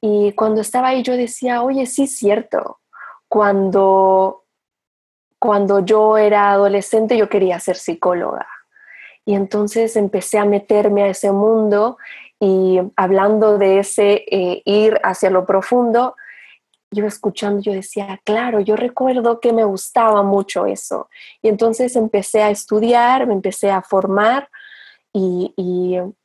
y 0.00 0.32
cuando 0.32 0.60
estaba 0.60 0.88
ahí 0.88 1.02
yo 1.02 1.16
decía, 1.16 1.62
oye, 1.62 1.86
sí 1.86 2.06
cierto, 2.06 2.80
cuando 3.28 4.41
cuando 5.42 5.80
yo 5.80 6.18
era 6.18 6.52
adolescente 6.52 7.18
yo 7.18 7.28
quería 7.28 7.58
ser 7.58 7.74
psicóloga. 7.74 8.46
Y 9.24 9.34
entonces 9.34 9.96
empecé 9.96 10.38
a 10.38 10.44
meterme 10.44 11.02
a 11.02 11.08
ese 11.08 11.32
mundo 11.32 11.96
y 12.38 12.78
hablando 12.94 13.58
de 13.58 13.80
ese 13.80 14.24
eh, 14.30 14.62
ir 14.64 15.00
hacia 15.02 15.30
lo 15.30 15.44
profundo, 15.44 16.14
yo 16.92 17.06
escuchando, 17.06 17.60
yo 17.60 17.72
decía, 17.72 18.20
claro, 18.22 18.60
yo 18.60 18.76
recuerdo 18.76 19.40
que 19.40 19.52
me 19.52 19.64
gustaba 19.64 20.22
mucho 20.22 20.64
eso. 20.64 21.08
Y 21.42 21.48
entonces 21.48 21.96
empecé 21.96 22.44
a 22.44 22.50
estudiar, 22.50 23.26
me 23.26 23.34
empecé 23.34 23.68
a 23.72 23.82
formar 23.82 24.48
y, 25.12 25.52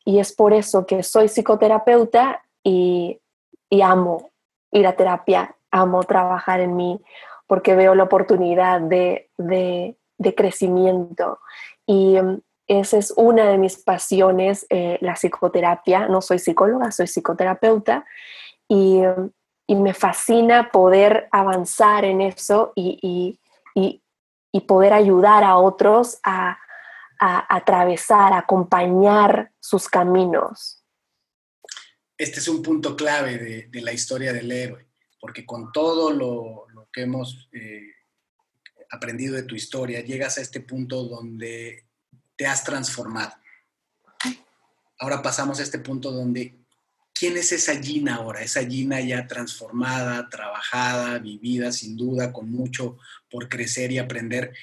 y, 0.06 0.20
es 0.20 0.32
por 0.32 0.54
eso 0.54 0.86
que 0.86 1.02
soy 1.02 1.28
psicoterapeuta 1.28 2.44
y, 2.64 3.20
y 3.68 3.82
amo 3.82 4.30
ir 4.72 4.86
a 4.86 4.96
terapia, 4.96 5.56
amo 5.72 6.04
trabajar 6.04 6.60
en 6.60 6.76
mí 6.76 7.02
porque 7.48 7.76
veo 7.76 7.96
la 7.96 8.04
oportunidad 8.04 8.82
de, 8.82 9.30
crecimiento. 10.36 11.40
Y 11.86 12.22
mm, 12.22 12.42
esa 12.68 12.98
es 12.98 13.14
una 13.16 13.46
de 13.46 13.58
mis 13.58 13.78
pasiones, 13.78 14.68
eh, 14.70 14.98
la 15.02 15.14
psicoterapia. 15.16 16.08
No 16.08 16.22
soy 16.22 16.40
psicóloga, 16.40 16.92
soy 16.92 17.08
psicoterapeuta. 17.08 18.06
Y, 18.68 19.02
mm, 19.02 19.82
me 19.82 19.94
fascina 19.94 20.72
poder 20.72 21.28
avanzar 21.32 22.06
en 22.06 22.22
eso 22.22 22.72
y, 22.76 23.40
poder 24.66 24.92
ayudar 24.92 25.44
a 25.44 25.58
otros 25.58 26.20
a, 26.24 26.58
atravesar, 27.20 28.34
a 28.34 28.40
acompañar 28.40 29.52
sus 29.60 29.88
caminos. 29.88 30.84
Este 32.18 32.40
es 32.40 32.48
un 32.48 32.62
punto 32.62 32.96
clave 32.96 33.38
de, 33.38 33.68
de 33.68 33.82
la 33.82 33.94
historia 33.94 34.34
del 34.34 34.52
héroe, 34.52 34.88
porque 35.22 35.46
con 35.46 35.72
todo 35.72 36.12
lo, 36.12 36.67
que 36.98 37.04
hemos 37.04 37.48
eh, 37.52 37.94
aprendido 38.90 39.36
de 39.36 39.44
tu 39.44 39.54
historia, 39.54 40.02
llegas 40.02 40.40
a 40.40 40.42
este 40.42 40.62
punto 40.62 41.04
donde 41.04 41.86
te 42.36 42.48
has 42.48 42.64
transformado. 42.64 43.34
Ahora 44.98 45.22
pasamos 45.22 45.60
a 45.60 45.64
este 45.64 45.78
punto 45.78 46.12
donde, 46.12 46.56
¿quién 47.14 47.38
es 47.38 47.52
esa 47.52 47.76
Gina 47.80 48.16
ahora? 48.16 48.42
Esa 48.42 48.66
Gina 48.66 49.00
ya 49.00 49.28
transformada, 49.28 50.28
trabajada, 50.28 51.20
vivida, 51.20 51.72
sin 51.72 51.96
duda, 51.96 52.34
con 52.34 52.50
mucho 52.50 52.98
por 53.30 53.48
crecer 53.48 53.92
y 53.92 54.00
aprender, 54.00 54.56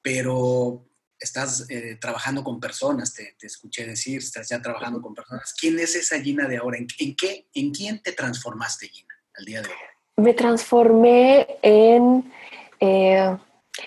pero 0.00 0.88
estás 1.18 1.68
eh, 1.70 1.98
trabajando 2.00 2.44
con 2.44 2.60
personas, 2.60 3.14
te, 3.14 3.34
escuché 3.42 3.84
decir, 3.84 4.18
estás 4.18 4.48
ya 4.48 4.62
trabajando 4.62 5.02
con 5.02 5.12
personas. 5.12 5.52
¿Quién 5.58 5.76
es 5.80 5.96
esa 5.96 6.20
Gina 6.20 6.46
de 6.46 6.58
ahora? 6.58 6.78
¿En, 6.78 6.86
en, 7.00 7.16
qué, 7.16 7.48
¿En 7.52 7.72
quién 7.72 8.00
te 8.00 8.12
transformaste, 8.12 8.86
Gina, 8.86 9.14
al 9.34 9.44
día 9.44 9.62
de 9.62 9.70
hoy? 9.70 9.99
Me 10.20 10.34
transformé 10.34 11.46
en, 11.62 12.30
eh, 12.78 13.36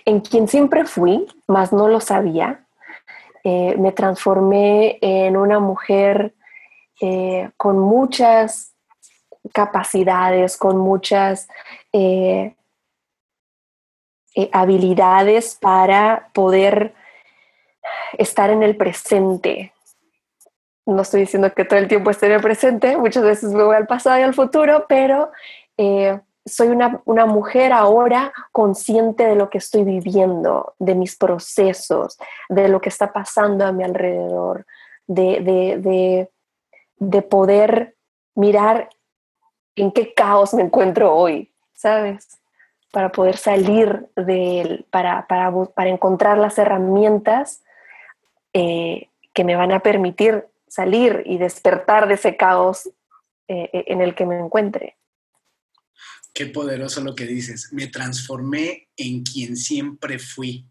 en 0.05 0.19
quien 0.21 0.47
siempre 0.47 0.85
fui, 0.85 1.27
mas 1.47 1.71
no 1.71 1.87
lo 1.87 1.99
sabía. 1.99 2.65
Eh, 3.43 3.75
me 3.77 3.91
transformé 3.91 4.97
en 5.01 5.37
una 5.37 5.59
mujer 5.59 6.33
eh, 7.01 7.49
con 7.57 7.79
muchas 7.79 8.73
capacidades, 9.53 10.57
con 10.57 10.77
muchas 10.77 11.47
habilidades 14.51 15.57
para 15.61 16.29
poder 16.33 16.93
estar 18.17 18.49
en 18.49 18.63
el 18.63 18.75
presente. 18.75 19.73
No 20.85 21.01
estoy 21.01 21.21
diciendo 21.21 21.53
que 21.53 21.65
todo 21.65 21.79
el 21.79 21.87
tiempo 21.87 22.09
esté 22.09 22.25
en 22.25 22.33
el 22.33 22.41
presente, 22.41 22.97
muchas 22.97 23.23
veces 23.23 23.51
me 23.51 23.63
voy 23.63 23.75
al 23.75 23.87
pasado 23.87 24.19
y 24.19 24.23
al 24.23 24.33
futuro, 24.33 24.85
pero 24.87 25.31
eh, 25.77 26.19
soy 26.45 26.67
una, 26.67 27.25
mujer 27.25 27.71
ahora 27.71 28.33
consciente 28.51 29.25
de 29.25 29.35
lo 29.35 29.49
que 29.49 29.59
estoy 29.59 29.83
viviendo, 29.83 30.73
de 30.77 30.95
mis 30.95 31.15
procesos, 31.15 32.17
de 32.49 32.67
lo 32.67 32.81
que 32.81 32.89
está 32.89 33.13
pasando 33.13 33.65
a 33.65 33.71
mi 33.71 33.83
alrededor, 33.83 34.65
de, 35.07 36.29
poder 37.29 37.95
mirar 38.35 38.89
en 39.75 39.91
qué 39.91 40.13
caos 40.13 40.53
me 40.53 40.63
encuentro 40.63 41.15
hoy, 41.15 41.53
¿sabes? 41.73 42.39
Para 42.91 43.11
poder 43.11 43.37
salir 43.37 44.09
de 44.15 44.61
él, 44.61 44.85
para, 44.91 45.25
para, 45.27 45.51
para 45.73 45.89
encontrar 45.89 46.37
las 46.37 46.57
herramientas 46.57 47.63
eh, 48.51 49.09
que 49.33 49.43
me 49.43 49.55
van 49.55 49.71
a 49.71 49.79
permitir 49.79 50.45
salir 50.67 51.23
y 51.25 51.37
despertar 51.37 52.07
de 52.07 52.15
ese 52.15 52.35
caos 52.35 52.89
eh, 53.47 53.69
en 53.87 54.01
el 54.01 54.13
que 54.13 54.25
me 54.25 54.37
encuentre. 54.37 54.97
Qué 56.33 56.47
poderoso 56.47 57.01
lo 57.01 57.13
que 57.13 57.27
dices. 57.27 57.69
Me 57.71 57.87
transformé 57.87 58.89
en 58.97 59.23
quien 59.23 59.55
siempre 59.55 60.17
fui. 60.17 60.65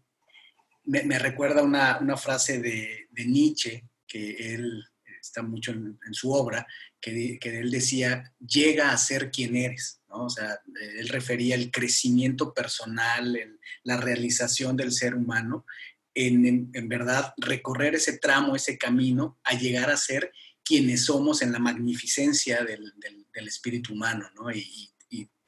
Me, 0.83 1.17
recuerda 1.17 1.63
una, 1.63 2.17
frase 2.17 2.59
de, 2.59 3.07
Nietzsche, 3.25 3.85
que 4.05 4.55
él 4.55 4.83
está 5.21 5.41
mucho 5.41 5.71
en, 5.71 5.97
su 6.11 6.33
obra, 6.33 6.67
que, 6.99 7.39
él 7.41 7.71
decía, 7.71 8.33
llega 8.45 8.91
a 8.91 8.97
ser 8.97 9.31
quien 9.31 9.55
eres. 9.55 10.01
¿no? 10.09 10.25
O 10.25 10.29
sea, 10.29 10.59
él 10.97 11.07
refería 11.07 11.55
el 11.55 11.71
crecimiento 11.71 12.53
personal, 12.53 13.57
la 13.83 13.97
realización 13.97 14.75
del 14.75 14.91
ser 14.91 15.15
humano, 15.15 15.65
en, 16.13 16.69
en, 16.73 16.89
verdad 16.89 17.33
recorrer 17.37 17.95
ese 17.95 18.17
tramo, 18.19 18.55
ese 18.55 18.77
camino, 18.77 19.39
a 19.45 19.57
llegar 19.57 19.89
a 19.89 19.97
ser 19.97 20.31
quienes 20.63 21.05
somos 21.05 21.41
en 21.41 21.51
la 21.51 21.59
magnificencia 21.59 22.63
del, 22.63 22.93
del, 22.97 23.47
espíritu 23.47 23.93
humano, 23.93 24.29
¿no? 24.35 24.51
Y, 24.51 24.92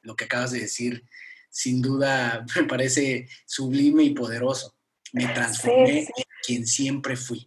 lo 0.06 0.16
que 0.16 0.24
acabas 0.24 0.52
de 0.52 0.60
decir, 0.60 1.04
sin 1.50 1.82
duda, 1.82 2.44
me 2.56 2.64
parece 2.64 3.28
sublime 3.44 4.04
y 4.04 4.14
poderoso. 4.14 4.74
Me 5.12 5.26
transformé 5.28 6.00
en 6.00 6.06
quien 6.44 6.66
siempre 6.66 7.16
fui. 7.16 7.46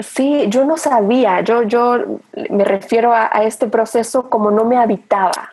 Sí, 0.00 0.46
yo 0.48 0.64
no 0.64 0.76
sabía, 0.76 1.40
yo, 1.40 1.62
yo 1.64 2.20
me 2.50 2.64
refiero 2.64 3.12
a, 3.12 3.28
a, 3.32 3.44
este 3.44 3.66
proceso 3.66 4.30
como 4.30 4.52
no 4.52 4.64
me 4.64 4.76
habitaba, 4.76 5.52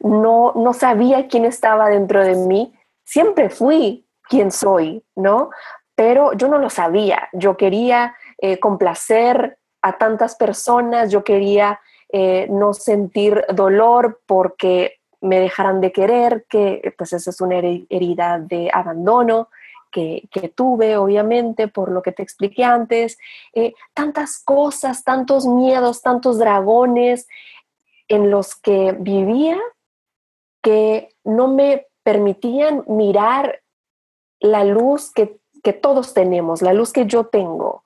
no, 0.00 0.54
no 0.56 0.72
sabía 0.72 1.28
quién 1.28 1.44
estaba 1.44 1.90
dentro 1.90 2.24
de 2.24 2.34
mí, 2.34 2.72
siempre 3.04 3.50
fui 3.50 4.06
quien 4.22 4.50
soy, 4.50 5.04
¿no? 5.14 5.50
Pero 5.94 6.32
yo 6.32 6.48
no 6.48 6.56
lo 6.56 6.70
sabía, 6.70 7.28
yo 7.34 7.58
quería 7.58 8.16
eh, 8.38 8.58
complacer 8.58 9.58
a 9.82 9.98
tantas 9.98 10.36
personas, 10.36 11.10
yo 11.10 11.22
quería 11.22 11.80
eh, 12.14 12.46
no 12.50 12.72
sentir 12.72 13.44
dolor 13.52 14.22
porque 14.26 15.01
me 15.22 15.40
dejaran 15.40 15.80
de 15.80 15.92
querer, 15.92 16.44
que 16.48 16.94
pues 16.98 17.12
esa 17.12 17.30
es 17.30 17.40
una 17.40 17.56
herida 17.56 18.38
de 18.38 18.70
abandono 18.72 19.48
que, 19.90 20.52
tuve, 20.54 20.96
obviamente, 20.96 21.68
por 21.68 21.90
lo 21.90 22.02
que 22.02 22.12
te 22.12 22.22
expliqué 22.22 22.64
antes. 22.64 23.18
Eh, 23.54 23.74
tantas 23.94 24.42
cosas, 24.42 25.04
tantos 25.04 25.46
miedos, 25.46 26.02
tantos 26.02 26.38
dragones 26.38 27.28
en 28.08 28.30
los 28.30 28.56
que 28.56 28.96
vivía 28.98 29.58
que 30.62 31.10
no 31.24 31.48
me 31.48 31.86
permitían 32.02 32.84
mirar 32.86 33.60
la 34.40 34.64
luz 34.64 35.12
que, 35.12 35.38
que 35.62 35.72
todos 35.72 36.14
tenemos, 36.14 36.62
la 36.62 36.72
luz 36.72 36.92
que 36.92 37.06
yo 37.06 37.26
tengo. 37.26 37.84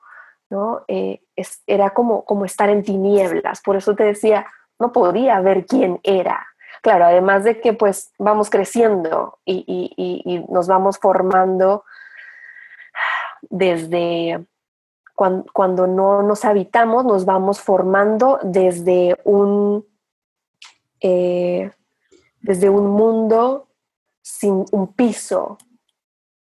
¿no? 0.48 0.84
Eh, 0.88 1.20
era 1.66 1.90
como, 1.90 2.24
como 2.24 2.44
estar 2.44 2.70
en 2.70 2.82
tinieblas, 2.82 3.60
por 3.62 3.76
eso 3.76 3.94
te 3.94 4.04
decía, 4.04 4.46
no 4.78 4.92
podía 4.92 5.40
ver 5.40 5.66
quién 5.66 6.00
era. 6.02 6.46
Claro, 6.82 7.06
además 7.06 7.44
de 7.44 7.60
que 7.60 7.72
pues 7.72 8.12
vamos 8.18 8.50
creciendo 8.50 9.38
y, 9.44 10.44
nos 10.48 10.66
vamos 10.66 10.98
formando 10.98 11.84
desde 13.42 14.44
cuando, 15.14 15.86
no 15.86 16.22
nos 16.22 16.44
habitamos, 16.44 17.04
nos 17.04 17.24
vamos 17.24 17.60
formando 17.60 18.38
desde 18.42 19.18
un, 19.24 19.86
eh, 21.00 21.70
desde 22.40 22.68
un 22.68 22.88
mundo 22.88 23.68
sin 24.22 24.64
un 24.72 24.92
piso 24.92 25.56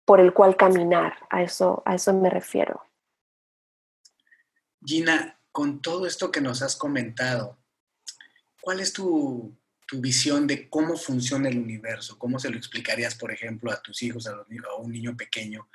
por 0.05 0.21
el 0.21 0.33
cual 0.33 0.57
caminar. 0.57 1.17
A 1.29 1.43
eso, 1.43 1.83
a 1.85 1.97
eso 1.97 2.15
me 2.15 2.31
refiero. 2.31 2.81
Gina, 4.83 5.39
con 5.53 5.83
todo 5.83 6.07
esto 6.07 6.31
que 6.31 6.41
nos 6.41 6.63
has 6.63 6.77
comentado, 6.77 7.59
¿cuál 8.61 8.81
es 8.81 8.93
tu, 8.93 9.53
visión 9.93 10.47
de 10.47 10.69
cómo 10.69 10.97
funciona 10.97 11.49
el 11.49 11.59
universo? 11.59 12.19
¿Cómo 12.19 12.39
se 12.39 12.51
lo 12.51 12.57
explicarías, 12.57 13.15
por 13.15 13.33
ejemplo, 13.33 13.71
a 13.71 13.81
tus 13.81 14.03
hijos, 14.03 14.27
a, 14.27 14.33
a 14.33 14.77
un 14.79 14.93
niño 14.93 15.17
pequeño? 15.17 15.69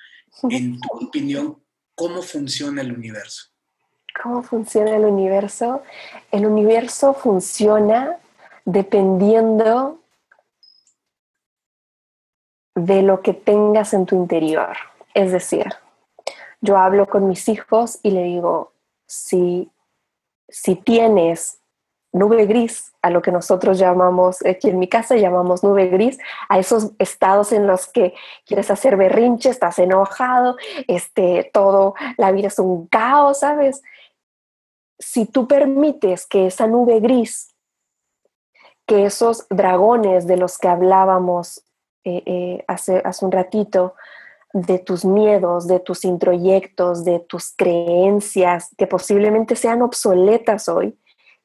En 0.49 0.79
tu 0.79 0.87
opinión, 1.07 1.61
¿cómo 1.95 2.21
funciona 2.21 2.81
el 2.81 2.91
universo? 2.91 3.51
¿Cómo 4.21 4.43
funciona 4.43 4.95
el 4.95 5.05
universo? 5.05 5.83
El 6.31 6.45
universo 6.45 7.13
funciona 7.13 8.17
dependiendo 8.65 10.01
de 12.75 13.01
lo 13.01 13.21
que 13.21 13.33
tengas 13.33 13.93
en 13.93 14.05
tu 14.05 14.15
interior. 14.15 14.75
Es 15.13 15.31
decir, 15.31 15.65
yo 16.61 16.77
hablo 16.77 17.07
con 17.07 17.27
mis 17.27 17.49
hijos 17.49 17.99
y 18.03 18.11
le 18.11 18.23
digo, 18.23 18.73
si, 19.05 19.71
si 20.47 20.75
tienes 20.75 21.60
nube 22.13 22.45
gris, 22.45 22.93
a 23.01 23.09
lo 23.09 23.21
que 23.21 23.31
nosotros 23.31 23.79
llamamos, 23.79 24.45
aquí 24.45 24.69
en 24.69 24.79
mi 24.79 24.87
casa 24.87 25.15
llamamos 25.15 25.63
nube 25.63 25.87
gris, 25.87 26.17
a 26.49 26.59
esos 26.59 26.91
estados 26.99 27.51
en 27.51 27.67
los 27.67 27.87
que 27.87 28.13
quieres 28.45 28.69
hacer 28.69 28.97
berrinche, 28.97 29.49
estás 29.49 29.79
enojado, 29.79 30.57
este, 30.87 31.49
todo, 31.53 31.95
la 32.17 32.31
vida 32.31 32.47
es 32.47 32.59
un 32.59 32.87
caos, 32.87 33.39
¿sabes? 33.39 33.81
Si 34.99 35.25
tú 35.25 35.47
permites 35.47 36.27
que 36.27 36.47
esa 36.47 36.67
nube 36.67 36.99
gris, 36.99 37.55
que 38.85 39.05
esos 39.05 39.47
dragones 39.49 40.27
de 40.27 40.37
los 40.37 40.57
que 40.57 40.67
hablábamos 40.67 41.63
eh, 42.03 42.23
eh, 42.25 42.65
hace, 42.67 43.01
hace 43.05 43.25
un 43.25 43.31
ratito, 43.31 43.95
de 44.53 44.79
tus 44.79 45.05
miedos, 45.05 45.67
de 45.67 45.79
tus 45.79 46.03
introyectos, 46.03 47.05
de 47.05 47.19
tus 47.19 47.53
creencias 47.55 48.69
que 48.77 48.87
posiblemente 48.87 49.55
sean 49.55 49.81
obsoletas 49.81 50.67
hoy, 50.67 50.97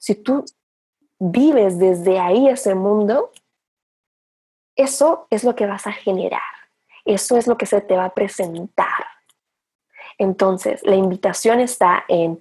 si 0.06 0.14
tú 0.14 0.44
vives 1.18 1.80
desde 1.80 2.20
ahí 2.20 2.48
ese 2.48 2.76
mundo, 2.76 3.32
eso 4.76 5.26
es 5.30 5.42
lo 5.42 5.56
que 5.56 5.66
vas 5.66 5.88
a 5.88 5.92
generar, 5.92 6.40
eso 7.04 7.36
es 7.36 7.48
lo 7.48 7.56
que 7.56 7.66
se 7.66 7.80
te 7.80 7.96
va 7.96 8.04
a 8.04 8.14
presentar. 8.14 9.04
Entonces, 10.16 10.80
la 10.84 10.94
invitación 10.94 11.58
está 11.58 12.04
en 12.06 12.40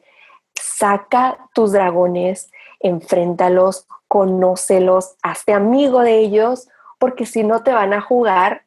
saca 0.54 1.40
tus 1.56 1.72
dragones, 1.72 2.52
enfréntalos, 2.82 3.88
conócelos, 4.08 5.16
hazte 5.24 5.54
amigo 5.54 6.02
de 6.02 6.20
ellos, 6.20 6.68
porque 7.00 7.26
si 7.26 7.44
no 7.44 7.64
te 7.64 7.74
van 7.74 7.94
a 7.94 8.02
jugar 8.02 8.66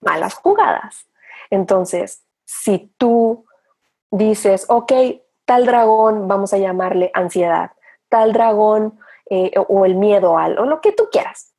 malas 0.00 0.32
jugadas. 0.32 1.06
Entonces, 1.50 2.24
si 2.46 2.90
tú 2.96 3.44
dices, 4.10 4.64
ok, 4.70 4.92
tal 5.44 5.66
dragón, 5.66 6.28
vamos 6.28 6.54
a 6.54 6.58
llamarle 6.58 7.10
ansiedad, 7.12 7.72
tal 8.08 8.32
dragón 8.32 8.98
eh, 9.30 9.52
o 9.56 9.84
el 9.84 9.94
miedo 9.94 10.38
al, 10.38 10.58
o 10.58 10.64
lo 10.64 10.80
que 10.80 10.92
tú 10.92 11.08
quieras. 11.10 11.54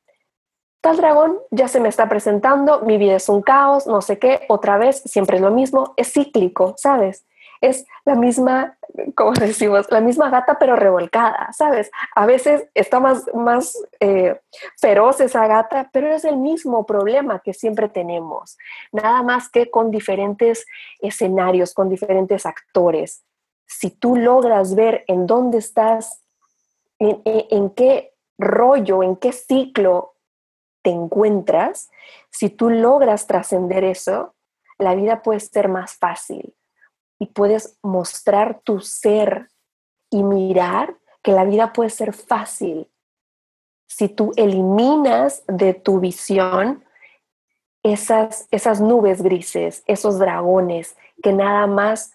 Tal 0.80 0.96
dragón 0.96 1.38
ya 1.50 1.68
se 1.68 1.80
me 1.80 1.88
está 1.88 2.08
presentando, 2.08 2.80
mi 2.80 2.96
vida 2.96 3.16
es 3.16 3.28
un 3.28 3.42
caos, 3.42 3.86
no 3.86 4.00
sé 4.00 4.18
qué, 4.18 4.46
otra 4.48 4.78
vez, 4.78 5.02
siempre 5.04 5.36
es 5.36 5.42
lo 5.42 5.50
mismo, 5.50 5.92
es 5.96 6.12
cíclico, 6.12 6.74
¿sabes? 6.76 7.26
es 7.60 7.86
la 8.04 8.14
misma, 8.14 8.76
como 9.14 9.32
decimos, 9.40 9.86
la 9.90 10.00
misma 10.00 10.30
gata 10.30 10.58
pero 10.58 10.76
revolcada, 10.76 11.50
¿sabes? 11.52 11.90
A 12.14 12.26
veces 12.26 12.68
está 12.74 13.00
más, 13.00 13.24
más 13.34 13.76
eh, 14.00 14.40
feroz 14.78 15.20
esa 15.20 15.46
gata, 15.46 15.90
pero 15.92 16.12
es 16.12 16.24
el 16.24 16.36
mismo 16.36 16.86
problema 16.86 17.40
que 17.40 17.54
siempre 17.54 17.88
tenemos, 17.88 18.56
nada 18.92 19.22
más 19.22 19.48
que 19.48 19.70
con 19.70 19.90
diferentes 19.90 20.66
escenarios, 21.00 21.74
con 21.74 21.88
diferentes 21.88 22.46
actores. 22.46 23.24
Si 23.66 23.90
tú 23.90 24.16
logras 24.16 24.74
ver 24.74 25.04
en 25.06 25.26
dónde 25.26 25.58
estás, 25.58 26.19
en, 27.00 27.70
qué 27.70 28.14
rollo, 28.38 29.02
en 29.02 29.16
qué 29.16 29.32
ciclo 29.32 30.14
te 30.82 30.90
encuentras, 30.90 31.90
si 32.30 32.48
tú 32.50 32.70
logras 32.70 33.26
trascender 33.26 33.84
eso, 33.84 34.34
la 34.78 34.94
vida 34.94 35.22
puede 35.22 35.40
ser 35.40 35.68
más 35.68 35.96
fácil 35.96 36.54
y 37.18 37.26
puedes 37.26 37.78
mostrar 37.82 38.60
tu 38.60 38.80
ser 38.80 39.50
y 40.10 40.22
mirar 40.22 40.96
que 41.22 41.32
la 41.32 41.44
vida 41.44 41.72
puede 41.72 41.90
ser 41.90 42.14
fácil. 42.14 42.90
Si 43.86 44.08
tú 44.08 44.32
eliminas 44.36 45.42
de 45.46 45.74
tu 45.74 46.00
visión 46.00 46.84
esas, 47.82 48.48
esas 48.50 48.80
nubes 48.80 49.22
grises, 49.22 49.82
esos 49.86 50.18
dragones 50.18 50.96
que 51.22 51.32
nada 51.32 51.66
más 51.66 52.14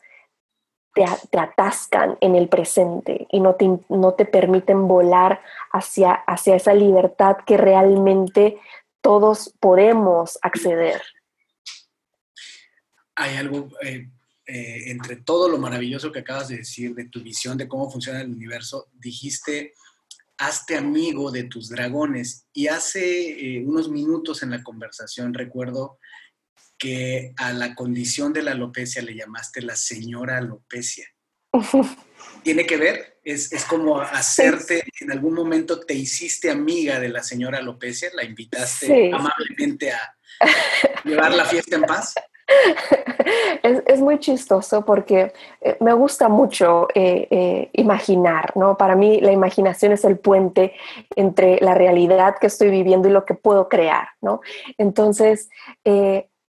te, 0.95 1.37
atascan 1.37 2.17
en 2.21 2.35
el 2.35 2.47
presente 2.47 3.27
y 3.29 3.39
no 3.39 3.55
te, 3.55 3.69
no 3.89 4.13
te 4.13 4.25
permiten 4.25 4.87
volar 4.87 5.41
hacia, 5.71 6.13
hacia 6.13 6.55
esa 6.55 6.73
libertad 6.73 7.37
que 7.45 7.57
realmente 7.57 8.57
todos 9.01 9.53
podemos 9.59 10.39
acceder. 10.41 11.01
Hay 13.15 13.35
algo, 13.35 13.69
eh, 13.81 14.09
eh, 14.47 14.83
entre 14.87 15.17
todo 15.17 15.49
lo 15.49 15.57
maravilloso 15.57 16.11
que 16.11 16.19
acabas 16.19 16.47
de 16.47 16.57
decir, 16.57 16.95
de 16.95 17.05
tu 17.05 17.21
visión 17.21 17.57
de 17.57 17.67
cómo 17.67 17.91
funciona 17.91 18.21
el 18.21 18.31
universo, 18.31 18.87
dijiste 18.93 19.73
hazte 20.37 20.75
amigo 20.75 21.31
de 21.31 21.43
tus 21.43 21.69
dragones. 21.69 22.45
Y 22.53 22.67
hace 22.67 23.57
eh, 23.57 23.65
unos 23.65 23.89
minutos 23.89 24.43
en 24.43 24.51
la 24.51 24.63
conversación 24.63 25.33
recuerdo 25.33 25.97
que 26.85 27.33
a 27.37 27.51
la 27.51 27.73
condición 27.73 28.31
de 28.31 28.43
la 28.43 28.51
alopecia 28.51 29.01
le 29.01 29.15
llamaste 29.15 29.63
la 29.63 29.75
señora 29.75 30.37
alopecia. 30.37 31.07
¿Tiene 32.43 32.67
que 32.67 32.77
ver? 32.77 33.19
Es, 33.23 33.49
como 33.67 33.99
hacerte, 33.99 34.83
en 34.99 35.11
algún 35.11 35.33
momento 35.33 35.79
te 35.79 35.95
hiciste 35.95 36.51
amiga 36.51 36.99
de 36.99 37.09
la 37.09 37.23
señora 37.23 37.57
alopecia, 37.57 38.09
la 38.13 38.23
invitaste 38.23 39.11
amablemente 39.11 39.91
a 39.91 40.15
llevar 41.03 41.33
la 41.33 41.45
fiesta 41.45 41.75
en 41.75 41.81
paz. 41.81 42.13
Es, 43.63 43.99
muy 43.99 44.19
chistoso 44.19 44.85
porque 44.85 45.33
eh, 45.61 45.77
me 45.79 45.93
gusta 45.93 46.29
mucho 46.29 46.87
eh, 46.93 47.27
eh, 47.31 47.69
imaginar, 47.73 48.55
¿no? 48.55 48.77
Para 48.77 48.95
mí 48.95 49.19
la 49.19 49.31
imaginación 49.31 49.93
es 49.93 50.05
el 50.05 50.19
puente 50.19 50.73
entre 51.15 51.59
la 51.61 51.73
realidad 51.73 52.35
que 52.39 52.45
estoy 52.45 52.69
viviendo 52.69 53.07
y 53.07 53.11
lo 53.11 53.25
que 53.25 53.33
puedo 53.33 53.67
crear, 53.67 54.09
¿no? 54.21 54.41
Entonces, 54.77 55.49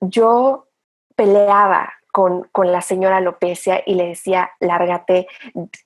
yo 0.01 0.69
peleaba 1.17 1.93
con, 2.13 2.49
la 2.57 2.81
señora 2.81 3.19
alopecia 3.19 3.83
y 3.87 3.95
le 3.95 4.09
decía, 4.09 4.51
lárgate, 4.59 5.29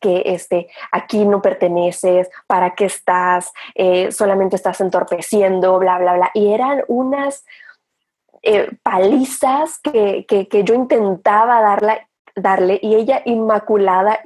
que 0.00 0.22
este, 0.26 0.68
aquí 0.90 1.24
no 1.26 1.42
perteneces, 1.42 2.30
¿para 2.46 2.74
qué 2.74 2.86
estás? 2.86 3.52
solamente 4.10 4.56
estás 4.56 4.80
entorpeciendo, 4.80 5.78
bla, 5.78 5.98
bla, 5.98 6.14
bla. 6.14 6.30
Y 6.34 6.52
eran 6.52 6.82
unas, 6.88 7.44
eh, 8.46 8.70
palizas 8.82 9.78
que, 9.78 10.26
yo 10.66 10.74
intentaba 10.74 11.62
darle, 11.62 12.06
darle 12.36 12.78
y 12.82 12.94
ella 12.94 13.22
inmaculada, 13.24 14.20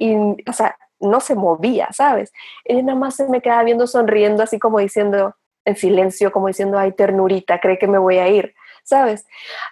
o 0.45 0.51
sea, 0.51 0.77
no 0.99 1.21
se 1.21 1.35
movía, 1.35 1.87
¿sabes? 1.93 2.33
Ella 2.65 2.83
nada 2.83 2.99
más 2.99 3.15
se 3.15 3.29
me 3.29 3.41
quedaba 3.41 3.63
viendo 3.63 3.87
sonriendo, 3.87 4.43
así 4.43 4.59
como 4.59 4.79
diciendo, 4.79 5.35
en 5.63 5.77
silencio, 5.77 6.33
como 6.33 6.47
diciendo, 6.47 6.77
ay, 6.77 6.91
ternurita, 6.91 7.61
cree 7.61 7.77
que 7.77 7.87
me 7.87 7.97
voy 7.97 8.17
a 8.17 8.27
ir, 8.27 8.53
¿sabes? 8.89 9.27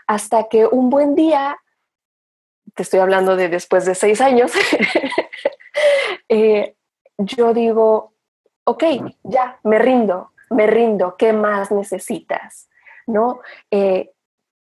Hasta 0.05 0.47
que 0.47 0.68
un 0.68 0.89
buen 0.89 1.15
día, 1.15 1.57
te 2.76 2.84
estoy 2.84 2.99
hablando 2.99 3.36
de 3.36 3.49
después 3.49 3.86
de 3.86 3.95
seis 3.95 4.22
años, 4.22 4.51
eh, 6.30 6.76
yo 7.18 7.53
digo, 7.53 8.13
ok, 8.63 8.84
ya, 9.24 9.59
me 9.63 9.80
rindo, 9.80 10.32
me 10.51 10.68
rindo, 10.68 11.15
¿qué 11.18 11.34
más 11.34 11.72
necesitas? 11.72 12.70
¿No? 13.07 13.39
Eh, 13.72 14.11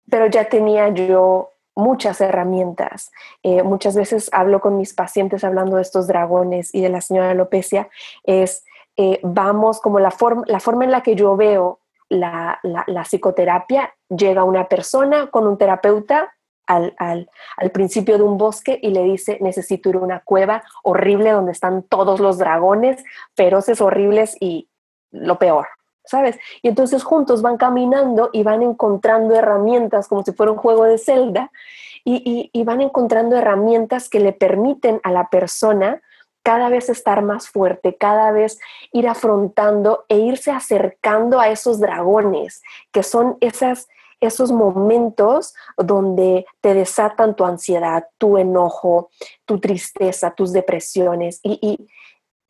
pero 0.08 0.28
ya 0.28 0.46
tenía 0.46 0.90
yo 0.90 1.54
muchas 1.76 2.22
herramientas. 2.22 3.12
Eh, 3.42 3.64
muchas 3.64 3.96
veces 3.96 4.30
hablo 4.34 4.62
con 4.62 4.78
mis 4.78 4.94
pacientes 4.94 5.44
hablando 5.44 5.78
de 5.78 5.82
estos 5.82 6.06
dragones 6.06 6.76
y 6.76 6.82
de 6.82 6.90
la 6.90 7.02
señora 7.02 7.32
alopecia, 7.32 7.90
es 8.24 8.64
vamos 9.24 9.82
como 9.82 10.00
la, 10.00 10.14
la 10.46 10.60
forma 10.60 10.84
en 10.86 10.92
la 10.92 11.02
que 11.02 11.16
yo 11.16 11.36
veo 11.36 11.80
la, 12.14 12.60
la, 12.64 13.04
psicoterapia, 13.04 13.94
llega 14.10 14.44
una 14.44 14.68
persona 14.68 15.28
con 15.28 15.48
un 15.48 15.58
terapeuta 15.58 16.34
al, 16.66 16.94
al, 16.98 17.30
al, 17.58 17.72
principio 17.72 18.18
de 18.18 18.24
un 18.24 18.38
bosque 18.38 18.80
y 18.82 18.92
le 18.92 19.04
dice, 19.04 19.38
necesito 19.42 19.90
ir 19.90 19.96
a 19.96 20.00
una 20.00 20.20
cueva 20.22 20.64
horrible 20.84 21.32
donde 21.32 21.52
están 21.52 21.84
todos 21.84 22.20
los 22.20 22.38
dragones, 22.38 23.04
feroces, 23.36 23.82
horribles 23.82 24.38
y 24.40 24.70
lo 25.12 25.38
peor, 25.38 25.68
¿sabes? 26.06 26.40
Y 26.62 26.70
entonces 26.70 27.04
juntos 27.04 27.42
van 27.42 27.58
caminando 27.58 28.30
y 28.34 28.44
van 28.44 28.62
encontrando 28.62 29.36
herramientas 29.36 30.08
como 30.08 30.24
si 30.24 30.32
fuera 30.32 30.52
un 30.52 30.58
juego 30.58 30.86
de 30.86 30.98
celda 30.98 31.52
y, 32.06 32.64
van 32.64 32.82
encontrando 32.82 33.38
herramientas 33.38 34.10
que 34.10 34.20
le 34.20 34.34
permiten 34.34 35.00
a 35.04 35.12
la 35.12 35.30
persona 35.30 36.02
cada 36.44 36.70
vez 36.70 36.90
estar 36.90 37.22
más 37.22 37.50
fuerte, 37.50 37.96
cada 37.96 38.32
vez 38.32 38.60
ir 38.92 39.08
afrontando 39.08 40.06
e 40.10 40.18
irse 40.18 40.52
acercando 40.52 41.40
a 41.40 41.50
esos 41.50 41.80
dragones, 41.80 42.62
que 42.92 43.02
son 43.02 43.38
esas, 43.42 43.88
esos 44.20 44.52
momentos 44.52 45.56
donde 45.78 46.46
te 46.62 46.74
desatan 46.74 47.36
tu 47.36 47.46
ansiedad, 47.46 48.08
tu 48.18 48.38
enojo, 48.38 49.10
tu 49.46 49.60
tristeza, 49.60 50.32
tus 50.32 50.54
depresiones. 50.54 51.40
y, 51.44 51.88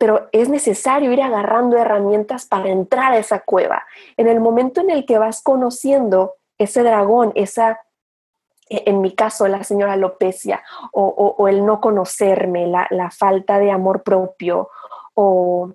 pero 0.04 0.28
es 0.34 0.50
necesario 0.50 1.14
ir 1.14 1.22
agarrando 1.22 1.78
herramientas 1.78 2.46
para 2.46 2.68
entrar 2.68 3.14
a 3.14 3.20
esa 3.20 3.39
cueva. 3.39 3.86
En 4.18 4.28
el 4.28 4.41
momento 4.41 4.82
en 4.82 4.89
el 4.89 5.06
que 5.06 5.18
vas 5.18 5.41
conociendo 5.41 6.34
ese 6.58 6.84
dragón, 6.84 7.32
esa, 7.36 7.80
en 8.70 9.01
mi 9.01 9.14
caso, 9.14 9.47
la 9.47 9.64
señora 9.64 9.93
alopecia, 9.93 10.64
o, 10.91 11.47
el 11.47 11.66
no 11.66 11.82
conocerme, 11.82 12.68
la, 12.68 13.11
falta 13.11 13.59
de 13.59 13.72
amor 13.72 14.03
propio, 14.03 14.70
o, 15.16 15.74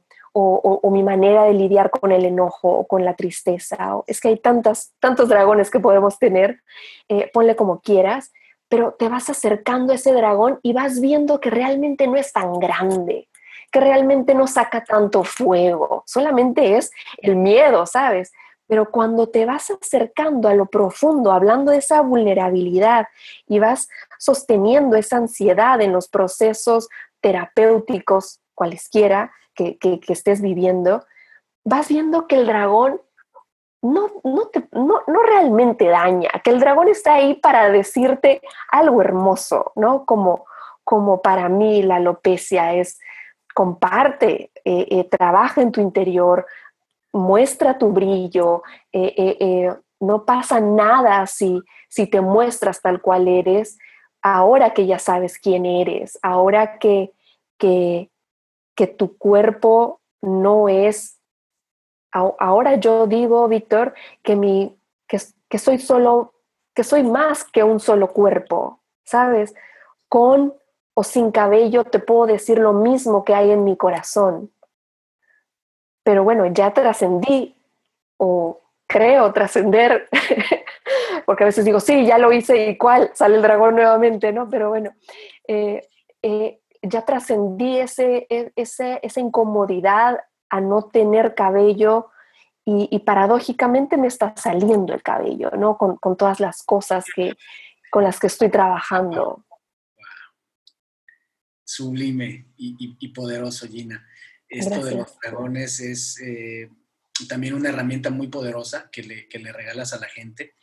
mi 0.91 1.03
manera 1.03 1.45
de 1.45 1.53
lidiar 1.53 1.91
con 1.91 2.13
el 2.13 2.25
enojo 2.25 2.71
o 2.71 2.87
con 2.87 3.05
la 3.05 3.15
tristeza. 3.15 3.77
es 4.07 4.21
que 4.21 4.29
hay 4.29 4.39
tantas, 4.39 4.93
tantos 5.01 5.29
dragones 5.29 5.71
que 5.71 5.81
podemos 5.81 6.19
tener, 6.19 6.63
eh, 7.09 7.31
ponle 7.33 7.57
como 7.57 7.81
quieras, 7.81 8.33
pero 8.69 8.93
te 8.93 9.09
vas 9.09 9.31
acercando 9.31 9.93
a 9.93 9.97
ese 9.97 10.13
dragón 10.13 10.59
y 10.63 10.73
vas 10.73 11.01
viendo 11.01 11.41
que 11.41 11.51
realmente 11.51 12.07
no 12.07 12.17
es 12.17 12.33
tan 12.33 12.59
grande, 12.59 13.29
que 13.71 13.81
realmente 13.81 14.35
no 14.35 14.47
saca 14.47 14.85
tanto 14.85 15.25
fuego, 15.25 16.03
solamente 16.07 16.77
es 16.77 16.91
el 17.19 17.37
miedo, 17.37 17.87
¿sabes? 17.87 18.33
Pero 18.69 18.91
cuando 18.91 19.29
te 19.29 19.47
vas 19.47 19.71
acercando 19.71 20.49
a 20.49 20.55
lo 20.55 20.67
profundo, 20.67 21.33
hablando 21.33 21.73
de 21.73 21.79
esa 21.79 22.03
vulnerabilidad 22.03 23.09
y 23.47 23.59
vas 23.59 23.89
sosteniendo 24.19 24.97
esa 24.97 25.17
ansiedad 25.17 25.81
en 25.81 25.93
los 25.93 26.09
procesos 26.09 26.89
terapéuticos, 27.21 28.41
cualesquiera 28.55 29.33
que, 29.55 29.79
estés 30.09 30.41
viviendo, 30.41 31.05
vas 31.65 31.89
viendo 31.89 32.27
que 32.27 32.37
el 32.37 32.47
dragón 32.47 33.01
no, 33.83 34.11
no, 34.25 34.51
no, 34.73 35.23
realmente 35.23 35.87
daña, 35.87 36.31
que 36.45 36.51
el 36.51 36.61
dragón 36.61 36.89
está 36.89 37.15
ahí 37.15 37.35
para 37.35 37.71
decirte 37.71 38.43
algo 38.71 39.01
hermoso, 39.01 39.73
¿no? 39.77 40.05
Como, 40.05 40.47
como 40.85 41.23
para 41.23 41.49
mí 41.49 41.83
la 41.83 41.97
alopecia 41.97 42.75
es 42.75 42.99
comparte, 43.55 44.51
eh, 44.65 44.87
eh, 44.91 45.05
trabaja 45.05 45.63
en 45.63 45.73
tu 45.73 45.81
interior, 45.81 46.47
muestra 47.13 47.79
tu 47.79 47.91
brillo, 47.91 48.63
eh, 48.93 49.71
no 50.01 50.25
pasa 50.25 50.61
nada 50.61 51.27
si, 51.27 51.61
si 51.89 52.07
te 52.07 52.21
muestras 52.21 52.81
tal 52.81 53.01
cual 53.01 53.29
eres, 53.29 53.79
ahora 54.23 54.75
que 54.75 54.87
ya 54.87 54.99
sabes 54.99 55.39
quién 55.39 55.67
eres, 55.67 56.19
ahora 56.23 56.79
que, 56.79 57.13
que, 57.59 58.11
que 58.77 58.87
tu 58.87 59.17
cuerpo 59.17 60.01
no 60.21 60.69
es, 60.69 61.21
ahora 62.13 62.77
yo 62.77 63.07
digo, 63.07 63.49
Víctor, 63.49 63.95
que, 64.23 64.37
mi, 64.37 64.77
que, 65.07 65.19
que 65.49 65.59
soy 65.59 65.79
solo, 65.79 66.35
que 66.75 66.85
soy 66.85 67.03
más 67.03 67.45
que 67.45 67.63
un 67.65 67.81
solo 67.81 68.13
cuerpo, 68.13 68.81
¿sabes? 69.05 69.55
Con 70.09 70.55
o 70.95 71.05
sin 71.05 71.31
cabello, 71.31 71.85
te 71.85 72.01
puedo 72.01 72.27
decir 72.27 72.59
lo 72.59 72.73
mismo 72.73 73.25
que 73.25 73.35
hay 73.35 73.53
en 73.53 73.63
mi 73.63 73.77
corazón. 73.77 74.53
Pero 76.09 76.25
bueno, 76.25 76.47
ya 76.47 76.73
trascendí 76.73 77.55
o 78.17 78.63
creo 78.87 79.31
trascender, 79.35 80.09
porque 81.27 81.45
a 81.45 81.49
veces 81.49 81.67
digo, 81.67 81.81
sí, 81.81 82.07
ya 82.07 82.17
lo 82.17 82.33
hice 82.33 82.71
y 82.71 82.79
cuál, 82.79 83.11
sale 83.13 83.37
el 83.37 83.43
dragón 83.43 83.75
nuevamente, 83.75 84.33
¿no? 84.33 84.49
Pero 84.49 84.71
bueno, 84.71 84.95
eh, 85.47 85.87
eh, 86.23 86.61
ya 86.81 87.05
trascendí 87.05 87.77
ese, 87.77 88.27
e, 88.31 88.53
ese, 88.57 89.01
esa 89.03 89.21
incomodidad 89.21 90.19
a 90.49 90.63
no 90.63 90.85
tener 90.85 91.35
cabello 91.35 92.09
y, 92.65 92.99
paradójicamente 93.01 93.99
me 93.99 94.07
está 94.07 94.33
saliendo 94.35 94.95
el 94.95 95.03
cabello, 95.03 95.51
¿no? 95.59 95.77
Con, 95.77 95.99
con 95.99 96.17
todas 96.17 96.41
las 96.41 96.63
cosas 96.63 97.05
que, 97.15 97.35
con 97.91 98.03
las 98.03 98.19
que 98.19 98.29
estoy 98.29 98.49
trabajando 98.49 99.45
sublime 101.69 102.47
y, 102.57 103.09
poderoso, 103.09 103.69
Gina. 103.69 104.05
Esto 104.49 104.83
de 104.85 104.95
los 104.95 105.19
dragones 105.21 105.81
es 105.81 106.19
eh, 106.21 106.71
también 107.29 107.55
una 107.55 107.69
herramienta 107.69 108.11
muy 108.11 108.29
poderosa 108.29 108.89
que 108.91 109.03
le, 109.03 109.29
que 109.29 109.39
le 109.39 109.53
regalas 109.53 109.93
a 109.93 109.99
la 109.99 110.09
gente, 110.09 110.55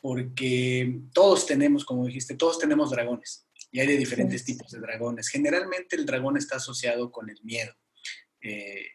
porque 0.00 1.00
todos 1.12 1.46
tenemos, 1.46 1.84
como 1.84 2.06
dijiste, 2.06 2.34
todos 2.34 2.58
tenemos 2.58 2.90
dragones 2.90 3.46
y 3.70 3.80
hay 3.80 3.86
de 3.86 3.96
diferentes 3.96 4.44
tipos 4.44 4.70
de 4.70 4.80
dragones. 4.80 5.28
Generalmente 5.28 5.96
el 5.96 6.06
dragón 6.06 6.36
está 6.36 6.56
asociado 6.56 7.10
con 7.10 7.30
el 7.30 7.38
miedo. 7.42 7.72
Eh, 8.42 8.86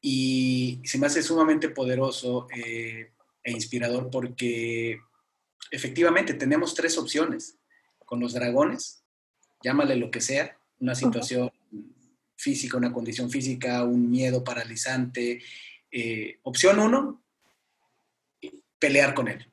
y 0.00 0.82
se 0.84 0.98
me 0.98 1.06
hace 1.06 1.22
sumamente 1.22 1.70
poderoso 1.70 2.46
eh, 2.54 3.12
e 3.42 3.50
inspirador 3.50 4.10
porque 4.10 4.98
efectivamente 5.70 6.34
tenemos 6.34 6.74
tres 6.74 6.96
opciones. 6.98 7.58
Con 8.04 8.20
los 8.20 8.34
dragones, 8.34 9.02
llámale 9.62 9.96
lo 9.96 10.10
que 10.10 10.20
sea, 10.20 10.58
una 10.78 10.94
situación 10.94 11.50
física, 12.36 12.76
una 12.76 12.92
condición 12.92 13.30
física, 13.30 13.84
un 13.84 14.10
miedo 14.10 14.42
paralizante. 14.42 15.42
Eh, 15.90 16.38
opción 16.42 16.78
uno, 16.78 17.22
pelear 18.78 19.14
con 19.14 19.28
él. 19.28 19.50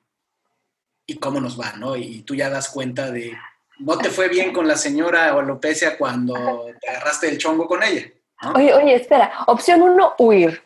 Y 1.05 1.15
cómo 1.17 1.39
nos 1.41 1.59
va, 1.59 1.73
¿no? 1.73 1.95
Y 1.95 2.21
tú 2.21 2.36
ya 2.36 2.49
das 2.49 2.69
cuenta 2.69 3.11
de, 3.11 3.38
no 3.79 3.97
te 3.97 4.09
fue 4.09 4.27
bien 4.27 4.53
con 4.53 4.67
la 4.67 4.77
señora 4.77 5.32
alopecia 5.32 5.97
cuando 5.97 6.67
te 6.79 6.89
agarraste 6.89 7.29
el 7.29 7.38
chongo 7.38 7.67
con 7.67 7.84
ella. 7.84 8.11
Oye, 8.55 8.73
oye, 8.73 8.95
espera, 8.95 9.32
opción 9.47 9.82
uno, 9.82 10.13
huir. 10.17 10.61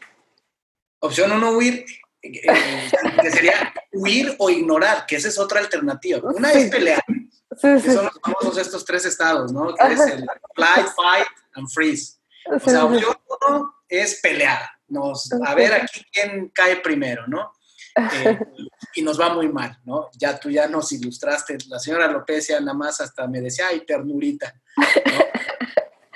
Opción 1.00 1.32
uno, 1.32 1.52
huir, 1.52 1.86
eh, 2.22 2.42
que 3.22 3.32
sería 3.32 3.74
huir 3.92 4.36
o 4.40 4.50
ignorar, 4.50 5.06
que 5.06 5.18
esa 5.18 5.28
es 5.28 5.38
otra 5.38 5.60
alternativa. 5.60 6.20
Una 6.24 6.52
es 6.52 6.70
pelear, 6.70 7.04
que 7.62 7.80
son 7.80 8.06
los 8.06 8.20
famosos 8.22 8.58
estos 8.58 8.86
tres 8.86 9.06
estados, 9.06 9.52
¿no? 9.52 9.74
Que 9.74 9.94
es 9.94 10.00
el 10.00 10.26
fly, 10.56 10.86
fight 10.96 11.28
and 11.54 11.70
freeze. 11.70 12.18
O 12.48 12.60
sea, 12.60 12.86
opción 12.86 13.16
uno 13.42 13.76
es 13.90 14.20
pelear, 14.22 14.70
nos, 14.88 15.32
a 15.32 15.56
ver 15.56 15.74
aquí 15.74 16.06
quién 16.12 16.50
cae 16.50 16.78
primero, 16.78 17.28
¿no? 17.28 17.54
Eh, 17.96 18.40
y 18.96 19.02
nos 19.02 19.20
va 19.20 19.34
muy 19.34 19.48
mal, 19.48 19.80
¿no? 19.86 20.10
Ya 20.18 20.38
tú 20.38 20.50
ya 20.50 20.68
nos 20.68 20.92
ilustraste, 20.92 21.58
la 21.68 21.80
señora 21.80 22.08
López 22.08 22.48
ya 22.48 22.60
nada 22.60 22.74
más 22.74 23.00
hasta 23.00 23.28
me 23.28 23.42
decía, 23.42 23.68
ay, 23.70 23.86
ternurita. 23.86 24.54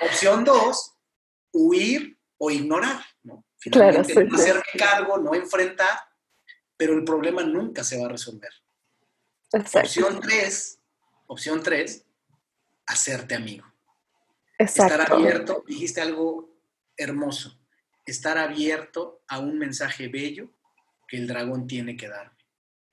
Opción 0.02 0.44
dos, 0.44 0.94
huir 1.52 2.18
o 2.38 2.50
ignorar, 2.50 3.02
¿no? 3.22 3.44
Finalmente, 3.58 4.24
no 4.24 4.36
hacerme 4.36 4.62
cargo, 4.78 5.18
no 5.18 5.34
enfrentar, 5.34 5.98
pero 6.76 6.94
el 6.94 7.04
problema 7.04 7.42
nunca 7.42 7.82
se 7.82 7.98
va 7.98 8.06
a 8.06 8.10
resolver. 8.10 8.50
Opción 9.52 10.20
tres, 10.20 10.79
opción 11.30 11.62
tres, 11.62 12.04
hacerte 12.86 13.36
amigo. 13.36 13.64
Estar 14.58 15.12
abierto, 15.12 15.64
dijiste 15.66 16.00
algo 16.00 16.50
hermoso, 16.96 17.56
estar 18.04 18.36
abierto 18.36 19.22
a 19.28 19.38
un 19.38 19.56
mensaje 19.58 20.08
bello 20.08 20.50
que 21.06 21.16
el 21.16 21.28
dragón 21.28 21.66
tiene 21.66 21.96
que 21.96 22.08
darme. 22.08 22.36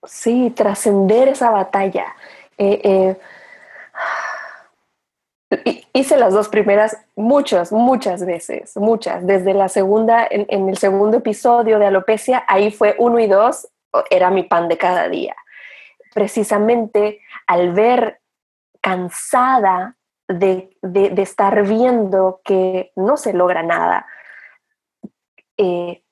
Sí, 0.05 0.53
trascender 0.55 1.29
esa 1.29 1.49
batalla. 1.49 2.15
Eh, 2.59 3.17
eh, 5.49 5.81
hice 5.93 6.15
las 6.15 6.31
dos 6.31 6.47
primeras 6.47 6.95
muchas, 7.15 7.71
muchas 7.71 8.23
veces, 8.23 8.77
muchas. 8.77 9.25
Desde 9.25 9.55
la 9.55 9.67
segunda, 9.67 10.27
en, 10.29 10.69
el 10.69 10.77
segundo 10.77 11.17
episodio 11.17 11.79
de 11.79 11.87
Alopecia, 11.87 12.45
ahí 12.47 12.69
fue 12.71 12.95
uno 12.99 13.19
y 13.19 13.25
dos, 13.25 13.67
era 14.11 14.29
mi 14.29 14.43
pan 14.43 14.67
de 14.67 14.77
cada 14.77 15.09
día. 15.09 15.35
Precisamente 16.13 17.19
al 17.47 17.73
ver 17.73 18.21
cansada 18.87 19.97
de, 20.29 20.69
estar 21.17 21.61
viendo 21.67 22.39
que 22.41 22.93
no 22.95 23.17
se 23.17 23.33
logra 23.33 23.61
nada, 23.61 24.05
eh, 25.57 26.05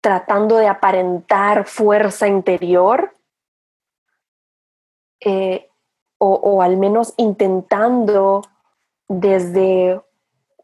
tratando 0.00 0.56
de 0.56 0.66
aparentar 0.66 1.64
fuerza 1.64 2.26
interior 2.26 3.16
eh, 5.20 5.70
o, 6.18 6.62
al 6.62 6.76
menos 6.78 7.14
intentando 7.16 8.42
desde, 9.08 10.00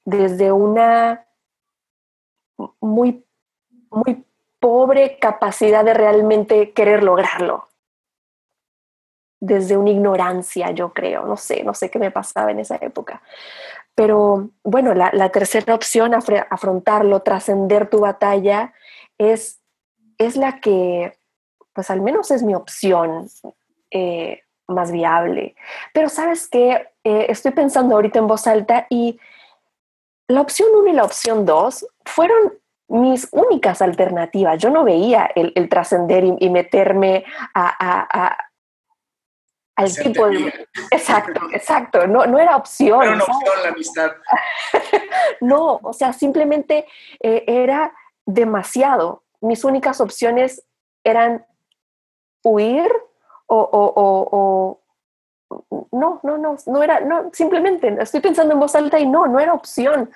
desde 0.05 0.51
una 0.51 1.27
muy, 2.81 3.25
muy 3.91 4.27
pobre 4.59 5.19
capacidad 5.21 5.85
de 5.85 5.95
realmente 5.95 6.73
querer 6.73 7.05
lograrlo. 7.05 7.68
Desde 9.41 9.77
una 9.77 9.91
ignorancia, 9.91 10.71
yo 10.73 10.93
creo, 10.93 11.25
no 11.25 11.37
sé, 11.37 11.63
no 11.63 11.75
sé 11.75 11.91
qué 11.91 11.99
me 11.99 12.11
pasaba 12.11 12.51
en 12.51 12.59
esa 12.59 12.77
época. 12.81 13.23
Pero 13.95 14.51
bueno, 14.63 14.95
la, 14.95 15.29
tercera 15.31 15.75
opción, 15.75 16.15
afrontarlo, 16.15 17.23
trascender 17.23 17.89
tu 17.91 18.01
batalla, 18.01 18.73
es, 19.19 19.61
es 20.19 20.37
la 20.37 20.61
que, 20.61 21.19
pues 21.73 21.91
al 21.91 22.01
menos 22.01 22.31
es 22.31 22.43
mi 22.43 22.55
opción 22.55 23.29
eh, 23.91 24.43
más 24.69 24.93
viable. 24.93 25.57
Pero 25.93 26.09
sabes 26.09 26.49
que 26.49 26.89
eh, 27.03 27.27
estoy 27.29 27.53
pensando 27.53 27.95
ahorita 27.95 28.19
en 28.19 28.27
voz 28.27 28.47
alta 28.47 28.87
y 28.89 29.19
la 30.29 30.43
opción 30.43 30.69
1 30.75 30.91
y 30.91 30.93
la 30.93 31.05
opción 31.05 31.47
2 31.47 31.87
fueron 32.05 32.53
mis 32.89 33.29
únicas 33.33 33.83
alternativas. 33.83 34.59
Yo 34.59 34.71
no 34.71 34.85
veía 34.85 35.31
el, 35.35 35.69
trascender 35.69 36.25
y, 36.39 36.51
meterme 36.51 37.25
a, 37.55 38.37
al 39.79 39.95
tipo 39.95 40.29
de... 40.29 40.67
Exacto, 40.91 41.41
exacto. 41.53 42.07
No, 42.09 42.27
no 42.27 42.39
era 42.39 42.57
opción. 42.57 42.99
No 42.99 43.05
era 43.05 43.25
opción 43.25 43.63
la 43.63 43.69
amistad. 43.69 44.11
no, 45.41 45.79
o 45.83 45.93
sea, 45.93 46.13
simplemente 46.13 46.85
eh, 47.21 47.45
era 47.47 47.93
demasiado. 48.27 49.23
Mis 49.41 49.63
únicas 49.63 50.01
opciones 50.01 50.67
eran 51.05 51.47
huir 52.43 52.91
o, 53.47 54.81
no, 55.93 56.21
no, 56.23 56.39
no, 56.39 56.57
no 56.67 56.83
era, 56.83 57.01
no, 57.01 57.31
simplemente 57.33 57.97
estoy 58.01 58.21
pensando 58.21 58.55
en 58.55 58.61
voz 58.61 58.75
alta 58.75 58.99
y 58.99 59.07
no, 59.07 59.29
no 59.29 59.39
era 59.39 59.55
opción. 59.55 60.11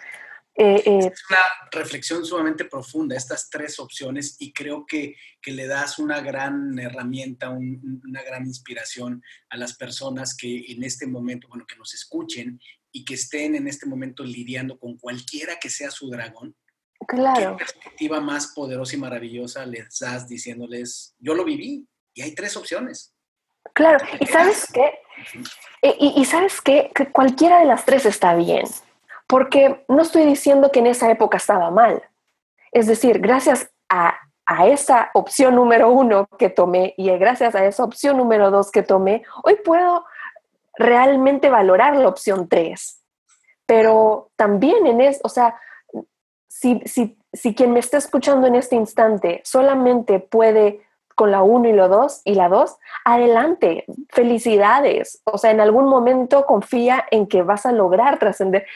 Eh, 0.55 0.82
eh, 0.84 0.98
es 0.98 1.22
una 1.30 1.40
reflexión 1.70 2.24
sumamente 2.24 2.66
profunda, 2.66 3.16
estas 3.16 3.48
tres 3.48 3.78
opciones, 3.78 4.36
y 4.38 4.53
creo 4.53 4.84
que, 4.86 5.16
que 5.40 5.53
le 5.53 5.66
das 5.66 5.98
una 5.98 6.20
gran 6.20 6.78
herramienta, 6.78 7.50
una 7.50 8.22
gran 8.22 8.46
inspiración 8.46 9.22
a 9.48 9.57
las 9.57 9.74
personas 9.76 10.36
que 10.36 10.72
en 10.72 10.84
este 10.84 11.07
momento, 11.07 11.48
bueno, 11.48 11.66
que 11.66 11.76
nos 11.76 11.94
escuchen 11.94 12.61
y 12.90 13.05
que 13.05 13.14
estén 13.14 13.55
en 13.55 13.66
este 13.66 13.86
momento 13.86 14.22
lidiando 14.22 14.78
con 14.78 14.98
cualquiera 14.98 15.59
que 15.59 15.70
sea 15.70 15.90
su 15.90 16.11
dragón, 16.11 16.55
Claro. 17.07 17.57
¿Qué 17.57 17.64
perspectiva 17.64 18.20
más 18.20 18.48
poderosa 18.48 18.96
y 18.96 18.98
maravillosa 18.98 19.66
les 19.66 19.98
das 19.98 20.28
diciéndoles, 20.28 21.14
yo 21.18 21.34
lo 21.34 21.44
viví 21.44 21.86
y 22.14 22.22
hay 22.22 22.34
tres 22.34 22.57
opciones? 22.57 23.14
Claro, 23.74 24.05
y 24.20 24.26
sabes 24.26 24.66
qué, 24.72 24.98
y, 25.98 26.24
sabes 26.24 26.61
qué, 26.61 26.90
que 26.94 27.11
cualquiera 27.11 27.61
de 27.61 27.66
las 27.66 27.84
tres 27.84 28.05
está 28.05 28.34
bien, 28.34 28.64
porque 29.27 29.85
no 29.89 30.03
estoy 30.03 30.25
diciendo 30.25 30.70
que 30.70 30.81
en 30.81 30.87
esa 30.87 31.11
época 31.11 31.37
estaba 31.37 31.70
mal. 31.70 32.03
Es 32.73 32.87
decir, 32.87 33.20
gracias 33.20 33.70
a, 33.89 34.18
esa 34.66 35.11
opción 35.14 35.55
número 35.55 35.91
uno 35.91 36.27
que 36.39 36.51
tomé 36.51 36.93
y 36.99 37.09
gracias 37.16 37.55
a 37.55 37.64
esa 37.64 37.85
opción 37.85 38.18
número 38.18 38.51
dos 38.51 38.70
que 38.70 38.83
tomé, 38.83 39.23
hoy 39.45 39.57
puedo 39.64 40.05
realmente 40.77 41.49
valorar 41.49 41.97
la 41.97 42.09
opción 42.09 42.49
tres. 42.49 43.03
Pero 43.64 44.31
también 44.37 44.87
en 44.87 45.01
eso, 45.01 45.20
o 45.25 45.31
sea, 45.31 45.57
si, 46.53 47.55
quien 47.55 47.73
me 47.73 47.81
está 47.81 47.99
escuchando 47.99 48.47
en 48.47 48.57
este 48.57 48.77
instante 48.77 49.41
solamente 49.45 50.20
puede 50.20 50.83
con 51.14 51.31
la 51.31 51.43
1 51.43 51.68
y 51.68 51.73
la 51.73 51.89
2 51.89 52.23
y 52.25 52.35
la 52.35 52.49
2, 52.49 52.77
adelante, 53.05 53.85
felicidades. 54.09 55.20
O 55.25 55.39
sea, 55.39 55.51
en 55.51 55.61
algún 55.61 55.87
momento 55.87 56.47
confía 56.47 57.05
en 57.11 57.27
que 57.27 57.43
vas 57.43 57.66
a 57.66 57.73
lograr 57.73 58.18
trascender. 58.18 58.66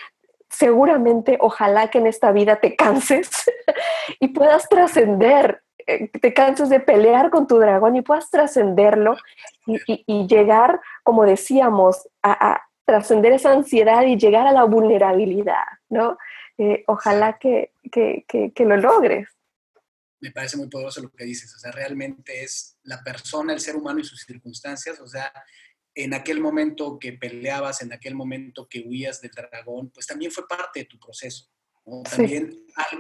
Seguramente, 0.51 1.37
ojalá 1.41 1.89
que 1.91 1.99
en 1.99 2.07
esta 2.07 2.33
vida 2.33 2.57
te 2.57 2.77
canses 2.77 3.31
y 4.21 4.29
puedas 4.29 4.69
trascender, 4.69 5.63
eh, 5.87 6.09
te 6.09 6.33
canses 6.33 6.69
de 6.69 6.81
pelear 6.81 7.31
con 7.31 7.47
tu 7.47 7.59
dragón 7.59 7.97
y 7.97 8.03
puedas 8.03 8.31
trascenderlo 8.31 9.17
y, 9.67 10.27
llegar, 10.27 10.81
como 11.03 11.25
decíamos, 11.25 12.09
a, 12.23 12.63
trascender 12.85 13.33
esa 13.33 13.53
ansiedad 13.53 14.05
y 14.05 14.17
llegar 14.17 14.47
a 14.47 14.53
la 14.53 14.63
vulnerabilidad, 14.63 15.65
¿no? 15.89 16.17
Eh, 16.57 16.85
ojalá 16.87 17.37
que, 17.37 17.73
lo 18.59 18.77
logres. 18.77 19.29
Me 20.21 20.31
parece 20.31 20.57
muy 20.57 20.69
poderoso 20.69 21.03
lo 21.03 21.11
que 21.11 21.25
dices, 21.25 21.53
o 21.55 21.59
sea, 21.59 21.73
realmente 21.73 22.45
es 22.45 22.79
la 22.85 23.03
persona, 23.03 23.53
el 23.53 23.61
ser 23.61 23.77
humano 23.77 23.99
y 23.99 24.05
sus 24.05 24.23
circunstancias, 24.23 25.01
o 25.01 25.07
sea, 25.07 25.33
en 25.97 26.13
aquel 26.13 26.41
momento 26.41 26.99
que 26.99 27.15
peleabas, 27.15 27.81
en 27.81 27.91
aquel 27.91 28.15
momento 28.15 28.69
que 28.69 28.81
huías 28.81 29.23
del 29.23 29.31
dragón, 29.31 29.91
pues 29.91 30.07
también 30.07 30.31
fue 30.31 30.47
parte 30.47 30.81
de 30.81 30.85
tu 30.85 30.99
proceso. 30.99 31.51
También 32.11 32.53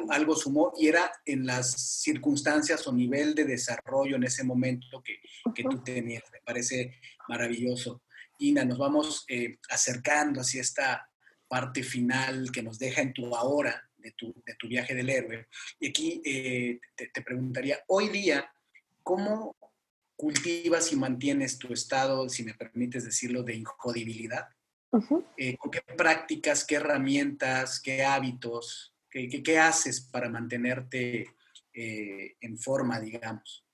algo, 0.08 0.34
sumó 0.34 0.72
y 0.78 0.86
era 0.86 1.12
en 1.24 1.44
las 1.44 1.72
circunstancias 2.02 2.86
o 2.86 2.92
nivel 2.92 3.34
de 3.34 3.44
desarrollo 3.44 4.16
en 4.16 4.24
ese 4.24 4.44
momento 4.44 5.02
que, 5.02 5.18
tú 5.62 5.82
tenías. 5.84 6.22
Me 6.32 6.40
parece 6.40 6.94
maravilloso. 7.28 8.02
Ina, 8.38 8.64
nos 8.64 8.78
vamos 8.78 9.24
eh, 9.28 9.58
acercando 9.68 10.40
hacia 10.40 10.62
esta 10.62 11.10
parte 11.48 11.82
final 11.82 12.50
que 12.50 12.62
nos 12.62 12.78
deja 12.78 13.02
en 13.02 13.12
tu 13.12 13.34
ahora 13.34 13.90
de 13.96 14.12
tu, 14.12 14.32
de 14.46 14.54
tu 14.54 14.68
viaje 14.68 14.94
del 14.94 15.10
héroe. 15.10 15.48
Y 15.80 15.88
aquí 15.88 16.22
eh, 16.24 16.80
te, 16.94 17.22
preguntaría, 17.22 17.80
hoy 17.88 18.08
día, 18.08 18.50
¿cómo 19.02 19.56
cultivas 20.16 20.92
y 20.92 20.96
mantienes 20.96 21.58
tu 21.58 21.72
estado, 21.72 22.28
si 22.28 22.42
me 22.42 22.54
permites 22.54 23.04
decirlo, 23.04 23.42
de 23.42 23.54
injodibilidad? 23.54 24.48
Eh, 25.36 25.56
¿Con 25.58 25.70
qué 25.70 25.82
prácticas, 25.96 26.64
qué 26.64 26.76
herramientas, 26.76 27.80
qué 27.80 28.04
hábitos, 28.04 28.94
qué, 29.10 29.28
qué, 29.28 29.58
haces 29.58 30.00
para 30.00 30.30
mantenerte 30.30 31.34
eh, 31.74 32.36
en 32.40 32.58
forma, 32.58 32.98
digamos, 32.98 33.64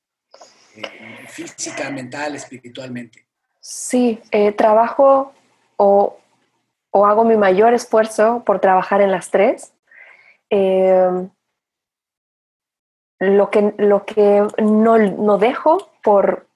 física, 1.28 1.90
mental, 1.90 2.34
espiritualmente? 2.34 3.26
Sí, 3.60 4.18
trabajo 4.56 5.32
o 5.76 6.22
o 6.92 7.06
hago 7.06 7.24
mi 7.24 7.36
mayor 7.36 7.74
esfuerzo 7.74 8.42
por 8.44 8.60
trabajar 8.60 9.00
en 9.00 9.10
las 9.10 9.30
tres. 9.30 9.72
Lo 13.22 13.50
que, 13.50 13.74
lo 13.78 14.04
que 14.04 14.46
no, 14.58 15.38
dejo 15.38 15.90
por, 16.02 16.46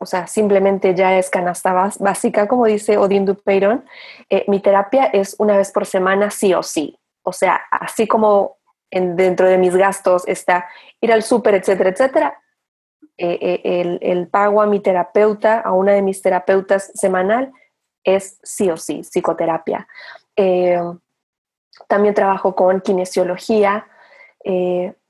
o 0.00 0.06
sea, 0.06 0.26
simplemente 0.26 0.94
ya 0.94 1.18
es 1.18 1.28
canasta 1.28 1.92
básica, 2.00 2.48
como 2.48 2.66
dice 2.66 2.96
Odín 2.96 3.26
Dupeyron, 3.26 3.84
eh, 4.30 4.44
mi 4.48 4.60
terapia 4.60 5.04
es 5.04 5.36
una 5.38 5.56
vez 5.56 5.70
por 5.70 5.84
semana 5.84 6.30
sí 6.30 6.54
o 6.54 6.62
sí. 6.62 6.98
O 7.22 7.32
sea, 7.32 7.60
así 7.70 8.08
como 8.08 8.56
dentro 8.90 9.48
de 9.48 9.58
mis 9.58 9.74
gastos 9.74 10.26
está 10.26 10.66
ir 11.00 11.12
al 11.12 11.22
súper, 11.22 11.54
etcétera, 11.54 11.90
etcétera, 11.90 12.42
eh, 13.18 13.60
eh, 13.64 13.98
el, 14.00 14.28
pago 14.28 14.62
a 14.62 14.66
mi 14.66 14.80
terapeuta, 14.80 15.60
a 15.60 15.72
una 15.72 15.92
de 15.92 16.02
mis 16.02 16.22
terapeutas 16.22 16.90
semanal, 16.94 17.52
es 18.04 18.38
sí 18.42 18.70
o 18.70 18.76
sí, 18.76 19.02
psicoterapia. 19.02 19.86
Eh, 20.36 20.80
también 21.88 22.14
trabajo 22.14 22.54
con 22.54 22.80
kinesiología 22.80 23.86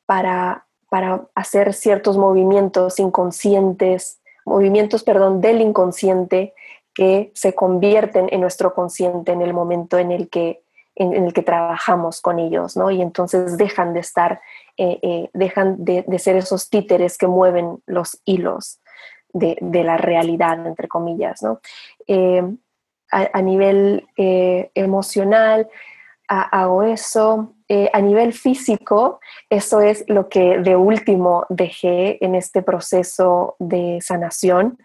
para, 0.05 0.67
para 0.93 1.23
hacer 1.35 1.73
ciertos 1.73 2.19
movimientos 2.19 2.99
inconscientes, 2.99 4.21
movimientos, 4.45 5.03
perdón, 5.03 5.41
del 5.41 5.63
inconsciente 5.63 6.53
que 6.93 7.33
se 7.35 7.55
convierten 7.55 8.29
en 8.31 8.43
nuestro 8.43 8.75
consciente 8.75 9.33
en 9.33 9.41
el 9.41 9.55
momento 9.55 9.97
en 9.97 10.13
el 10.13 10.29
que, 10.29 10.63
en, 10.95 11.15
el 11.15 11.33
que 11.33 11.41
trabajamos 11.41 12.21
con 12.21 12.39
ellos, 12.39 12.77
¿no? 12.77 12.91
Y 12.91 13.01
entonces 13.01 13.57
dejan 13.57 13.95
de 13.95 14.01
estar, 14.01 14.43
eh, 14.77 14.99
eh, 15.01 15.31
dejan 15.33 15.83
de, 15.83 16.05
ser 16.19 16.37
esos 16.37 16.69
títeres 16.69 17.17
que 17.17 17.27
mueven 17.27 17.83
los 17.87 18.21
hilos 18.27 18.79
de, 19.33 19.57
la 19.63 19.97
realidad, 19.97 20.67
entre 20.67 20.89
comillas, 20.89 21.43
¿no? 21.43 21.63
Eh, 22.07 22.43
a, 23.11 23.41
nivel 23.41 24.07
emocional, 24.75 25.71
hago 26.29 26.83
eso. 26.83 27.55
a 27.93 28.01
nivel 28.01 28.33
físico, 28.33 29.21
eso 29.49 29.81
es 29.81 30.05
lo 30.09 30.29
que 30.29 30.59
de 30.59 30.77
último 30.77 31.47
dejé 31.49 32.23
en 32.25 32.35
este 32.35 32.63
proceso 32.63 33.57
de 33.59 33.99
sanación. 34.03 34.79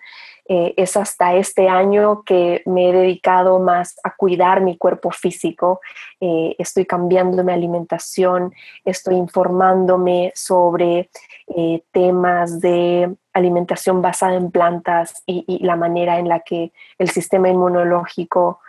Eh, 0.50 0.74
es 0.78 0.96
hasta 0.96 1.36
este 1.36 1.68
año 1.68 2.24
que 2.24 2.62
me 2.66 2.90
he 2.90 2.94
dedicado 2.94 3.60
más 3.60 4.00
a 4.04 4.16
cuidar 4.16 4.62
mi 4.62 4.78
cuerpo 4.78 5.12
físico. 5.12 5.82
Eh, 6.22 6.56
estoy 6.58 6.86
cambiando 6.86 7.44
mi 7.44 7.52
alimentación, 7.52 8.54
estoy 8.86 9.16
informándome 9.16 10.32
sobre 10.36 11.10
eh, 11.54 11.84
temas 11.92 12.62
de 12.62 13.14
alimentación 13.34 14.02
basada 14.02 14.36
en 14.36 14.50
plantas 14.50 15.22
y, 15.26 15.60
la 15.66 15.76
manera 15.76 16.18
en 16.18 16.30
la 16.30 16.40
que 16.40 16.72
el 16.98 17.10
sistema 17.10 17.50
inmunológico 17.50 18.60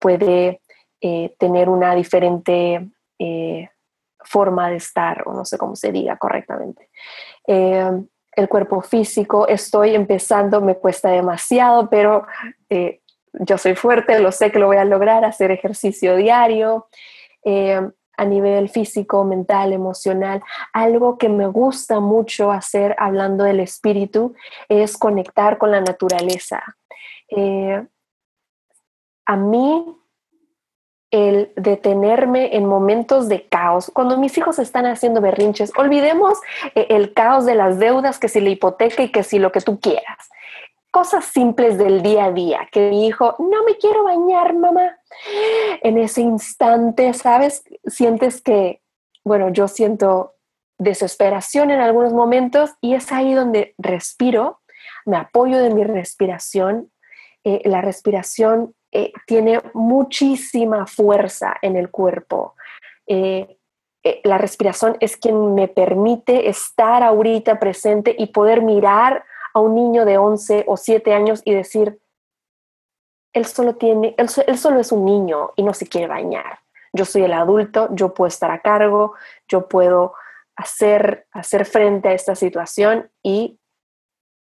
puede 0.00 0.61
tener 1.38 1.68
una 1.68 1.94
diferente 1.94 2.88
forma 4.24 4.70
de 4.70 4.76
estar, 4.76 5.26
o 5.26 5.32
no 5.32 5.44
sé 5.44 5.58
cómo 5.58 5.74
se 5.74 5.90
diga 5.90 6.16
correctamente 6.16 6.88
el 8.34 8.48
cuerpo 8.48 8.80
físico, 8.80 9.46
estoy 9.46 9.94
empezando, 9.94 10.60
me 10.60 10.76
cuesta 10.76 11.10
demasiado, 11.10 11.90
pero 11.90 12.26
eh, 12.70 13.00
yo 13.32 13.58
soy 13.58 13.74
fuerte, 13.74 14.18
lo 14.20 14.32
sé 14.32 14.50
que 14.50 14.58
lo 14.58 14.66
voy 14.66 14.78
a 14.78 14.84
lograr, 14.84 15.24
hacer 15.24 15.50
ejercicio 15.50 16.16
diario. 16.16 16.88
Eh, 17.44 17.80
a 18.18 18.26
nivel 18.26 18.68
físico, 18.68 19.24
mental, 19.24 19.72
emocional. 19.72 20.42
Algo 20.74 21.16
que 21.16 21.30
me 21.30 21.46
gusta 21.46 21.98
mucho 21.98 22.52
hacer 22.52 22.94
hablando 22.98 23.42
del 23.42 23.58
espíritu 23.58 24.34
es 24.68 24.98
conectar 24.98 25.56
con 25.56 25.70
la 25.70 25.80
naturaleza. 25.80 26.62
Eh, 27.28 27.82
a 29.24 29.36
mí 29.36 29.96
el 31.12 31.52
detenerme 31.56 32.56
en 32.56 32.66
momentos 32.66 33.28
de 33.28 33.46
caos. 33.46 33.92
Cuando 33.94 34.16
mis 34.16 34.36
hijos 34.38 34.58
están 34.58 34.86
haciendo 34.86 35.20
berrinches, 35.20 35.70
olvidemos 35.76 36.38
eh, 36.74 36.86
el 36.88 37.12
caos 37.12 37.44
de 37.44 37.54
las 37.54 37.78
deudas, 37.78 38.18
que 38.18 38.28
si 38.28 38.40
la 38.40 38.48
hipoteca 38.48 39.02
y 39.02 39.12
que 39.12 39.22
si 39.22 39.38
lo 39.38 39.52
que 39.52 39.60
tú 39.60 39.78
quieras. 39.78 40.30
Cosas 40.90 41.26
simples 41.26 41.78
del 41.78 42.02
día 42.02 42.26
a 42.26 42.32
día, 42.32 42.68
que 42.72 42.90
mi 42.90 43.06
hijo, 43.06 43.36
no 43.38 43.62
me 43.64 43.76
quiero 43.76 44.04
bañar, 44.04 44.54
mamá. 44.54 44.98
En 45.82 45.98
ese 45.98 46.22
instante, 46.22 47.12
¿sabes? 47.12 47.62
Sientes 47.86 48.40
que, 48.40 48.80
bueno, 49.22 49.50
yo 49.50 49.68
siento 49.68 50.34
desesperación 50.78 51.70
en 51.70 51.80
algunos 51.80 52.14
momentos 52.14 52.72
y 52.80 52.94
es 52.94 53.12
ahí 53.12 53.34
donde 53.34 53.74
respiro, 53.78 54.60
me 55.04 55.18
apoyo 55.18 55.58
de 55.58 55.70
mi 55.70 55.84
respiración. 55.84 56.90
Eh, 57.44 57.60
la 57.64 57.80
respiración 57.80 58.74
eh, 58.92 59.12
tiene 59.26 59.60
muchísima 59.72 60.86
fuerza 60.86 61.56
en 61.62 61.76
el 61.76 61.90
cuerpo. 61.90 62.54
Eh, 63.06 63.58
eh, 64.04 64.20
la 64.24 64.36
respiración 64.36 64.96
es 65.00 65.16
quien 65.16 65.54
me 65.54 65.66
permite 65.66 66.48
estar 66.48 67.02
ahorita 67.02 67.58
presente 67.58 68.14
y 68.18 68.26
poder 68.26 68.60
mirar 68.62 69.24
a 69.54 69.60
un 69.60 69.74
niño 69.74 70.04
de 70.04 70.18
11 70.18 70.64
o 70.66 70.76
7 70.76 71.14
años 71.14 71.40
y 71.44 71.54
decir, 71.54 72.00
él 73.32 73.46
solo 73.46 73.76
tiene, 73.76 74.14
él, 74.18 74.28
solo 74.28 74.80
es 74.80 74.92
un 74.92 75.06
niño 75.06 75.52
y 75.56 75.62
no 75.62 75.72
se 75.72 75.86
quiere 75.86 76.08
bañar. 76.08 76.58
Yo 76.92 77.06
soy 77.06 77.22
el 77.22 77.32
adulto, 77.32 77.88
yo 77.92 78.12
puedo 78.12 78.28
estar 78.28 78.50
a 78.50 78.60
cargo, 78.60 79.14
yo 79.48 79.68
puedo 79.68 80.12
hacer, 80.54 81.26
hacer 81.32 81.64
frente 81.64 82.08
a 82.08 82.12
esta 82.12 82.34
situación 82.34 83.10
y 83.22 83.58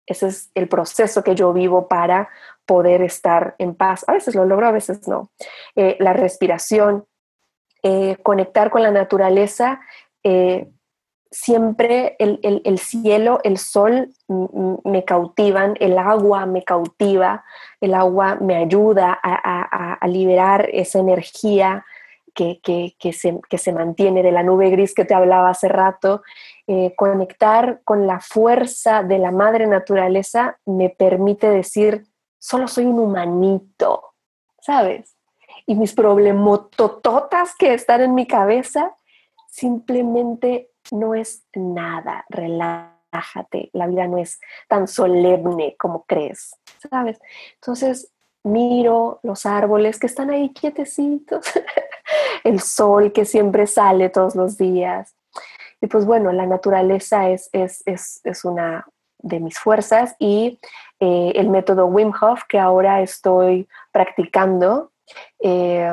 ese 0.06 0.28
es 0.28 0.52
el 0.54 0.68
proceso 0.68 1.24
que 1.24 1.34
yo 1.34 1.52
vivo 1.52 1.88
para 1.88 2.30
poder 2.66 3.02
estar 3.02 3.56
en 3.60 3.76
paz. 3.76 4.04
A 4.08 4.14
veces 4.14 4.36
lo 4.36 4.46
logro, 4.46 4.68
a 4.68 4.72
veces 4.72 5.08
no. 5.08 5.30
Eh, 5.76 5.98
la 6.00 6.14
respiración, 6.14 7.06
eh, 7.84 8.18
conectar 8.24 8.72
con 8.72 8.84
la 8.84 8.92
naturaleza, 8.92 9.80
eh, 10.24 10.68
siempre 11.32 12.16
el, 12.18 12.80
cielo, 12.80 13.40
el 13.44 13.58
sol 13.58 14.10
me 14.28 15.04
cautivan, 15.04 15.76
el 15.82 15.98
agua 15.98 16.46
me 16.46 16.64
cautiva, 16.64 17.44
el 17.82 17.94
agua 17.94 18.36
me 18.36 18.56
ayuda 18.56 19.20
a, 19.22 20.08
liberar 20.08 20.70
esa 20.72 21.00
energía 21.00 21.86
que, 22.34 22.62
se, 23.12 23.38
que, 23.50 23.58
se, 23.58 23.74
mantiene 23.74 24.24
de 24.24 24.32
la 24.32 24.44
nube 24.44 24.70
gris 24.70 24.94
que 24.94 25.04
te 25.04 25.14
hablaba 25.14 25.50
hace 25.50 25.68
rato. 25.68 26.24
conectar 26.96 27.82
con 27.84 28.08
la 28.08 28.22
fuerza 28.22 29.04
de 29.04 29.18
la 29.20 29.32
madre 29.32 29.68
naturaleza 29.68 30.58
me 30.66 30.90
permite 30.90 31.50
decir, 31.50 32.06
solo 32.46 32.68
soy 32.68 32.86
un 32.86 33.00
humanito, 33.00 34.14
¿sabes? 34.62 35.16
Y 35.66 35.74
mis 35.74 35.94
problemotototas 35.94 37.56
que 37.58 37.74
están 37.74 38.02
en 38.02 38.14
mi 38.14 38.28
cabeza 38.28 38.96
simplemente 39.50 40.70
no 40.92 41.16
es 41.16 41.44
nada, 41.56 42.24
relájate, 42.30 43.72
la 43.74 43.88
vida 43.88 44.08
no 44.08 44.20
es 44.20 44.40
tan 44.68 44.88
solemne 44.88 45.76
como 45.80 46.04
crees, 46.04 46.56
¿sabes? 46.88 47.20
Entonces 47.56 48.12
miro 48.44 49.20
los 49.24 49.48
árboles 49.48 49.98
que 49.98 50.06
están 50.06 50.30
ahí 50.30 50.54
quietecitos, 50.54 51.48
el 52.44 52.60
sol 52.60 53.12
que 53.12 53.26
siempre 53.26 53.66
sale 53.66 54.10
todos 54.10 54.36
los 54.36 54.56
días. 54.56 55.16
Y 55.82 55.88
pues 55.88 56.06
bueno, 56.06 56.32
la 56.32 56.46
naturaleza 56.46 57.28
es, 57.28 57.50
es, 57.54 57.82
es, 57.88 58.22
es 58.24 58.46
una 58.46 58.86
de 59.26 59.40
mis 59.40 59.58
fuerzas 59.58 60.16
y 60.20 60.60
eh, 61.00 61.34
el 61.36 61.50
método 61.50 61.88
Wim 61.88 62.14
Hof 62.22 62.44
que 62.48 62.60
ahora 62.60 63.02
estoy 63.02 63.68
practicando, 63.92 64.92
eh, 65.40 65.92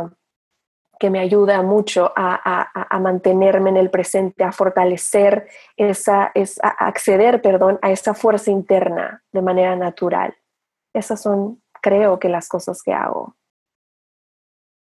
que 1.01 1.11
me 1.11 1.19
ayuda 1.19 1.63
mucho 1.63 2.13
a, 2.15 2.71
mantenerme 3.01 3.71
en 3.71 3.79
el 3.79 3.91
presente, 3.91 4.45
a 4.45 4.53
fortalecer 4.53 5.49
esa, 5.77 6.31
a 6.63 6.69
acceder, 6.87 7.43
perdón, 7.43 7.79
a 7.83 7.91
esa 7.91 8.15
fuerza 8.15 8.53
interna 8.53 9.25
de 9.33 9.43
manera 9.43 9.75
natural. 9.75 10.37
Esas 10.95 11.21
son, 11.21 11.61
creo 11.81 12.21
que, 12.21 12.29
las 12.29 12.49
cosas 12.49 12.83
que 12.83 12.93
hago. 12.93 13.35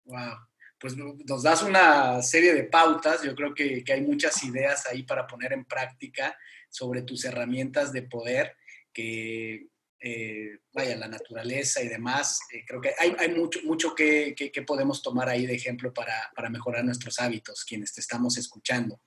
Wow. 0.05 0.35
Pues 0.79 0.97
nos 0.97 1.43
das 1.43 1.63
una 1.63 2.21
serie 2.21 2.53
de 2.53 2.65
pautas, 2.65 3.23
yo 3.23 3.35
creo 3.35 3.55
que, 3.55 3.85
que 3.85 3.93
hay 3.93 4.03
muchas 4.03 4.43
ideas 4.45 4.87
ahí 4.87 5.05
para 5.05 5.27
poner 5.27 5.53
en 5.53 5.65
práctica 5.65 6.37
sobre 6.71 7.03
tus 7.03 7.25
herramientas 7.25 7.93
de 7.93 8.03
poder 8.03 8.57
que 8.93 9.68
eh, 10.03 10.61
vaya, 10.73 10.97
la 10.97 11.09
naturaleza 11.09 11.83
y 11.83 11.89
demás. 11.89 12.41
Eh, 12.53 12.64
creo 12.66 12.81
que 12.81 12.93
hay, 12.99 13.29
mucho, 13.35 13.61
mucho 13.64 13.95
que, 13.95 14.35
podemos 14.66 15.03
tomar 15.03 15.29
ahí 15.29 15.45
de 15.45 15.55
ejemplo 15.55 15.93
para, 15.93 16.33
mejorar 16.49 16.85
nuestros 16.85 17.21
hábitos, 17.21 17.64
quienes 17.66 17.93
te 17.93 18.01
estamos 18.01 18.39
escuchando. 18.39 19.01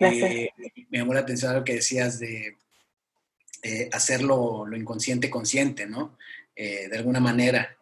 Eh, 0.00 0.50
me 0.90 0.98
llamó 0.98 1.14
la 1.14 1.20
atención 1.20 1.54
lo 1.54 1.64
que 1.64 1.74
decías 1.74 2.18
de 2.18 2.58
hacerlo 3.92 4.66
lo 4.66 4.76
inconsciente 4.76 5.30
consciente, 5.30 5.86
¿no? 5.86 6.18
de 6.54 6.96
alguna 6.96 7.18
manera, 7.18 7.76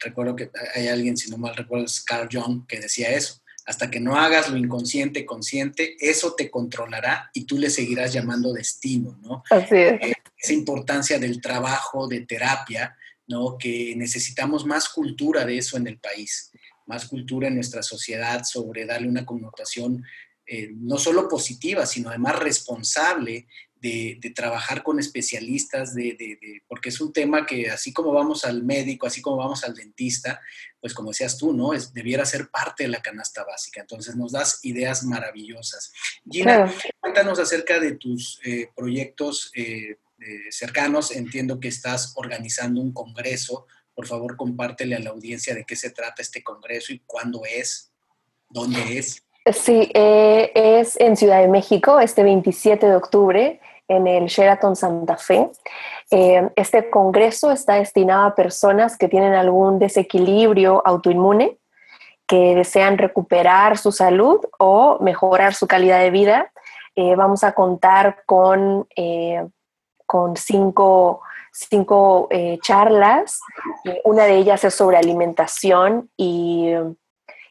recuerdo 0.00 0.34
que 0.34 0.50
hay 0.74 0.88
alguien, 0.88 1.16
si 1.16 1.30
no 1.30 1.36
mal 1.36 1.54
recuerdo, 1.54 1.84
es 1.84 2.00
Carl 2.00 2.28
Jung, 2.32 2.66
que 2.66 2.80
decía 2.80 3.10
eso. 3.10 3.41
Hasta 3.66 3.90
que 3.90 4.00
no 4.00 4.16
hagas 4.16 4.50
lo 4.50 4.56
inconsciente 4.56 5.24
consciente, 5.24 5.96
eso 6.00 6.34
te 6.34 6.50
controlará 6.50 7.30
y 7.32 7.44
tú 7.44 7.58
le 7.58 7.70
seguirás 7.70 8.12
llamando 8.12 8.52
destino, 8.52 9.18
¿no? 9.22 9.44
Así 9.50 9.76
es 9.76 10.16
esa 10.42 10.52
importancia 10.52 11.18
del 11.18 11.40
trabajo 11.40 12.08
de 12.08 12.22
terapia, 12.22 12.96
¿no? 13.28 13.56
que 13.56 13.94
necesitamos 13.96 14.66
más 14.66 14.88
cultura 14.88 15.44
de 15.44 15.58
eso 15.58 15.76
en 15.76 15.86
el 15.86 15.98
país, 15.98 16.50
más 16.86 17.06
cultura 17.06 17.46
en 17.46 17.54
nuestra 17.54 17.82
sociedad 17.82 18.42
sobre 18.44 18.84
darle 18.84 19.08
una 19.08 19.24
connotación 19.24 20.04
eh, 20.44 20.70
no 20.74 20.98
solo 20.98 21.28
positiva, 21.28 21.86
sino 21.86 22.08
además 22.08 22.40
responsable 22.40 23.46
de, 23.82 24.32
trabajar 24.34 24.84
con 24.84 25.00
especialistas, 25.00 25.94
de, 25.94 26.62
porque 26.68 26.90
es 26.90 27.00
un 27.00 27.12
tema 27.12 27.44
que 27.44 27.68
así 27.68 27.92
como 27.92 28.12
vamos 28.12 28.44
al 28.44 28.62
médico, 28.62 29.08
así 29.08 29.20
como 29.20 29.38
vamos 29.38 29.64
al 29.64 29.74
dentista, 29.74 30.40
pues 30.80 30.94
como 30.94 31.10
decías 31.10 31.36
tú, 31.36 31.52
¿no? 31.52 31.74
Es, 31.74 31.92
debiera 31.92 32.24
ser 32.24 32.48
parte 32.48 32.84
de 32.84 32.90
la 32.90 33.02
canasta 33.02 33.44
básica. 33.44 33.80
Entonces 33.80 34.14
nos 34.14 34.32
das 34.32 34.60
ideas 34.62 35.02
maravillosas. 35.02 35.92
Gina, 36.30 36.72
cuéntanos 37.00 37.40
acerca 37.40 37.80
de 37.80 37.92
tus 37.96 38.40
eh, 38.44 38.68
proyectos 38.74 39.50
eh, 39.54 39.98
cercanos. 40.50 41.10
Entiendo 41.10 41.58
que 41.58 41.68
estás 41.68 42.12
organizando 42.14 42.80
un 42.80 42.92
congreso. 42.92 43.66
Por 43.94 44.06
favor, 44.06 44.36
compártele 44.36 44.94
a 44.94 45.00
la 45.00 45.10
audiencia 45.10 45.56
de 45.56 45.64
qué 45.64 45.74
se 45.74 45.90
trata 45.90 46.22
este 46.22 46.42
congreso 46.44 46.92
y 46.92 47.00
cuándo 47.04 47.42
es, 47.44 47.90
dónde 48.48 48.98
es. 48.98 49.24
Sí, 49.52 49.90
eh, 49.92 50.52
es 50.54 50.98
en 51.00 51.16
Ciudad 51.16 51.40
de 51.40 51.48
México, 51.48 51.98
este 51.98 52.22
27 52.22 52.86
de 52.86 52.94
octubre 52.94 53.60
en 53.96 54.06
el 54.06 54.26
Sheraton 54.26 54.74
Santa 54.74 55.16
Fe. 55.16 55.50
Eh, 56.10 56.48
este 56.56 56.90
congreso 56.90 57.50
está 57.50 57.74
destinado 57.74 58.26
a 58.26 58.34
personas 58.34 58.96
que 58.96 59.08
tienen 59.08 59.34
algún 59.34 59.78
desequilibrio 59.78 60.82
autoinmune, 60.84 61.58
que 62.26 62.54
desean 62.54 62.98
recuperar 62.98 63.76
su 63.76 63.92
salud 63.92 64.40
o 64.58 64.98
mejorar 65.00 65.54
su 65.54 65.66
calidad 65.66 66.00
de 66.00 66.10
vida. 66.10 66.50
Eh, 66.96 67.14
vamos 67.16 67.44
a 67.44 67.52
contar 67.52 68.22
con, 68.26 68.86
eh, 68.96 69.46
con 70.06 70.36
cinco, 70.36 71.20
cinco 71.52 72.28
charlas. 72.62 73.40
Una 74.04 74.24
de 74.24 74.36
ellas 74.36 74.64
es 74.64 74.74
sobre 74.74 74.96
alimentación 74.96 76.10
y 76.16 76.74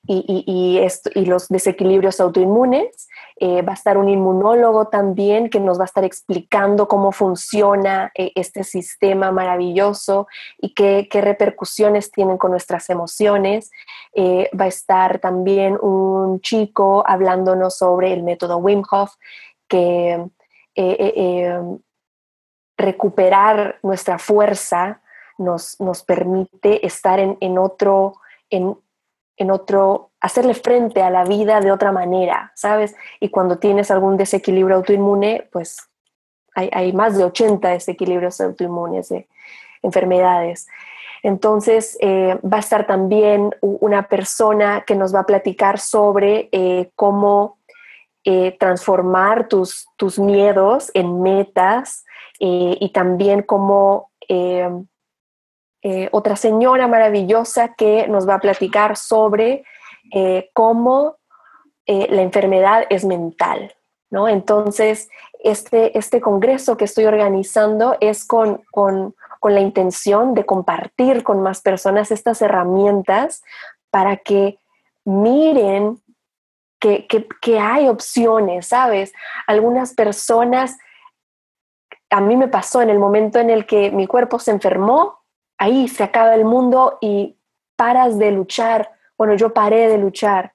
y, 0.07 0.81
y, 1.15 1.25
los 1.25 1.47
desequilibrios 1.47 2.19
autoinmunes. 2.19 3.07
Eh, 3.37 3.61
va 3.61 3.71
a 3.71 3.75
estar 3.75 3.97
un 3.97 4.09
inmunólogo 4.09 4.87
también 4.87 5.49
que 5.49 5.59
nos 5.59 5.79
va 5.79 5.83
a 5.83 5.85
estar 5.85 6.03
explicando 6.03 6.87
cómo 6.87 7.11
funciona 7.11 8.11
eh, 8.15 8.31
este 8.35 8.63
sistema 8.63 9.31
maravilloso 9.31 10.27
y 10.59 10.73
qué, 10.73 11.07
repercusiones 11.11 12.11
tienen 12.11 12.37
con 12.37 12.51
nuestras 12.51 12.89
emociones. 12.89 13.71
Eh, 14.13 14.49
va 14.59 14.65
a 14.65 14.69
estar 14.69 15.19
también 15.19 15.77
un 15.81 16.41
chico 16.41 17.03
hablándonos 17.07 17.77
sobre 17.77 18.13
el 18.13 18.23
método 18.23 18.57
Wim 18.57 18.83
Hof, 18.89 19.13
que 19.67 20.23
recuperar 22.77 23.79
nuestra 23.83 24.17
fuerza 24.17 25.01
nos, 25.37 25.79
nos 25.79 26.03
permite 26.03 26.85
estar 26.85 27.19
en, 27.19 27.37
en 27.39 27.57
otro, 27.57 28.15
en, 28.49 28.75
en 29.41 29.49
otro, 29.49 30.11
hacerle 30.19 30.53
frente 30.53 31.01
a 31.01 31.09
la 31.09 31.23
vida 31.23 31.61
de 31.61 31.71
otra 31.71 31.91
manera, 31.91 32.51
¿sabes? 32.55 32.95
Y 33.19 33.29
cuando 33.29 33.57
tienes 33.57 33.89
algún 33.89 34.15
desequilibrio 34.15 34.75
autoinmune, 34.75 35.49
pues 35.51 35.89
hay, 36.53 36.93
más 36.93 37.17
de 37.17 37.23
80 37.23 37.69
desequilibrios 37.69 38.39
autoinmunes 38.39 39.09
de 39.09 39.27
enfermedades. 39.81 40.67
Entonces, 41.23 41.97
eh, 42.01 42.37
va 42.43 42.57
a 42.57 42.59
estar 42.59 42.85
también 42.85 43.55
una 43.61 44.07
persona 44.07 44.83
que 44.85 44.95
nos 44.95 45.15
va 45.15 45.21
a 45.21 45.25
platicar 45.25 45.79
sobre 45.79 46.49
eh, 46.51 46.91
cómo 46.95 47.57
eh, 48.23 48.55
transformar 48.59 49.47
tus, 49.47 49.87
tus, 49.95 50.19
miedos 50.19 50.91
en 50.93 51.23
metas 51.23 52.05
y 52.43 52.89
también 52.91 53.43
cómo 53.43 54.11
eh, 55.83 56.09
otra 56.11 56.35
señora 56.35 56.87
maravillosa 56.87 57.73
que 57.73 58.07
nos 58.07 58.27
va 58.29 58.35
a 58.35 58.39
platicar 58.39 58.97
sobre 58.97 59.63
eh, 60.13 60.49
cómo 60.53 61.15
eh, 61.87 62.07
la 62.09 62.21
enfermedad 62.21 62.85
es 62.89 63.03
mental. 63.03 63.73
¿no? 64.11 64.27
Entonces, 64.27 65.09
este, 65.43 65.97
este 65.97 66.21
congreso 66.21 66.77
que 66.77 66.85
estoy 66.85 67.05
organizando 67.05 67.97
es 67.99 68.25
con, 68.25 68.61
la 69.43 69.59
intención 69.59 70.35
de 70.35 70.45
compartir 70.45 71.23
con 71.23 71.41
más 71.41 71.61
personas 71.61 72.11
estas 72.11 72.43
herramientas 72.43 73.41
para 73.89 74.17
que 74.17 74.59
miren 75.03 75.99
que, 76.79 77.07
que, 77.07 77.59
hay 77.59 77.87
opciones, 77.87 78.67
¿sabes? 78.67 79.13
Algunas 79.47 79.93
personas, 79.93 80.77
a 82.11 82.21
mí 82.21 82.35
me 82.35 82.47
pasó 82.47 82.81
en 82.81 82.89
el 82.89 82.99
momento 82.99 83.39
en 83.39 83.49
el 83.49 83.65
que 83.65 83.89
mi 83.91 84.05
cuerpo 84.05 84.37
se 84.37 84.51
enfermó, 84.51 85.20
ahí 85.61 85.87
se 85.87 86.03
acaba 86.03 86.33
el 86.33 86.43
mundo 86.43 86.97
y 87.01 87.37
paras 87.75 88.17
de 88.17 88.31
luchar. 88.31 88.93
Bueno, 89.15 89.35
yo 89.35 89.53
paré 89.53 89.89
de 89.89 89.99
luchar, 89.99 90.53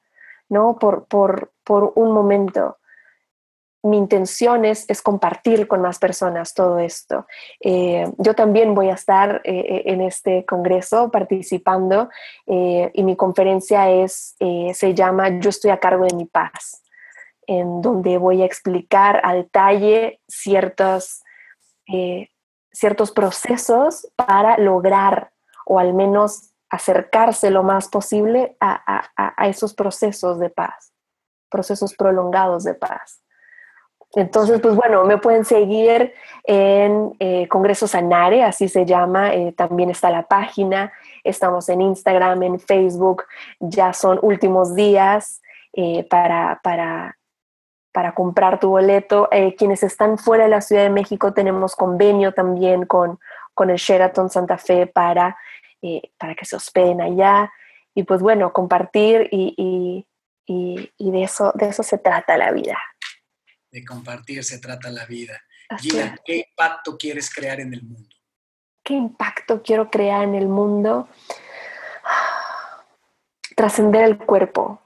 ¿no? 0.48 0.80
Por, 0.80 1.06
por, 1.06 1.52
por 1.62 1.92
un 1.94 2.10
momento. 2.10 2.78
Mi 3.84 3.98
intención 3.98 4.64
es, 4.64 4.84
es, 4.90 5.00
compartir 5.00 5.68
con 5.68 5.80
más 5.80 6.00
personas 6.00 6.54
todo 6.54 6.80
esto. 6.80 7.24
Eh, 7.60 8.10
yo 8.18 8.34
también 8.34 8.74
voy 8.74 8.88
a 8.88 8.94
estar 8.94 9.42
eh, 9.44 9.54
eh, 9.54 9.82
en 9.86 10.00
este 10.00 10.44
congreso 10.44 11.08
participando 11.08 12.08
y 12.44 13.02
mi 13.04 13.14
conferencia 13.14 13.88
es, 13.88 14.34
se 14.72 14.94
llama 14.94 15.38
Yo 15.38 15.50
estoy 15.50 15.70
a 15.70 15.78
cargo 15.78 16.04
de 16.04 16.16
mi 16.16 16.24
paz, 16.24 16.82
en 17.46 17.80
donde 17.80 18.18
voy 18.18 18.42
a 18.42 18.46
explicar 18.46 19.20
a 19.22 19.34
detalle 19.34 20.20
ciertas 20.26 21.22
ciertos 22.76 23.10
procesos 23.10 24.06
para 24.16 24.58
lograr 24.58 25.32
o 25.64 25.78
al 25.78 25.94
menos 25.94 26.52
acercarse 26.68 27.50
lo 27.50 27.62
más 27.62 27.88
posible 27.88 28.56
a, 28.60 29.08
esos 29.46 29.72
procesos 29.72 30.38
de 30.38 30.50
paz, 30.50 30.92
procesos 31.48 31.94
prolongados 31.94 32.64
de 32.64 32.74
paz. 32.74 33.22
Entonces, 34.14 34.60
pues 34.60 34.74
bueno, 34.74 35.04
me 35.04 35.18
pueden 35.18 35.44
seguir 35.44 36.12
en 36.44 37.14
eh, 37.18 37.48
Congreso 37.48 37.86
Sanare, 37.86 38.44
así 38.44 38.68
se 38.68 38.84
llama, 38.84 39.34
eh, 39.34 39.52
también 39.52 39.90
está 39.90 40.10
la 40.10 40.22
página, 40.22 40.92
estamos 41.24 41.68
en 41.68 41.80
Instagram, 41.80 42.42
en 42.42 42.60
Facebook, 42.60 43.24
ya 43.58 43.92
son 43.92 44.18
últimos 44.22 44.74
días 44.74 45.40
eh, 45.72 46.06
para, 46.08 46.60
para 46.62 47.16
para 47.96 48.14
comprar 48.14 48.60
tu 48.60 48.68
boleto. 48.68 49.26
Eh, 49.32 49.54
quienes 49.54 49.82
están 49.82 50.18
fuera 50.18 50.44
de 50.44 50.50
la 50.50 50.60
Ciudad 50.60 50.82
de 50.82 50.90
México 50.90 51.32
tenemos 51.32 51.74
convenio 51.74 52.34
también 52.34 52.84
con, 52.84 53.18
con 53.54 53.70
el 53.70 53.78
Sheraton 53.78 54.28
Santa 54.28 54.58
Fe 54.58 54.86
para, 54.86 55.34
eh, 55.80 56.02
para 56.18 56.34
que 56.34 56.44
se 56.44 56.56
hospeden 56.56 57.00
allá. 57.00 57.50
Y 57.94 58.02
pues 58.02 58.20
bueno, 58.20 58.52
compartir 58.52 59.30
y, 59.32 60.04
de, 60.46 61.22
eso, 61.22 61.52
de 61.54 61.68
eso 61.70 61.82
se 61.82 61.96
trata 61.96 62.36
la 62.36 62.52
vida. 62.52 62.76
De 63.70 63.82
compartir 63.82 64.44
se 64.44 64.58
trata 64.58 64.90
la 64.90 65.06
vida. 65.06 65.40
Gina, 65.78 66.18
¿qué 66.22 66.46
impacto 66.50 66.98
quieres 66.98 67.34
crear 67.34 67.60
en 67.60 67.72
el 67.72 67.82
mundo? 67.82 68.14
¿Qué 68.84 68.92
impacto 68.92 69.62
quiero 69.62 69.90
crear 69.90 70.22
en 70.22 70.34
el 70.34 70.48
mundo? 70.48 71.08
Trascender 73.56 74.04
el 74.04 74.18
cuerpo. 74.18 74.82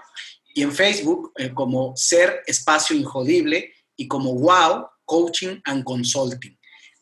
y 0.54 0.62
en 0.62 0.72
Facebook 0.72 1.32
eh, 1.36 1.52
como 1.52 1.96
Ser 1.96 2.42
Espacio 2.46 2.96
Injodible 2.96 3.72
y 3.96 4.08
como 4.08 4.34
Wow 4.34 4.86
Coaching 5.04 5.60
and 5.64 5.84
Consulting. 5.84 6.58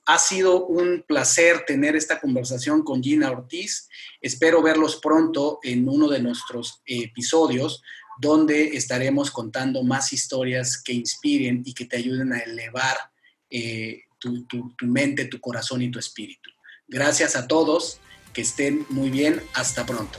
Ha 0.07 0.19
sido 0.19 0.67
un 0.67 1.05
placer 1.07 1.65
tener 1.67 1.97
esta 1.97 2.21
conversación 2.21 2.85
con 2.85 3.03
Gina 3.03 3.31
Ortiz. 3.31 3.89
Espero 4.21 4.63
verlos 4.63 4.97
pronto 4.97 5.59
en 5.63 5.89
uno 5.89 6.09
de 6.09 6.21
nuestros 6.21 6.81
episodios 6.87 7.83
donde 8.19 8.77
estaremos 8.77 9.31
contando 9.31 9.83
más 9.83 10.13
historias 10.13 10.81
que 10.81 10.93
inspiren 10.93 11.63
y 11.65 11.75
que 11.75 11.87
te 11.87 11.97
ayuden 11.97 12.33
a 12.33 12.39
elevar 12.39 12.97
eh, 13.51 14.03
tu, 14.19 14.47
tu 14.47 14.87
mente, 14.87 15.27
tu 15.27 15.41
corazón 15.41 15.83
y 15.83 15.91
tu 15.91 15.99
espíritu. 15.99 16.51
Gracias 16.89 17.35
a 17.37 17.47
todos, 17.47 18.01
que 18.33 18.43
estén 18.43 18.87
muy 18.89 19.11
bien, 19.11 19.43
hasta 19.55 19.85
pronto. 19.85 20.19